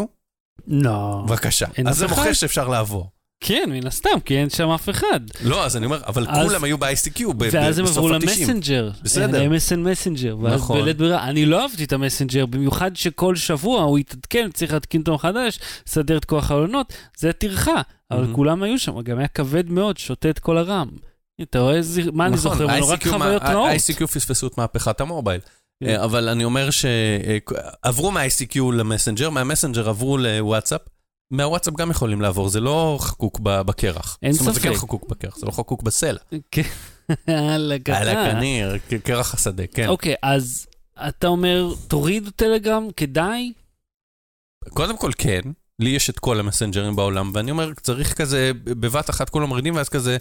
לא. 0.67 1.23
בבקשה. 1.27 1.65
אז 1.85 1.97
זה. 1.97 2.07
מוכיח 2.07 2.33
שאפשר 2.33 2.67
לעבור. 2.67 3.09
כן, 3.41 3.69
מן 3.73 3.87
הסתם, 3.87 4.19
כי 4.25 4.37
אין 4.37 4.49
שם 4.49 4.69
אף 4.69 4.89
אחד. 4.89 5.19
לא, 5.43 5.65
אז 5.65 5.77
אני 5.77 5.85
אומר, 5.85 5.99
אבל 6.07 6.25
אז- 6.29 6.47
כולם 6.47 6.63
היו 6.63 6.77
ב-ICQ 6.77 7.33
ב- 7.33 7.43
ב- 7.43 7.49
ואז 7.51 7.79
הם 7.79 7.85
בסוף 7.85 7.97
עברו 7.97 8.09
ה-90. 8.13 8.21
למסנג'ר. 8.25 8.89
בסדר. 9.03 9.43
ל-MSN 9.49 9.75
מסנג'ר. 9.77 10.37
ואז 10.41 10.53
נכון. 10.61 10.81
בלית 10.81 10.97
ברירה, 10.97 11.23
אני 11.29 11.45
לא 11.45 11.61
אהבתי 11.61 11.83
את 11.83 11.93
המסנג'ר, 11.93 12.45
במיוחד 12.45 12.95
שכל 12.95 13.35
שבוע 13.35 13.81
הוא 13.81 13.99
יתעדכן, 13.99 14.49
צריך 14.53 14.73
להתקין 14.73 15.01
אותו 15.01 15.15
מחדש, 15.15 15.59
לסדר 15.87 16.17
את 16.17 16.25
כוח 16.25 16.51
העונות, 16.51 16.93
זה 17.17 17.33
טרחה. 17.33 17.81
אבל 18.11 18.21
מהמ. 18.21 18.33
כולם 18.33 18.63
היו 18.63 18.79
שם, 18.79 19.01
גם 19.01 19.17
היה 19.19 19.27
כבד 19.27 19.69
מאוד, 19.69 19.97
שותה 19.97 20.29
את 20.29 20.39
כל 20.39 20.57
ה 20.57 20.63
RAM. 20.63 20.87
אתה 21.41 21.59
רואה 21.59 21.75
איזה, 21.75 22.01
מה 22.13 22.25
אני 22.27 22.35
נכון, 22.35 22.51
זוכר? 22.51 22.67
ממנו? 22.67 22.87
רק 22.87 23.07
חוויות 23.07 23.41
רעות. 23.43 23.69
ה-ICQ 23.69 24.07
פספסו 24.07 24.47
את 24.47 24.57
מהפכת 24.57 25.01
ה 25.01 25.06
mobile. 25.06 25.41
כן. 25.83 25.89
אה, 25.89 26.03
אבל 26.03 26.29
אני 26.29 26.43
אומר 26.43 26.69
שעברו 26.69 28.11
מה-ICQ 28.11 28.59
למסנג'ר, 28.73 29.29
מהמסנג'ר 29.29 29.89
עברו 29.89 30.17
לוואטסאפ. 30.17 30.81
מהוואטסאפ 31.31 31.73
גם 31.73 31.91
יכולים 31.91 32.21
לעבור, 32.21 32.49
זה 32.49 32.59
לא 32.59 32.97
חקוק 33.01 33.39
בקרח. 33.39 34.17
אין 34.23 34.31
זאת 34.31 34.41
אומרת, 34.41 34.53
זה 34.55 34.61
כן 34.61 34.69
ספק. 34.73 34.81
חקוק 34.81 35.09
בקרח, 35.09 35.37
זה 35.37 35.45
לא 35.45 35.51
חקוק 35.51 35.83
בסלע. 35.83 36.19
כן. 36.51 36.61
על 38.63 38.77
כ- 38.89 38.93
קרח 39.03 39.33
השדה, 39.33 39.67
כן. 39.67 39.87
אוקיי, 39.87 40.15
אז 40.23 40.67
אתה 41.07 41.27
אומר, 41.27 41.73
תורידו 41.87 42.31
טלגרם, 42.31 42.87
כדאי? 42.97 43.53
קודם 44.69 44.97
כל 44.97 45.11
כן, 45.17 45.41
לי 45.79 45.89
יש 45.89 46.09
את 46.09 46.19
כל 46.19 46.39
המסנג'רים 46.39 46.95
בעולם, 46.95 47.31
ואני 47.33 47.51
אומר, 47.51 47.71
צריך 47.81 48.13
כזה, 48.13 48.51
בבת 48.63 49.09
אחת 49.09 49.29
כולם 49.29 49.47
מורידים, 49.47 49.75
ואז 49.75 49.89
כזה, 49.89 50.17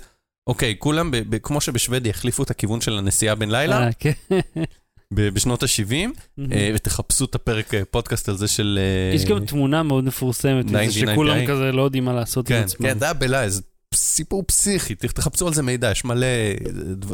אוקיי, 0.47 0.75
כולם, 0.79 1.11
כמו 1.43 1.61
שבשוודיה 1.61 2.11
החליפו 2.11 2.43
את 2.43 2.51
הכיוון 2.51 2.81
של 2.81 2.99
הנסיעה 2.99 3.35
בן 3.35 3.51
לילה, 3.51 3.83
אה, 3.87 3.93
כן. 3.99 4.13
בשנות 5.13 5.63
ה-70, 5.63 6.41
ותחפשו 6.75 7.25
את 7.25 7.35
הפרק 7.35 7.75
אה, 7.75 7.85
פודקאסט 7.85 8.29
על 8.29 8.37
זה 8.37 8.49
של... 8.49 8.79
אה, 8.83 9.15
יש 9.15 9.25
גם 9.25 9.45
תמונה 9.45 9.83
מאוד 9.83 10.05
מפורסמת, 10.05 10.65
וזה 10.65 10.81
1999. 10.81 11.13
שכולם 11.13 11.47
כזה 11.47 11.73
לא 11.73 11.83
יודעים 11.83 12.05
מה 12.05 12.13
לעשות 12.13 12.51
עם 12.51 12.57
כן, 12.57 12.63
עצמם. 12.63 12.87
כן, 12.87 12.99
זה 12.99 13.05
היה 13.05 13.15
בלייב, 13.15 13.51
זה 13.51 13.63
סיפור 13.95 14.43
פסיכי, 14.47 14.95
תחפשו 14.95 15.47
על 15.47 15.55
זה 15.55 15.63
מידע, 15.63 15.91
יש 15.91 16.05
מלא 16.05 16.27
אה, 16.27 16.55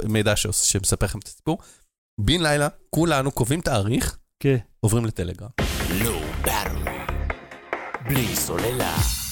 מידע 0.09 0.37
שמספר 0.37 1.07
לכם 1.07 1.19
את 1.19 1.27
הסיפור. 1.27 1.59
בן 2.21 2.41
לילה, 2.43 2.69
כולנו 2.91 3.31
קובעים 3.31 3.61
תאריך, 3.61 4.17
כן. 4.41 4.57
עוברים 4.81 5.05
לטלגרם. 5.05 5.49
לא. 6.05 6.27
בלי 8.09 8.37
סוללה. 8.37 9.26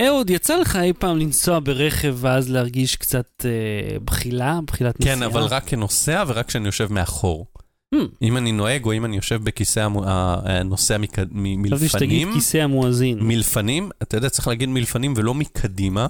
אהוד, 0.00 0.30
יצא 0.30 0.56
לך 0.56 0.76
אי 0.76 0.92
פעם 0.92 1.18
לנסוע 1.18 1.58
ברכב 1.62 2.16
ואז 2.20 2.50
להרגיש 2.50 2.96
קצת 2.96 3.44
אה, 3.44 3.98
בחילה, 3.98 4.60
בחילת 4.66 5.00
נסיעה? 5.00 5.16
כן, 5.16 5.22
אבל 5.22 5.42
רק 5.42 5.64
כנוסע 5.68 6.24
ורק 6.26 6.46
כשאני 6.48 6.66
יושב 6.66 6.92
מאחור. 6.92 7.46
Hmm, 7.94 7.98
אם 8.22 8.36
אני 8.36 8.52
נוהג 8.52 8.84
או 8.84 8.92
אם 8.92 9.04
אני 9.04 9.16
יושב 9.16 9.44
בכיסא 9.44 9.80
המו- 9.80 10.04
ה- 10.04 10.40
הנוסע 10.44 10.98
מק- 10.98 11.18
מ- 11.32 11.64
חשבתי 11.66 11.88
שתגיד 11.88 12.08
מלפנים, 12.08 12.32
כיסא 12.34 12.56
המואזין, 12.56 13.18
מלפנים, 13.20 13.90
אתה 14.02 14.16
יודע, 14.16 14.28
צריך 14.28 14.48
להגיד 14.48 14.68
מלפנים 14.68 15.14
ולא 15.16 15.34
מקדימה, 15.34 16.06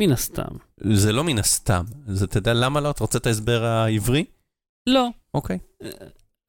מן 0.00 0.12
הסתם. 0.12 0.56
זה 0.80 1.12
לא 1.12 1.24
מן 1.24 1.38
הסתם. 1.38 1.84
זה, 2.06 2.24
אתה 2.24 2.38
יודע 2.38 2.54
למה 2.54 2.80
לא? 2.80 2.90
אתה 2.90 3.04
רוצה 3.04 3.18
את 3.18 3.26
ההסבר 3.26 3.64
העברי? 3.64 4.24
לא. 4.88 5.08
אוקיי. 5.34 5.58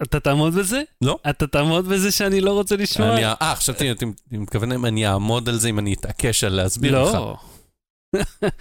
אתה 0.03 0.19
תעמוד 0.19 0.55
בזה? 0.55 0.81
לא. 1.01 1.17
אתה 1.29 1.47
תעמוד 1.47 1.87
בזה 1.87 2.11
שאני 2.11 2.41
לא 2.41 2.51
רוצה 2.51 2.75
לשמוע? 2.75 3.13
אני- 3.13 3.25
אה, 3.25 3.53
חשבתי, 3.55 3.91
אתה 3.91 4.05
מתכוון 4.31 4.71
אם 4.71 4.85
אני 4.85 5.07
אעמוד 5.07 5.49
על 5.49 5.59
זה, 5.59 5.69
אם 5.69 5.79
אני 5.79 5.93
אתעקש 5.93 6.43
על 6.43 6.53
להסביר 6.53 7.03
לך. 7.03 7.13
לא. 7.13 7.37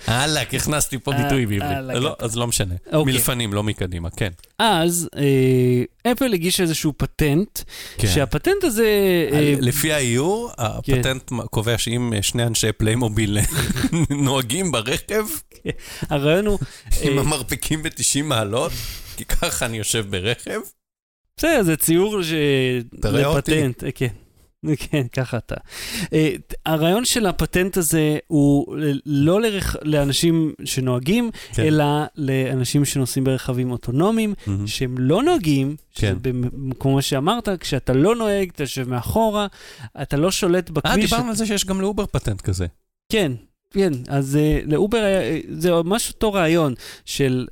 אהלק, 0.09 0.55
הכנסתי 0.55 0.99
פה 0.99 1.13
אה, 1.13 1.23
ביטוי 1.23 1.47
בעברית. 1.47 1.63
אהלק, 1.73 1.97
לא, 1.97 2.17
אז 2.19 2.37
לא 2.37 2.47
משנה. 2.47 2.75
אוקיי. 2.93 3.13
מלפנים, 3.13 3.53
לא 3.53 3.63
מקדימה, 3.63 4.11
כן. 4.11 4.31
אז 4.59 5.09
אה, 5.17 6.13
אפל 6.13 6.33
הגיש 6.35 6.61
איזשהו 6.61 6.93
פטנט, 6.97 7.61
כן. 7.99 8.09
שהפטנט 8.09 8.65
הזה... 8.65 8.87
אה, 9.33 9.55
לפי 9.61 9.93
האיור, 9.93 10.51
הפטנט 10.59 11.31
קובע 11.51 11.79
שאם 11.79 12.13
שני 12.23 12.43
אנשי 12.45 12.73
פליימוביל 12.73 13.39
נוהגים 14.11 14.73
ברכב, 14.73 15.25
הרעיון 16.11 16.47
הוא... 16.47 16.59
עם 17.03 17.19
אה, 17.19 17.23
המרפקים 17.23 17.83
ב-90 17.83 18.23
מעלות, 18.25 18.73
כי 19.17 19.25
ככה 19.25 19.67
אני 19.67 19.79
יושב 19.79 20.05
ברכב. 20.11 20.61
בסדר, 21.37 21.63
זה 21.63 21.77
ציור 21.77 22.23
ש... 22.23 22.33
תראה 23.01 23.27
אותי. 23.27 23.53
לפטנט, 23.53 23.85
אה, 23.85 23.93
כן. 23.93 24.09
כן, 24.91 25.07
ככה 25.13 25.37
אתה. 25.37 25.55
אה, 26.13 26.35
הרעיון 26.67 27.05
של 27.05 27.27
הפטנט 27.27 27.77
הזה 27.77 28.19
הוא 28.27 28.77
לא 29.07 29.41
לרכ... 29.41 29.77
לאנשים 29.83 30.53
שנוהגים, 30.65 31.31
כן. 31.53 31.63
אלא 31.63 31.85
לאנשים 32.17 32.85
שנוסעים 32.85 33.25
ברכבים 33.25 33.71
אוטונומיים, 33.71 34.35
מהמם. 34.47 34.67
שהם 34.67 34.95
לא 34.99 35.23
נוהגים, 35.23 35.77
כן. 35.95 36.17
כמו 36.81 37.03
שאמרת, 37.03 37.49
כשאתה 37.61 37.93
לא 37.93 38.17
נוהג, 38.17 38.51
אתה 38.55 38.63
יושב 38.63 38.89
מאחורה, 38.89 39.47
אתה 40.03 40.17
לא 40.17 40.31
שולט 40.31 40.69
אה, 40.69 40.75
בכביש. 40.75 41.11
דיברנו 41.11 41.29
על 41.29 41.37
זה 41.37 41.47
שיש 41.47 41.65
גם 41.65 41.81
לאובר 41.81 42.07
פטנט 42.07 42.41
כזה. 42.41 42.67
כן, 43.13 43.33
כן, 43.71 43.93
אז 44.09 44.39
לאובר 44.67 44.99
היה, 44.99 45.41
זה 45.51 45.71
ממש 45.71 46.09
אותו 46.09 46.33
רעיון 46.33 46.75
של 47.05 47.47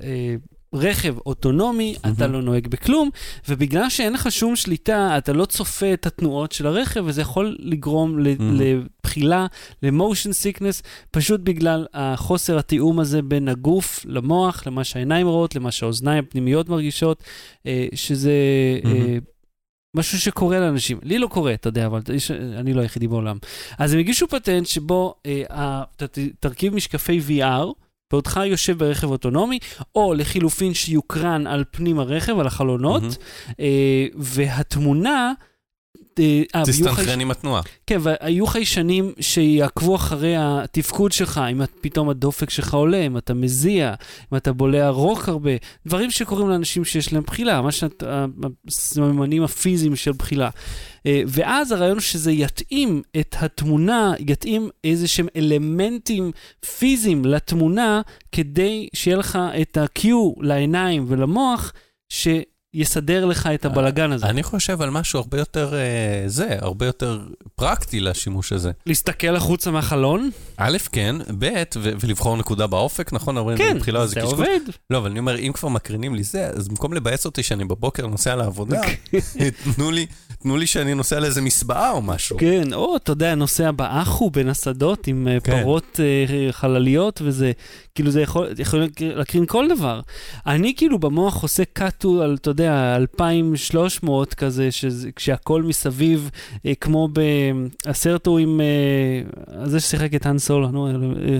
רכב 0.73 1.15
אוטונומי, 1.25 1.95
מהמ. 2.03 2.15
אתה 2.15 2.27
לא 2.27 2.41
נוהג 2.41 2.67
בכלום, 2.67 3.09
ובגלל 3.49 3.89
שאין 3.89 4.13
לך 4.13 4.31
שום 4.31 4.55
שליטה, 4.55 5.17
אתה 5.17 5.33
לא 5.33 5.45
צופה 5.45 5.93
את 5.93 6.05
התנועות 6.05 6.51
של 6.51 6.67
הרכב, 6.67 7.03
וזה 7.05 7.21
יכול 7.21 7.57
לגרום 7.59 8.19
ל- 8.19 8.35
מהמ. 8.39 8.59
לבחילה, 8.61 9.45
ל 9.83 9.90
motion 9.90 10.33
sickness, 10.33 10.83
פשוט 11.11 11.41
בגלל 11.41 11.85
החוסר 11.93 12.57
התיאום 12.57 12.99
הזה 12.99 13.21
בין 13.21 13.47
הגוף 13.47 14.05
למוח, 14.05 14.67
למה 14.67 14.83
שהעיניים 14.83 15.27
רואות, 15.27 15.55
למה 15.55 15.71
שהאוזניים 15.71 16.23
הפנימיות 16.23 16.69
מרגישות, 16.69 17.23
uh, 17.57 17.67
שזה... 17.95 18.33
מהמם. 18.83 19.19
משהו 19.95 20.19
שקורה 20.19 20.59
לאנשים. 20.59 20.99
לי 21.03 21.19
לא 21.19 21.27
קורה, 21.27 21.53
אתה 21.53 21.69
יודע, 21.69 21.85
אבל 21.85 22.01
אני 22.57 22.73
לא 22.73 22.81
היחידי 22.81 23.07
בעולם. 23.07 23.37
אז 23.77 23.93
הם 23.93 23.99
הגישו 23.99 24.27
פטנט 24.27 24.67
שבו 24.67 25.15
אה, 25.25 25.83
תרכיב 26.39 26.75
משקפי 26.75 27.21
VR, 27.27 27.67
בעודך 28.11 28.39
יושב 28.45 28.77
ברכב 28.77 29.07
אוטונומי, 29.11 29.59
או 29.95 30.13
לחילופין 30.13 30.73
שיוקרן 30.73 31.47
על 31.47 31.63
פנים 31.71 31.99
הרכב, 31.99 32.39
על 32.39 32.47
החלונות, 32.47 33.01
מהמם. 33.01 33.13
אה, 33.59 34.05
והתמונה... 34.15 35.33
אה, 36.19 36.41
אה, 36.55 36.63
תסתנכרן 36.65 37.19
עם 37.19 37.31
התנועה. 37.31 37.61
כן, 37.87 37.97
והיו 38.01 38.47
חיישנים 38.47 39.13
שיעקבו 39.19 39.95
אחרי 39.95 40.33
התפקוד 40.37 41.11
שלך, 41.11 41.41
אם 41.51 41.61
פתאום 41.81 42.09
הדופק 42.09 42.49
שלך 42.49 42.73
עולה, 42.73 43.05
אם 43.05 43.17
אתה 43.17 43.33
מזיע, 43.33 43.93
אם 44.33 44.37
אתה 44.37 44.53
בולע 44.53 44.89
רוק 44.89 45.29
הרבה, 45.29 45.51
דברים 45.85 46.11
שקורים 46.11 46.49
לאנשים 46.49 46.85
שיש 46.85 47.13
להם 47.13 47.23
בחילה, 47.23 47.61
מה 47.61 47.71
שאת- 47.71 48.03
ה- 48.03 48.25
הסממנים 48.67 49.43
הפיזיים 49.43 49.95
של 49.95 50.11
בחילה. 50.11 50.49
אה, 51.05 51.21
ואז 51.27 51.71
הרעיון 51.71 51.99
שזה 51.99 52.31
יתאים 52.31 53.01
את 53.19 53.35
התמונה, 53.39 54.13
יתאים 54.19 54.69
איזה 54.83 55.07
שהם 55.07 55.27
אלמנטים 55.35 56.31
פיזיים 56.77 57.25
לתמונה, 57.25 58.01
כדי 58.31 58.89
שיהיה 58.93 59.17
לך 59.17 59.39
את 59.61 59.77
ה-Q 59.77 60.07
לעיניים 60.41 61.05
ולמוח, 61.07 61.73
שיסדר 62.75 63.25
לך 63.25 63.49
את 63.53 63.65
הבלגן 63.65 64.11
הזה. 64.11 64.25
אני 64.25 64.43
חושב 64.43 64.81
על 64.81 64.89
משהו 64.89 65.19
הרבה 65.19 65.37
יותר, 65.37 65.73
אה, 65.73 66.23
זה, 66.27 66.55
הרבה 66.59 66.85
יותר 66.85 67.21
פרקטי 67.55 67.99
לשימוש 67.99 68.53
הזה. 68.53 68.71
להסתכל 68.85 69.35
החוצה 69.35 69.71
מהחלון? 69.71 70.29
א', 70.57 70.77
כן, 70.91 71.15
ב', 71.39 71.63
ו- 71.77 71.91
ולבחור 71.99 72.37
נקודה 72.37 72.67
באופק, 72.67 73.13
נכון? 73.13 73.57
כן, 73.57 73.77
זה 74.05 74.15
קשקוש. 74.15 74.33
עובד. 74.33 74.59
לא, 74.89 74.97
אבל 74.97 75.09
אני 75.09 75.19
אומר, 75.19 75.37
אם 75.37 75.51
כבר 75.53 75.69
מקרינים 75.69 76.15
לי 76.15 76.23
זה, 76.23 76.47
אז 76.47 76.67
במקום 76.67 76.93
לבאס 76.93 77.25
אותי 77.25 77.43
שאני 77.43 77.65
בבוקר 77.65 78.07
נוסע 78.07 78.35
לעבודה, 78.35 78.81
תנו 79.75 79.91
לי, 79.91 80.05
תנו 80.39 80.57
לי 80.57 80.67
שאני 80.67 80.93
נוסע 80.93 81.19
לאיזה 81.19 81.41
מסבעה 81.41 81.91
או 81.91 82.01
משהו. 82.01 82.37
כן, 82.37 82.73
או, 82.73 82.95
אתה 82.95 83.11
יודע, 83.11 83.35
נוסע 83.35 83.71
באחו 83.71 84.29
בין 84.29 84.49
השדות 84.49 85.07
עם 85.07 85.27
אה, 85.27 85.39
כן. 85.39 85.61
פרות 85.61 85.99
אה, 85.99 86.51
חלליות, 86.51 87.21
וזה, 87.25 87.51
כאילו, 87.95 88.11
זה 88.11 88.21
יכול, 88.21 88.47
יכול 88.57 88.87
להקרין 88.99 89.45
כל 89.45 89.67
דבר. 89.69 90.01
אני 90.47 90.73
כאילו 90.77 90.99
במוח 90.99 91.41
עושה 91.41 91.63
קאטו 91.73 92.21
על, 92.21 92.37
אתה 92.41 92.49
יודע, 92.49 92.60
2,300 92.69 94.33
כזה, 94.33 94.71
שזה, 94.71 95.11
כשהכול 95.11 95.63
מסביב, 95.63 96.29
אה, 96.65 96.75
כמו 96.75 97.09
בסרט 97.87 98.27
הוא 98.27 98.39
עם, 98.39 98.61
אה, 98.61 99.65
זה 99.67 99.79
ששיחק 99.79 100.15
את 100.15 100.25
האן 100.25 100.37
סולו, 100.37 100.67
נו, 100.71 100.87
אה, 100.87 101.39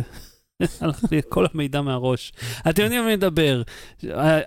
הלך 0.81 0.99
לי 1.11 1.21
כל 1.29 1.45
המידע 1.53 1.81
מהראש. 1.81 2.33
אתם 2.69 2.83
יודעים 2.83 3.01
על 3.01 3.07
מי 3.07 3.15
מדבר, 3.15 3.61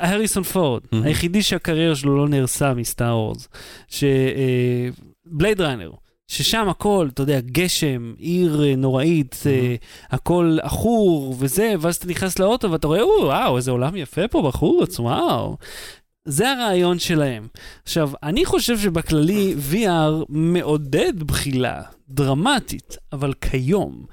הריסון 0.00 0.42
פורד. 0.42 0.82
היחידי 0.92 1.42
שהקריירה 1.42 1.96
שלו 1.96 2.16
לא 2.16 2.28
נהרסה 2.28 2.74
מסטאר 2.74 3.16
וורס, 3.16 3.48
שבלייד 3.88 5.60
ראנר, 5.60 5.90
ששם 6.28 6.68
הכל, 6.68 7.08
אתה 7.14 7.22
יודע, 7.22 7.40
גשם, 7.40 8.14
עיר 8.18 8.64
אה, 8.64 8.76
נוראית, 8.76 9.42
אה, 9.46 9.74
הכל 10.10 10.58
עכור 10.62 11.36
וזה, 11.38 11.74
ואז 11.80 11.96
אתה 11.96 12.06
נכנס 12.06 12.38
לאוטו 12.38 12.70
ואתה 12.72 12.86
רואה, 12.86 13.02
"או, 13.02 13.24
וואו, 13.24 13.56
איזה 13.56 13.70
עולם 13.70 13.96
יפה 13.96 14.28
פה 14.28 14.42
בחוץ, 14.42 15.00
וואו. 15.00 15.56
זה 16.28 16.50
הרעיון 16.50 16.98
שלהם. 16.98 17.46
עכשיו, 17.82 18.10
אני 18.22 18.44
חושב 18.44 18.78
שבכללי 18.78 19.54
VR 19.70 20.24
מעודד 20.28 21.22
בחילה 21.22 21.82
דרמטית, 22.08 22.96
אבל 23.12 23.32
כיום. 23.40 24.04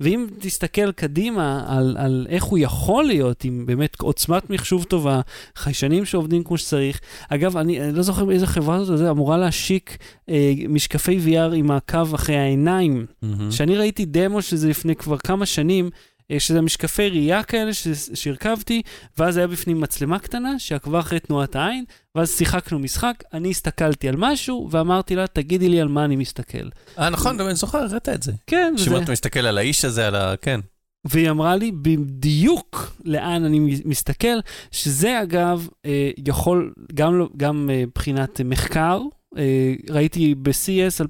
ואם 0.00 0.26
תסתכל 0.38 0.92
קדימה 0.92 1.64
על, 1.68 1.96
על 1.98 2.26
איך 2.30 2.44
הוא 2.44 2.58
יכול 2.58 3.04
להיות 3.04 3.44
עם 3.44 3.66
באמת 3.66 4.00
עוצמת 4.00 4.50
מחשוב 4.50 4.84
טובה, 4.84 5.20
חיישנים 5.56 6.04
שעובדים 6.04 6.44
כמו 6.44 6.58
שצריך. 6.58 7.00
אגב, 7.28 7.56
אני, 7.56 7.80
אני 7.80 7.92
לא 7.92 8.02
זוכר 8.02 8.24
באיזה 8.24 8.46
חברה 8.46 8.84
זאת, 8.84 8.98
זה 8.98 9.10
אמורה 9.10 9.36
להשיק 9.36 9.98
אה, 10.28 10.52
משקפי 10.68 11.18
VR 11.26 11.54
עם 11.54 11.66
מעקב 11.66 12.14
אחרי 12.14 12.36
העיניים. 12.36 13.06
מהמם. 13.22 13.50
שאני 13.50 13.76
ראיתי 13.76 14.04
דמו 14.04 14.42
שזה 14.42 14.68
לפני 14.68 14.96
כבר 14.96 15.18
כמה 15.18 15.46
שנים, 15.46 15.90
שזה 16.38 16.60
משקפי 16.60 17.08
ראייה 17.08 17.42
כאלה 17.42 17.74
ש- 17.74 17.88
שהרכבתי, 18.14 18.82
ואז 19.18 19.36
היה 19.36 19.46
בפנים 19.46 19.80
מצלמה 19.80 20.18
קטנה 20.18 20.58
שעקבה 20.58 20.98
אחרי 21.00 21.20
תנועת 21.20 21.56
העין, 21.56 21.84
ואז 22.14 22.30
שיחקנו 22.36 22.78
משחק, 22.78 23.14
אני 23.32 23.50
הסתכלתי 23.50 24.08
על 24.08 24.16
משהו, 24.18 24.68
ואמרתי 24.70 25.16
לה, 25.16 25.26
תגידי 25.26 25.68
לי 25.68 25.80
על 25.80 25.88
מה 25.88 26.04
אני 26.04 26.16
מסתכל. 26.16 26.68
אה, 26.98 27.10
נכון, 27.10 27.36
גם 27.36 27.46
אני 27.46 27.54
זוכר, 27.54 27.78
הראית 27.78 28.08
את 28.08 28.22
זה. 28.22 28.32
כן, 28.46 28.72
וזה... 28.76 28.84
שאם 28.84 28.96
אתה 28.96 29.12
מסתכל 29.12 29.40
על 29.40 29.58
האיש 29.58 29.84
הזה, 29.84 30.06
על 30.06 30.14
ה... 30.14 30.34
כן. 30.42 30.60
והיא 31.04 31.30
אמרה 31.30 31.56
לי 31.56 31.72
בדיוק 31.72 32.96
לאן 33.04 33.44
אני 33.44 33.58
מסתכל, 33.84 34.38
שזה 34.70 35.22
אגב 35.22 35.68
אה, 35.86 36.10
יכול, 36.28 36.72
גם, 36.94 37.18
לא- 37.18 37.28
גם 37.36 37.70
אה, 37.72 37.84
מבחינת 37.86 38.40
מחקר, 38.44 39.00
אה, 39.38 39.74
ראיתי 39.90 40.34
ב-CS 40.34 41.04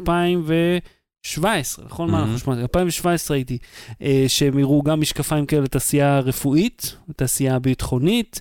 2017, 1.36 1.84
נכון? 1.84 2.10
מה 2.10 2.18
Mhm. 2.18 2.22
אנחנו 2.22 2.38
שמענו? 2.38 2.60
2017 2.62 3.34
ראיתי, 3.36 3.58
אה, 4.02 4.24
שהם 4.28 4.58
הראו 4.58 4.82
גם 4.82 5.00
משקפיים 5.00 5.46
כאלה 5.46 5.62
לתעשייה 5.62 6.18
רפואית, 6.20 6.96
לתעשייה 7.08 7.58
ביטחונית, 7.58 8.40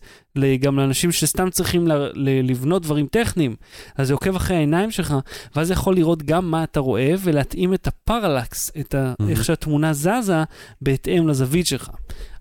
גם 0.60 0.78
לאנשים 0.80 1.12
שסתם 1.12 1.50
צריכים 1.50 1.88
ל- 1.88 1.94
ל- 2.14 2.50
לבנות 2.50 2.82
דברים 2.82 3.08
טכניים. 3.08 3.56
אז 3.96 4.08
זה 4.08 4.14
עוקב 4.14 4.36
אחרי 4.36 4.58
העיניים 4.58 4.92
שלך, 4.92 5.14
ואז 5.56 5.68
זה 5.68 5.74
יכול 5.74 5.96
לראות 5.96 6.24
גם 6.24 6.52
מה 6.52 6.64
אתה 6.64 6.80
רואה 6.80 7.14
ולהתאים 7.20 7.74
את 7.74 7.88
הפרלקס, 7.88 8.72
את 8.80 8.96
ה- 8.96 9.14
Mhm. 9.22 9.30
איך 9.30 9.46
שהתמונה 9.46 9.94
זזה, 9.94 10.44
בהתאם 10.82 11.28
לזווית 11.28 11.68
שלך. 11.68 11.90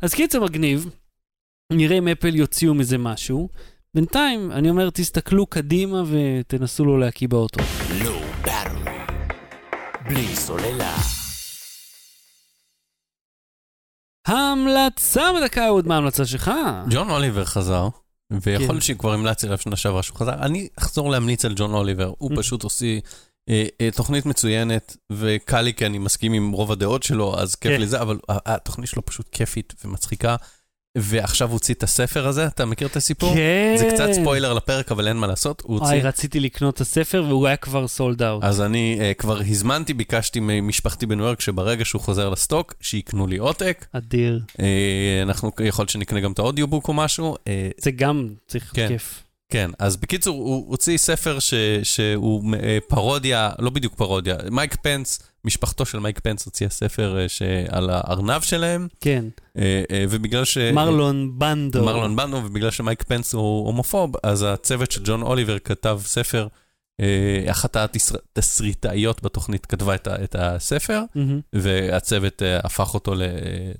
אז 0.02 0.14
קיצר 0.14 0.42
מגניב, 0.44 0.90
נראה 1.72 1.98
אם 1.98 2.08
אפל 2.08 2.36
יוציאו 2.36 2.74
מזה 2.74 2.98
משהו. 2.98 3.48
בינתיים, 3.94 4.52
אני 4.52 4.70
אומר, 4.70 4.90
תסתכלו 4.90 5.46
קדימה 5.46 6.02
ותנסו 6.06 6.84
לא 6.84 7.00
להקיא 7.00 7.28
באוטו. 7.28 7.60
Low 8.00 8.46
Battery. 8.46 8.95
בלי 10.08 10.36
סוללה. 10.36 10.96
המלצה 14.26 15.22
בדקה, 15.40 15.66
אהוד, 15.66 15.86
מה 15.86 15.94
ההמלצה 15.94 16.26
שלך? 16.26 16.50
ג'ון 16.90 17.10
אוליבר 17.10 17.44
חזר, 17.44 17.88
ויכול 18.30 18.66
כן. 18.66 18.72
להיות 18.72 18.82
שכבר 18.82 19.12
המלצתי 19.12 19.46
עליו 19.46 19.58
שנה 19.58 19.76
שעברה 19.76 20.02
שהוא 20.02 20.18
חזר. 20.18 20.34
אני 20.34 20.68
אחזור 20.78 21.10
להמליץ 21.10 21.44
על 21.44 21.52
ג'ון 21.56 21.74
אוליבר, 21.74 22.12
הוא 22.18 22.30
Mm. 22.32 22.36
פשוט 22.36 22.62
עושה 22.62 22.98
אה, 23.48 23.66
אה, 23.80 23.88
תוכנית 23.90 24.26
מצוינת, 24.26 24.96
וקל 25.12 25.60
לי 25.60 25.74
כי 25.74 25.86
אני 25.86 25.98
מסכים 25.98 26.32
עם 26.32 26.52
רוב 26.52 26.72
הדעות 26.72 27.02
שלו, 27.02 27.38
אז 27.38 27.54
כיף 27.54 27.72
כן. 27.72 27.80
לי 27.80 27.86
זה, 27.86 28.00
אבל 28.00 28.18
התוכנית 28.28 28.88
שלו 28.88 29.04
פשוט 29.06 29.28
כיפית 29.32 29.74
ומצחיקה. 29.84 30.36
ועכשיו 30.96 31.52
הוציא 31.52 31.74
את 31.74 31.82
הספר 31.82 32.26
הזה, 32.26 32.46
אתה 32.46 32.64
מכיר 32.64 32.88
את 32.88 32.96
הסיפור? 32.96 33.34
כן. 33.34 33.74
זה 33.78 33.88
קצת 33.94 34.12
ספוילר 34.12 34.54
לפרק, 34.54 34.92
אבל 34.92 35.08
אין 35.08 35.16
מה 35.16 35.26
לעשות, 35.26 35.62
הוא 35.66 35.78
הוציא... 35.78 36.02
רציתי 36.02 36.40
לקנות 36.40 36.74
את 36.74 36.80
הספר 36.80 37.24
והוא 37.28 37.46
היה 37.46 37.56
כבר 37.56 37.88
sold 37.88 38.22
out. 38.22 38.44
אז 38.44 38.60
אני 38.60 38.98
אה, 38.98 39.14
כבר 39.14 39.40
הזמנתי, 39.40 39.94
ביקשתי 39.94 40.40
ממשפחתי 40.42 41.06
בניו 41.06 41.24
יורק, 41.24 41.40
שברגע 41.40 41.84
שהוא 41.84 42.02
חוזר 42.02 42.28
ל 42.28 42.35
stock, 42.35 42.74
שיקנו 42.80 43.26
לי 43.26 43.36
עותק. 43.36 43.86
אדיר. 43.92 44.40
אה, 44.52 44.60
אנחנו, 45.22 45.50
יכול 45.64 45.82
להיות 45.82 45.90
שנקנה 45.90 46.20
גם 46.20 46.32
את 46.32 46.38
ה 46.38 46.43
audiobook 46.43 46.88
או 46.88 46.94
משהו. 46.94 47.34
אה, 47.34 47.48
זה 47.78 47.90
גם 47.90 48.28
צריך 48.46 48.70
כן. 48.74 48.88
כיף. 48.88 49.25
כן, 49.48 49.70
אז 49.78 49.96
בקיצור, 49.96 50.36
הוא 50.36 50.66
הוציא 50.68 50.96
ספר 50.96 51.38
ש, 51.38 51.54
שהוא 51.82 52.54
אה, 52.62 52.78
פרודיה, 52.88 53.50
לא 53.58 53.70
בדיוק 53.70 53.94
פרודיה, 53.94 54.36
מייק 54.50 54.76
פנס, 54.82 55.18
משפחתו 55.44 55.86
של 55.86 55.98
מייק 55.98 56.20
פנס 56.20 56.44
הוציאה 56.44 56.70
ספר 56.70 57.18
אה. 57.18 57.64
על 57.68 57.90
הארנב 57.90 58.40
שלהם, 58.40 58.88
כן. 59.00 59.24
אה, 59.58 59.82
ובגלל 60.08 60.44
ש... 60.44 60.58
מרלון 60.58 61.38
בנדו. 61.38 61.84
מרלון 61.84 62.16
בנדו, 62.16 62.44
ובגלל 62.44 62.70
שמייק 62.70 63.02
פנס 63.02 63.34
הוא 63.34 63.66
הומופוב, 63.66 64.12
אז 64.22 64.42
הצוות 64.42 64.90
של 64.90 65.00
ג'ון 65.04 65.22
אוליבר 65.22 65.58
כתב 65.58 66.00
ספר 66.04 66.46
אחת 67.50 67.76
התסריטאיות 67.76 69.22
בתוכנית 69.22 69.66
כתבה 69.66 69.94
את 69.94 70.08
את 70.24 70.36
הספר, 70.38 71.02
מהמם. 71.14 71.40
והצוות 71.52 72.42
אה, 72.42 72.58
הפך 72.64 72.94
אותו, 72.94 73.14
ל- 73.14 73.22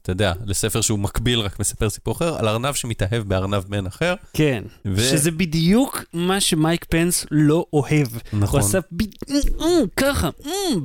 אתה 0.03 0.13
יודע, 0.13 0.33
לספר 0.47 0.81
שהוא 0.81 0.99
מקביל, 0.99 1.41
רק 1.41 1.61
מספר 1.61 1.91
סיפור 1.91 2.15
אחר, 2.15 2.37
על 2.39 2.49
ארנב 2.49 2.75
שמתאהב 2.75 3.23
בארנב 3.29 3.63
בן 3.69 3.87
אחר. 3.87 4.15
כן, 4.33 4.63
ו- 4.87 5.01
שזה 5.01 5.31
בדיוק 5.31 6.05
מה 6.13 6.41
שמייק 6.41 6.85
פנס 6.89 7.27
לא 7.31 7.67
אוהב. 7.73 8.07
נכון. 8.33 8.61
הוא 8.61 8.69
עשה. 8.69 8.79
ככה, 9.97 10.31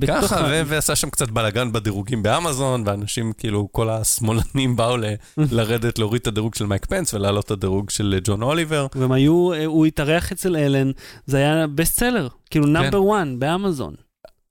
ככה, 0.07 0.45
ו- 0.49 0.61
ועשה 0.67 0.95
שם 0.95 1.09
קצת 1.09 1.29
בלאגן 1.29 1.71
בדירוגים 1.71 2.23
באמזון, 2.23 2.83
ואנשים, 2.85 3.33
כאילו, 3.37 3.67
כל 3.71 3.89
השמאלנים 3.89 4.75
באו 4.75 4.97
ל- 4.97 5.05
לרדת, 5.51 5.99
להוריד 5.99 6.21
את 6.21 6.27
הדירוג 6.27 6.55
של 6.55 6.65
מייק 6.65 6.85
פנס 6.85 7.13
ולהעלות 7.13 7.45
את 7.45 7.51
הדירוג 7.51 7.89
של 7.89 8.13
אה, 8.13 8.19
ג'ון 8.23 8.41
אוליבר. 8.43 8.87
והם 8.95 9.11
היו, 9.11 9.53
אה, 9.53 9.65
הוא 9.65 9.85
התארח 9.85 10.31
אצל 10.31 10.55
אלן, 10.55 10.91
זה 11.25 11.37
היה 11.37 11.67
best 11.67 11.99
seller, 11.99 12.20
כאילו 12.49 12.65
כן. 12.65 12.73
number 12.73 13.17
1 13.17 13.27
באמזון. 13.39 13.93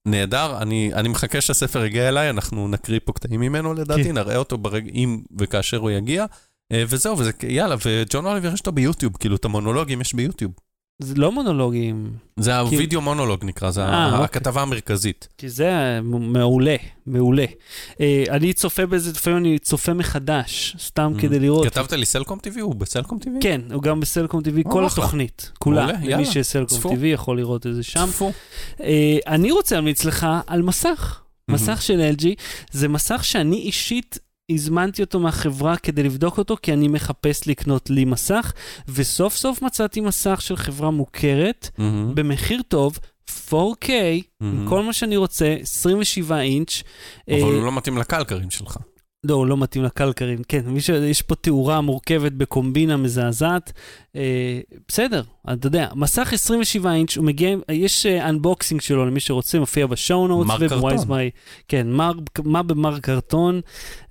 נהדר, 0.07 0.59
אני, 0.63 0.91
אני 0.95 1.09
מחכה 1.09 1.41
שהספר 1.41 1.85
יגיע 1.85 2.09
אליי, 2.09 2.31
אנחנו 2.31 2.69
נקריא 2.69 3.01
פה 3.05 3.13
קטעים 3.13 3.41
ממנו 3.41 3.75
לדעתי, 3.75 4.05
כן. 4.05 4.15
נראה 4.15 4.37
אותו 4.37 4.59
ברג... 4.59 4.89
אם 4.89 5.21
וכאשר 5.39 5.77
הוא 5.77 5.91
יגיע. 5.91 6.27
אה, 6.73 6.85
וזהו, 6.89 7.19
וזה, 7.19 7.31
יאללה, 7.43 7.77
וג'ון 7.87 8.27
אוליבר 8.27 8.55
יש 8.55 8.61
אותו 8.61 8.73
ביוטיוב, 8.73 9.17
כאילו 9.17 9.37
את 9.37 9.45
המונולוגים 9.45 10.01
יש 10.01 10.15
ביוטיוב. 10.15 10.53
זה 11.01 11.15
לא 11.15 11.33
מונולוגים, 11.33 12.13
זה 12.37 12.59
הווידאו 12.59 13.01
מונולוג 13.01 13.45
נקרא, 13.45 13.71
זה 13.71 13.85
אה, 13.85 14.07
אוקיי. 14.07 14.25
הכתבה 14.25 14.63
המרכזית. 14.63 15.29
כי 15.39 15.49
זה 15.49 15.99
מעולה, 16.03 16.77
מעולה. 17.07 17.45
אה, 18.01 18.25
אני 18.31 18.53
צופה 18.53 18.87
בזה, 18.87 19.11
לפעמים 19.11 19.39
אני 19.39 19.59
צופה 19.59 19.93
מחדש, 19.95 20.77
סתם 20.79 21.13
מהמ. 21.17 21.21
כדי 21.21 21.39
לראות. 21.39 21.67
כתבת 21.67 21.93
לי 21.93 22.05
סלקום 22.07 22.39
TV? 22.39 22.61
הוא 22.61 22.75
בסלקום 22.75 23.19
TV? 23.19 23.29
כן, 23.41 23.61
הוא 23.73 23.83
גם 23.83 24.01
בסלקום 24.01 24.41
TV, 24.41 24.63
כל 24.71 24.87
אחלה. 24.87 25.05
התוכנית, 25.05 25.53
כולה. 25.59 25.83
מעולה, 25.87 25.99
למי 25.99 26.11
יאללה, 26.11 26.25
שיש 26.27 26.47
סלקום 26.47 26.79
צפו. 26.79 26.91
TV 26.91 27.05
יכול 27.07 27.37
לראות 27.37 27.67
את 27.67 27.75
זה 27.75 27.83
שם. 27.83 28.07
צפו. 28.13 28.33
אה, 28.83 29.19
אני 29.27 29.51
רוצה 29.51 29.75
להמליץ 29.75 30.05
לך 30.05 30.27
על 30.47 30.63
מסך. 30.63 31.21
Mhm. 31.21 31.53
מסך 31.55 31.83
של 31.83 32.11
LG, 32.19 32.27
זה 32.71 32.89
מסך 32.89 33.25
שאני 33.25 33.57
אישית 33.57 34.19
הזמנתי 34.51 35.03
אותו 35.03 35.21
מהחברה 35.21 35.77
כדי 35.77 36.03
לבדוק 36.03 36.39
אותו, 36.39 36.57
כי 36.63 36.73
אני 36.73 36.89
מחפש 36.89 37.49
לקנות 37.49 37.91
לי 37.91 38.05
מסך, 38.05 38.53
וסוף 38.89 39.37
סוף 39.37 39.63
מצאתי 39.63 40.01
מסך 40.01 40.41
של 40.41 40.57
חברה 40.57 40.91
מוכרת, 40.91 41.71
מהמם, 41.79 42.15
במחיר 42.15 42.63
טוב, 42.69 42.99
4K, 43.49 43.53
עם 43.91 44.21
מהמם. 44.41 44.69
כל 44.69 44.83
מה 44.83 44.93
שאני 44.93 45.17
רוצה, 45.17 45.57
27 45.61 46.41
אינץ'. 46.41 46.83
אבל 47.29 47.37
אה, 47.37 47.43
הוא 47.43 47.65
לא 47.65 47.73
מתאים 47.73 47.99
לקלקרים 47.99 48.51
שלך. 48.51 48.77
לא, 49.25 49.35
הוא 49.35 49.47
לא 49.47 49.57
מתאים 49.57 49.85
לקלקרים, 49.85 50.43
כן, 50.49 50.61
מי 50.67 50.81
ש... 50.81 50.89
יש 50.89 51.23
פה 51.23 51.35
תאורה 51.35 51.81
מורכבת 51.81 52.33
בקומבינה 52.33 52.97
מזעזעת. 52.97 53.73
אה, 54.17 54.61
בסדר, 54.89 55.23
אתה 55.53 55.67
יודע, 55.67 55.89
מסך 55.95 56.33
27 56.33 56.93
אינץ', 56.93 57.17
הוא 57.17 57.25
מגיע, 57.25 57.57
יש 57.73 58.07
unboxing 58.07 58.81
שלו 58.81 59.07
למי 59.07 59.21
שרוצה, 59.21 59.59
מופיע 59.59 59.87
ב 59.87 59.95
show 59.95 60.29
notes. 60.29 60.49
מר 60.49 60.69
קרטון. 60.69 61.09
כן, 61.69 61.91
מר, 61.91 62.13
מה 62.45 62.63
במר 62.63 62.99
קרטון. 62.99 63.61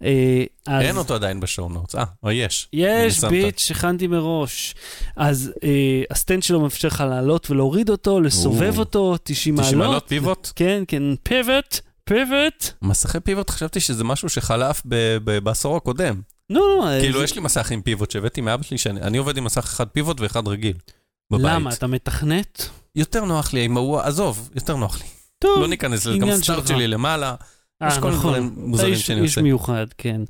אה, 0.03 0.43
אז... 0.67 0.81
אין 0.81 0.97
אותו 0.97 1.13
עדיין 1.13 1.39
ב 1.39 1.45
show 1.45 1.69
notes. 1.69 1.95
אה, 1.95 2.03
או 2.23 2.31
יש. 2.31 2.67
יש. 2.73 3.23
bitch, 3.23 3.71
הכנתי 3.71 4.07
מראש. 4.07 4.75
אז 5.15 5.53
אה, 5.63 6.03
ה 6.11 6.17
stand 6.17 6.43
שלו 6.43 6.59
מאפשר 6.59 6.87
לך 6.87 7.03
לעלות 7.09 7.51
ולהוריד 7.51 7.89
אותו, 7.89 8.21
לסובב 8.21 8.73
או. 8.75 8.79
אותו, 8.79 9.15
90 9.23 9.55
מעלות. 9.55 9.67
90 9.67 9.79
מעלות 9.79 10.03
pivot? 10.07 10.51
כן, 10.55 10.83
כן, 10.87 11.03
pivot, 11.23 11.79
פיבוט. 12.09 12.73
מסכי 12.81 13.19
פיבוט, 13.19 13.49
חשבתי 13.49 13.79
שזה 13.79 14.03
משהו 14.03 14.29
שחלף 14.29 14.81
ב- 14.85 15.17
ב- 15.23 15.37
בעשור 15.39 15.77
הקודם. 15.77 16.21
לא, 16.49 16.61
לא, 16.79 16.85
כאילו, 17.01 17.19
זה- 17.19 17.23
יש 17.25 17.35
לי 17.35 17.41
מסך 17.41 17.71
עם 17.71 17.81
פיבוט 17.81 18.11
שהבאתי 18.11 18.41
מאבא 18.41 18.63
שלי, 18.63 18.77
שאני 18.77 19.01
אני 19.01 19.17
עובד 19.17 19.37
עם 19.37 19.43
מסך 19.43 19.63
אחד 19.63 19.87
פיבוט 19.87 20.21
ואחד 20.21 20.47
רגיל. 20.47 20.73
בבית. 21.31 21.45
למה? 21.45 21.73
אתה 21.73 21.87
מתכנת? 21.87 22.69
יותר 22.95 23.25
נוח 23.25 23.53
לי 23.53 23.65
עם 23.65 23.77
ההוא, 23.77 23.99
עזוב, 23.99 24.49
יותר 24.55 24.75
נוח 24.75 24.99
לי. 25.01 25.07
טוב. 25.39 25.59
לא 25.61 25.67
ניכנס 25.67 26.05
לזה, 26.05 26.17
גם 26.17 26.23
עניין 26.23 26.41
סטארט 26.41 26.67
שלך. 26.67 26.67
שלי 26.67 26.87
למעלה. 26.87 27.35
יש 27.87 27.93
אה, 27.93 28.01
כל 28.01 28.07
מיני 28.07 28.17
נכון. 28.19 28.31
דברים 28.33 28.53
מוזרים 28.57 28.93
איש- 28.93 29.07
שאני 29.07 29.21
איש 29.21 29.29
עושה. 29.31 29.41
מיוחד, 29.41 29.85
כן. 29.97 30.21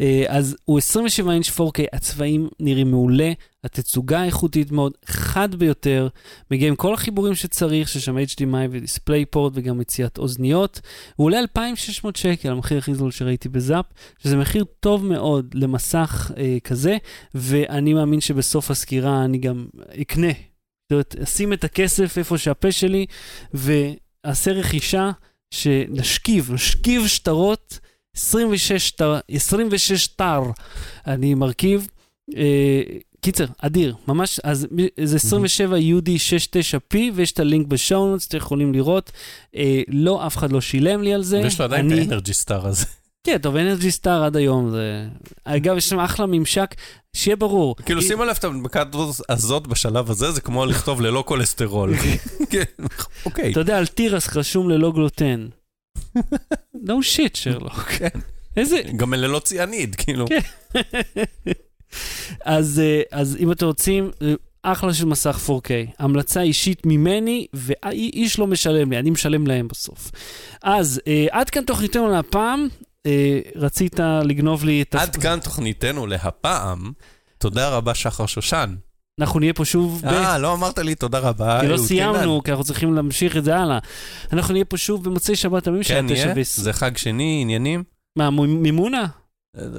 אה, 0.00 0.24
אז 0.28 0.56
הוא 0.64 0.78
27 0.78 1.32
אינץ' 1.32 1.48
4K, 1.48 1.82
הצבעים 1.92 2.48
נראים 2.60 2.90
מעולה, 2.90 3.32
התצוגה 3.64 4.24
איכותית 4.24 4.72
מאוד, 4.72 4.92
חד 5.06 5.54
ביותר, 5.54 6.08
מגיע 6.50 6.68
עם 6.68 6.76
כל 6.76 6.94
החיבורים 6.94 7.34
שצריך, 7.34 7.88
שיש 7.88 8.04
שם 8.04 8.16
HDMI 8.18 8.68
ודיספלייפורט 8.70 9.52
וגם 9.56 9.78
מציאת 9.78 10.18
אוזניות. 10.18 10.80
הוא 11.16 11.24
עולה 11.24 11.38
2,600 11.38 12.16
שקל, 12.16 12.50
המחיר 12.50 12.78
הכי 12.78 12.94
זול 12.94 13.10
שראיתי 13.10 13.48
בזאפ, 13.48 13.84
שזה 14.18 14.36
מחיר 14.36 14.64
טוב 14.80 15.04
מאוד 15.06 15.54
למסך 15.54 16.30
אה, 16.36 16.56
כזה, 16.64 16.96
ואני 17.34 17.94
מאמין 17.94 18.20
שבסוף 18.20 18.70
הסקירה 18.70 19.24
אני 19.24 19.38
גם 19.38 19.66
אקנה. 20.00 20.32
זאת 20.82 20.92
אומרת, 20.92 21.16
אשים 21.22 21.52
את 21.52 21.64
הכסף 21.64 22.18
איפה 22.18 22.38
שהפה 22.38 22.72
שלי, 22.72 23.06
ואעשה 23.54 24.52
רכישה. 24.52 25.10
שנשכיב, 25.50 26.52
נשכיב 26.52 27.06
שטרות, 27.06 27.78
26 28.16 28.72
שטר, 28.88 29.18
26 29.30 29.92
שטר 29.92 30.42
אני 31.06 31.34
מרכיב. 31.34 31.86
אה, 32.36 32.82
קיצר, 33.20 33.44
אדיר, 33.58 33.94
ממש, 34.08 34.40
אז 34.44 34.66
זה 35.04 35.16
27 35.16 35.76
UD69P 35.76 36.96
ויש 37.14 37.32
את 37.32 37.40
הלינק 37.40 37.66
בשואונוטס, 37.66 38.26
אתם 38.28 38.36
יכולים 38.36 38.72
לראות. 38.72 39.12
אה, 39.56 39.82
לא, 39.88 40.26
אף 40.26 40.36
אחד 40.36 40.52
לא 40.52 40.60
שילם 40.60 41.02
לי 41.02 41.14
על 41.14 41.22
זה. 41.22 41.40
ויש 41.42 41.58
לו 41.58 41.64
עדיין 41.64 41.86
את 41.86 41.92
אני- 41.92 42.00
האנרג'י 42.00 42.32
סטאר 42.32 42.66
הזה. 42.66 42.86
כן, 43.26 43.38
טוב, 43.38 43.56
אנרג'י 43.56 43.90
סטאר 43.90 44.24
עד 44.24 44.36
היום 44.36 44.70
זה... 44.70 45.06
אגב, 45.44 45.76
יש 45.76 45.88
שם 45.88 45.98
אחלה 45.98 46.26
ממשק, 46.26 46.74
שיהיה 47.16 47.36
ברור. 47.36 47.76
כאילו, 47.76 48.02
שימו 48.02 48.24
לב 48.24 48.36
את 48.38 48.44
ההדבקה 48.44 48.82
הזאת 49.28 49.66
בשלב 49.66 50.10
הזה, 50.10 50.32
זה 50.32 50.40
כמו 50.40 50.66
לכתוב 50.66 51.00
ללא 51.00 51.24
כולסטרול. 51.26 51.94
כן, 52.50 52.62
אוקיי. 53.26 53.52
אתה 53.52 53.60
יודע, 53.60 53.78
על 53.78 53.86
תירס 53.86 54.36
רשום 54.36 54.68
ללא 54.68 54.92
גלוטן. 54.92 55.48
no 56.88 56.92
shit, 57.02 57.34
שרלוק. 57.34 57.80
כן. 57.98 58.18
איזה... 58.56 58.80
גם 58.96 59.14
ללא 59.14 59.38
ציאניד, 59.38 59.94
כאילו. 59.94 60.26
כן. 60.26 60.40
אז, 62.44 62.80
אה, 62.84 63.02
אז 63.10 63.36
אם 63.40 63.52
אתם 63.52 63.66
רוצים, 63.66 64.10
אה, 64.22 64.34
אחלה 64.62 64.94
של 64.94 65.06
מסך 65.06 65.48
4K. 65.48 65.70
המלצה 65.98 66.40
אישית 66.42 66.86
ממני, 66.86 67.46
ואיש 67.54 68.38
לא 68.38 68.46
משלם 68.46 68.92
לי, 68.92 68.98
אני 68.98 69.10
משלם 69.10 69.46
להם 69.46 69.68
בסוף. 69.68 70.10
אז 70.62 71.00
אה, 71.06 71.26
עד 71.30 71.50
כאן 71.50 71.64
תוכניתנו 71.64 72.08
להפעם. 72.08 72.68
אה, 73.06 73.40
רצית 73.56 74.00
לגנוב 74.24 74.64
לי 74.64 74.82
את... 74.82 74.94
עד 74.94 75.16
כאן 75.16 75.38
תוכניתנו 75.40 76.06
להפעם. 76.06 76.92
תודה 77.38 77.68
רבה, 77.68 77.94
שחר 77.94 78.26
שושן. 78.26 78.74
אנחנו 79.20 79.40
נהיה 79.40 79.52
פה 79.52 79.64
שוב 79.64 80.02
ב... 80.04 80.06
אה, 80.06 80.38
לא 80.38 80.54
אמרת 80.54 80.78
לי 80.78 80.94
תודה 80.94 81.18
רבה. 81.18 81.60
כי 81.60 81.66
לא 81.68 81.76
סיימנו, 81.76 82.42
כי 82.44 82.50
אנחנו 82.50 82.64
צריכים 82.64 82.94
להמשיך 82.94 83.36
את 83.36 83.44
זה 83.44 83.56
הלאה. 83.56 83.78
אנחנו 84.32 84.52
נהיה 84.52 84.64
פה 84.64 84.76
שוב 84.76 85.04
במוצאי 85.04 85.36
שבת. 85.36 85.64
כן, 85.64 85.82
שעה 85.82 85.82
תשע 85.82 86.00
נהיה? 86.02 86.26
ועשרים. 86.36 86.64
זה 86.64 86.72
חג 86.72 86.96
שני, 86.96 87.38
עניינים? 87.42 87.84
מה, 88.18 88.30
מימונה? 88.30 89.06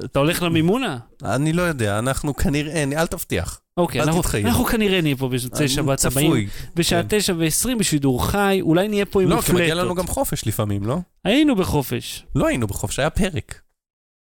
אתה 0.04 0.18
הולך 0.18 0.42
למימונה? 0.42 0.98
אני 1.24 1.52
לא 1.52 1.62
יודע, 1.62 1.98
אנחנו 1.98 2.36
כנראה, 2.36 2.84
אל 2.96 3.06
תבטיח. 3.06 3.60
אוקיי, 3.76 4.00
אל 4.00 4.06
אנחנו-. 4.08 4.38
אנחנו 4.44 4.64
כנראה 4.64 5.00
נהיה 5.00 5.16
פה 5.16 5.28
במוצאי 5.28 5.68
שבת 5.68 6.04
הבאים. 6.04 6.26
צפוי. 6.26 6.48
בשעה 6.74 7.02
כן. 7.02 7.18
תשע 7.18 7.34
ועשרים 7.38 7.78
בשידור 7.78 8.26
חי, 8.26 8.58
אולי 8.62 8.88
נהיה 8.88 9.04
פה 9.04 9.22
עם 9.22 9.28
לא, 9.28 9.40
כי. 9.40 9.52
מגיע 9.52 9.74
לנו 9.74 9.94
גם 9.94 10.06
חופש 10.06 10.46
לפעמים, 10.46 10.86
לא? 10.86 10.98
היינו 11.24 11.56
בחופש. 11.56 12.24
לא 12.34 12.46
היינו 12.46 12.66
בחופש, 12.66 12.98
היה 12.98 13.10
פרק. 13.10 13.60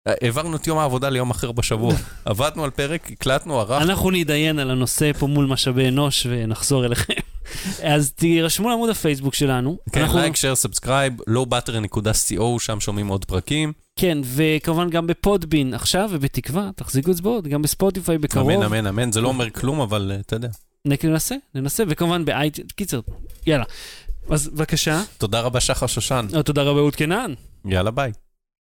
העברנו 0.07 0.57
את 0.57 0.67
יום 0.67 0.77
העבודה 0.77 1.09
ליום 1.09 1.29
אחר 1.29 1.51
בשבוע. 1.51 1.93
עבדנו 2.25 2.63
על 2.63 2.69
פרק, 2.69 3.11
הקלטנו, 3.11 3.59
ערכנו. 3.59 3.77
אנחנו 3.91 4.11
נתדיין 4.11 4.59
על 4.59 4.71
הנושא 4.71 5.11
פה 5.13 5.27
מול 5.27 5.45
משאבי 5.45 5.87
אנוש 5.87 6.27
ונחזור 6.29 6.85
אליכם. 6.85 7.13
אז 7.83 8.11
תירשמו 8.11 8.69
לעמוד 8.69 8.89
הפייסבוק 8.89 9.33
שלנו. 9.35 9.77
כן, 9.91 10.01
אנחנו- 10.01 10.19
like, 10.19 10.35
share, 10.35 10.55
subscribe, 10.55 11.13
lowbattery.co, 11.21 12.41
שם 12.59 12.79
שומעים 12.79 13.07
עוד 13.07 13.25
פרקים. 13.25 13.73
כן, 13.99 14.17
וכמובן 14.23 14.89
גם 14.89 15.07
ב 15.07 15.15
Podbean 15.16 15.73
עכשיו, 15.73 16.09
ובתקווה, 16.13 16.69
תחזיקו 16.75 17.11
אצבעות, 17.11 17.47
גם 17.47 17.61
בספוטיפיי 17.61 18.17
בקרוב. 18.17 18.49
אמן, 18.49 18.63
אמן, 18.63 18.87
אמן. 18.87 19.11
זה 19.11 19.21
לא 19.21 19.27
אומר 19.27 19.49
כלום, 19.49 19.81
אבל 19.81 20.11
אה, 20.15 20.19
אתה 20.19 20.35
יודע. 20.35 20.47
ננסה, 20.85 21.35
ננסה, 21.55 21.83
וכמובן 21.87 22.25
ב 22.25 22.31
iTunes. 22.31 22.71
קיצר, 22.71 22.99
יאללה. 23.47 23.63
אז 24.29 24.47
בבקשה, 24.47 25.01
תודה 25.17 25.39
רבה, 25.41 25.59
שחר 25.59 25.87
שושן. 25.87 26.27
אה, 26.35 26.43
תודה 26.43 26.61
רבה 26.63 26.79
אהוד 26.79 26.95
קנן. 26.95 27.33
יאללה, 27.65 27.91
ביי. 27.91 28.11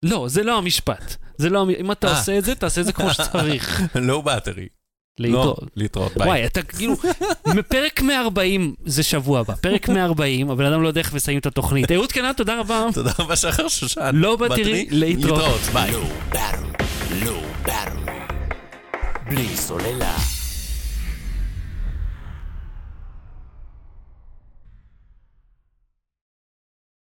לא, 0.04 0.26
זה 0.30 0.44
לא 0.44 0.58
המשפט. 0.58 1.16
זה 1.38 1.50
לא, 1.50 1.62
המ- 1.62 1.70
אם 1.70 1.92
אתה 1.92 2.08
אה. 2.08 2.20
עושה 2.20 2.38
את 2.38 2.46
זה, 2.46 2.56
תעשה 2.56 2.82
את 2.82 2.86
זה 2.86 2.94
כמו 2.94 3.14
שצריך. 3.14 3.82
Low 3.96 4.22
Battery. 4.24 4.68
להתראות. 5.20 5.60
לא, 5.62 5.68
להתראות, 5.76 6.18
ביי. 6.18 6.28
וואי, 6.28 6.46
אתה 6.46 6.62
כאילו, 6.62 6.94
מפרק 7.48 8.02
140 8.02 8.74
זה 8.86 9.04
שבוע 9.04 9.40
הבא, 9.40 9.54
פרק 9.62 9.90
140, 9.90 10.50
הבן 10.50 10.66
אדם 10.66 10.82
לא 10.82 10.88
יודע 10.88 11.02
איך 11.02 11.14
מסיים 11.14 11.38
את 11.38 11.46
התוכנית. 11.46 11.92
אהוד 11.92 12.12
קנן, 12.12 12.34
תודה 12.34 12.60
רבה. 12.60 12.86
תודה 12.94 13.12
רבה, 13.20 13.36
שחר 13.36 13.68
שושן. 13.68 14.12
לא 14.14 14.36
בטרי, 14.36 14.88
להתראות. 14.92 15.62
ביי. 15.74 15.92
Low 17.24 17.66
battery. 17.68 18.10
בלי 19.30 19.58
סוללה. 19.58 20.37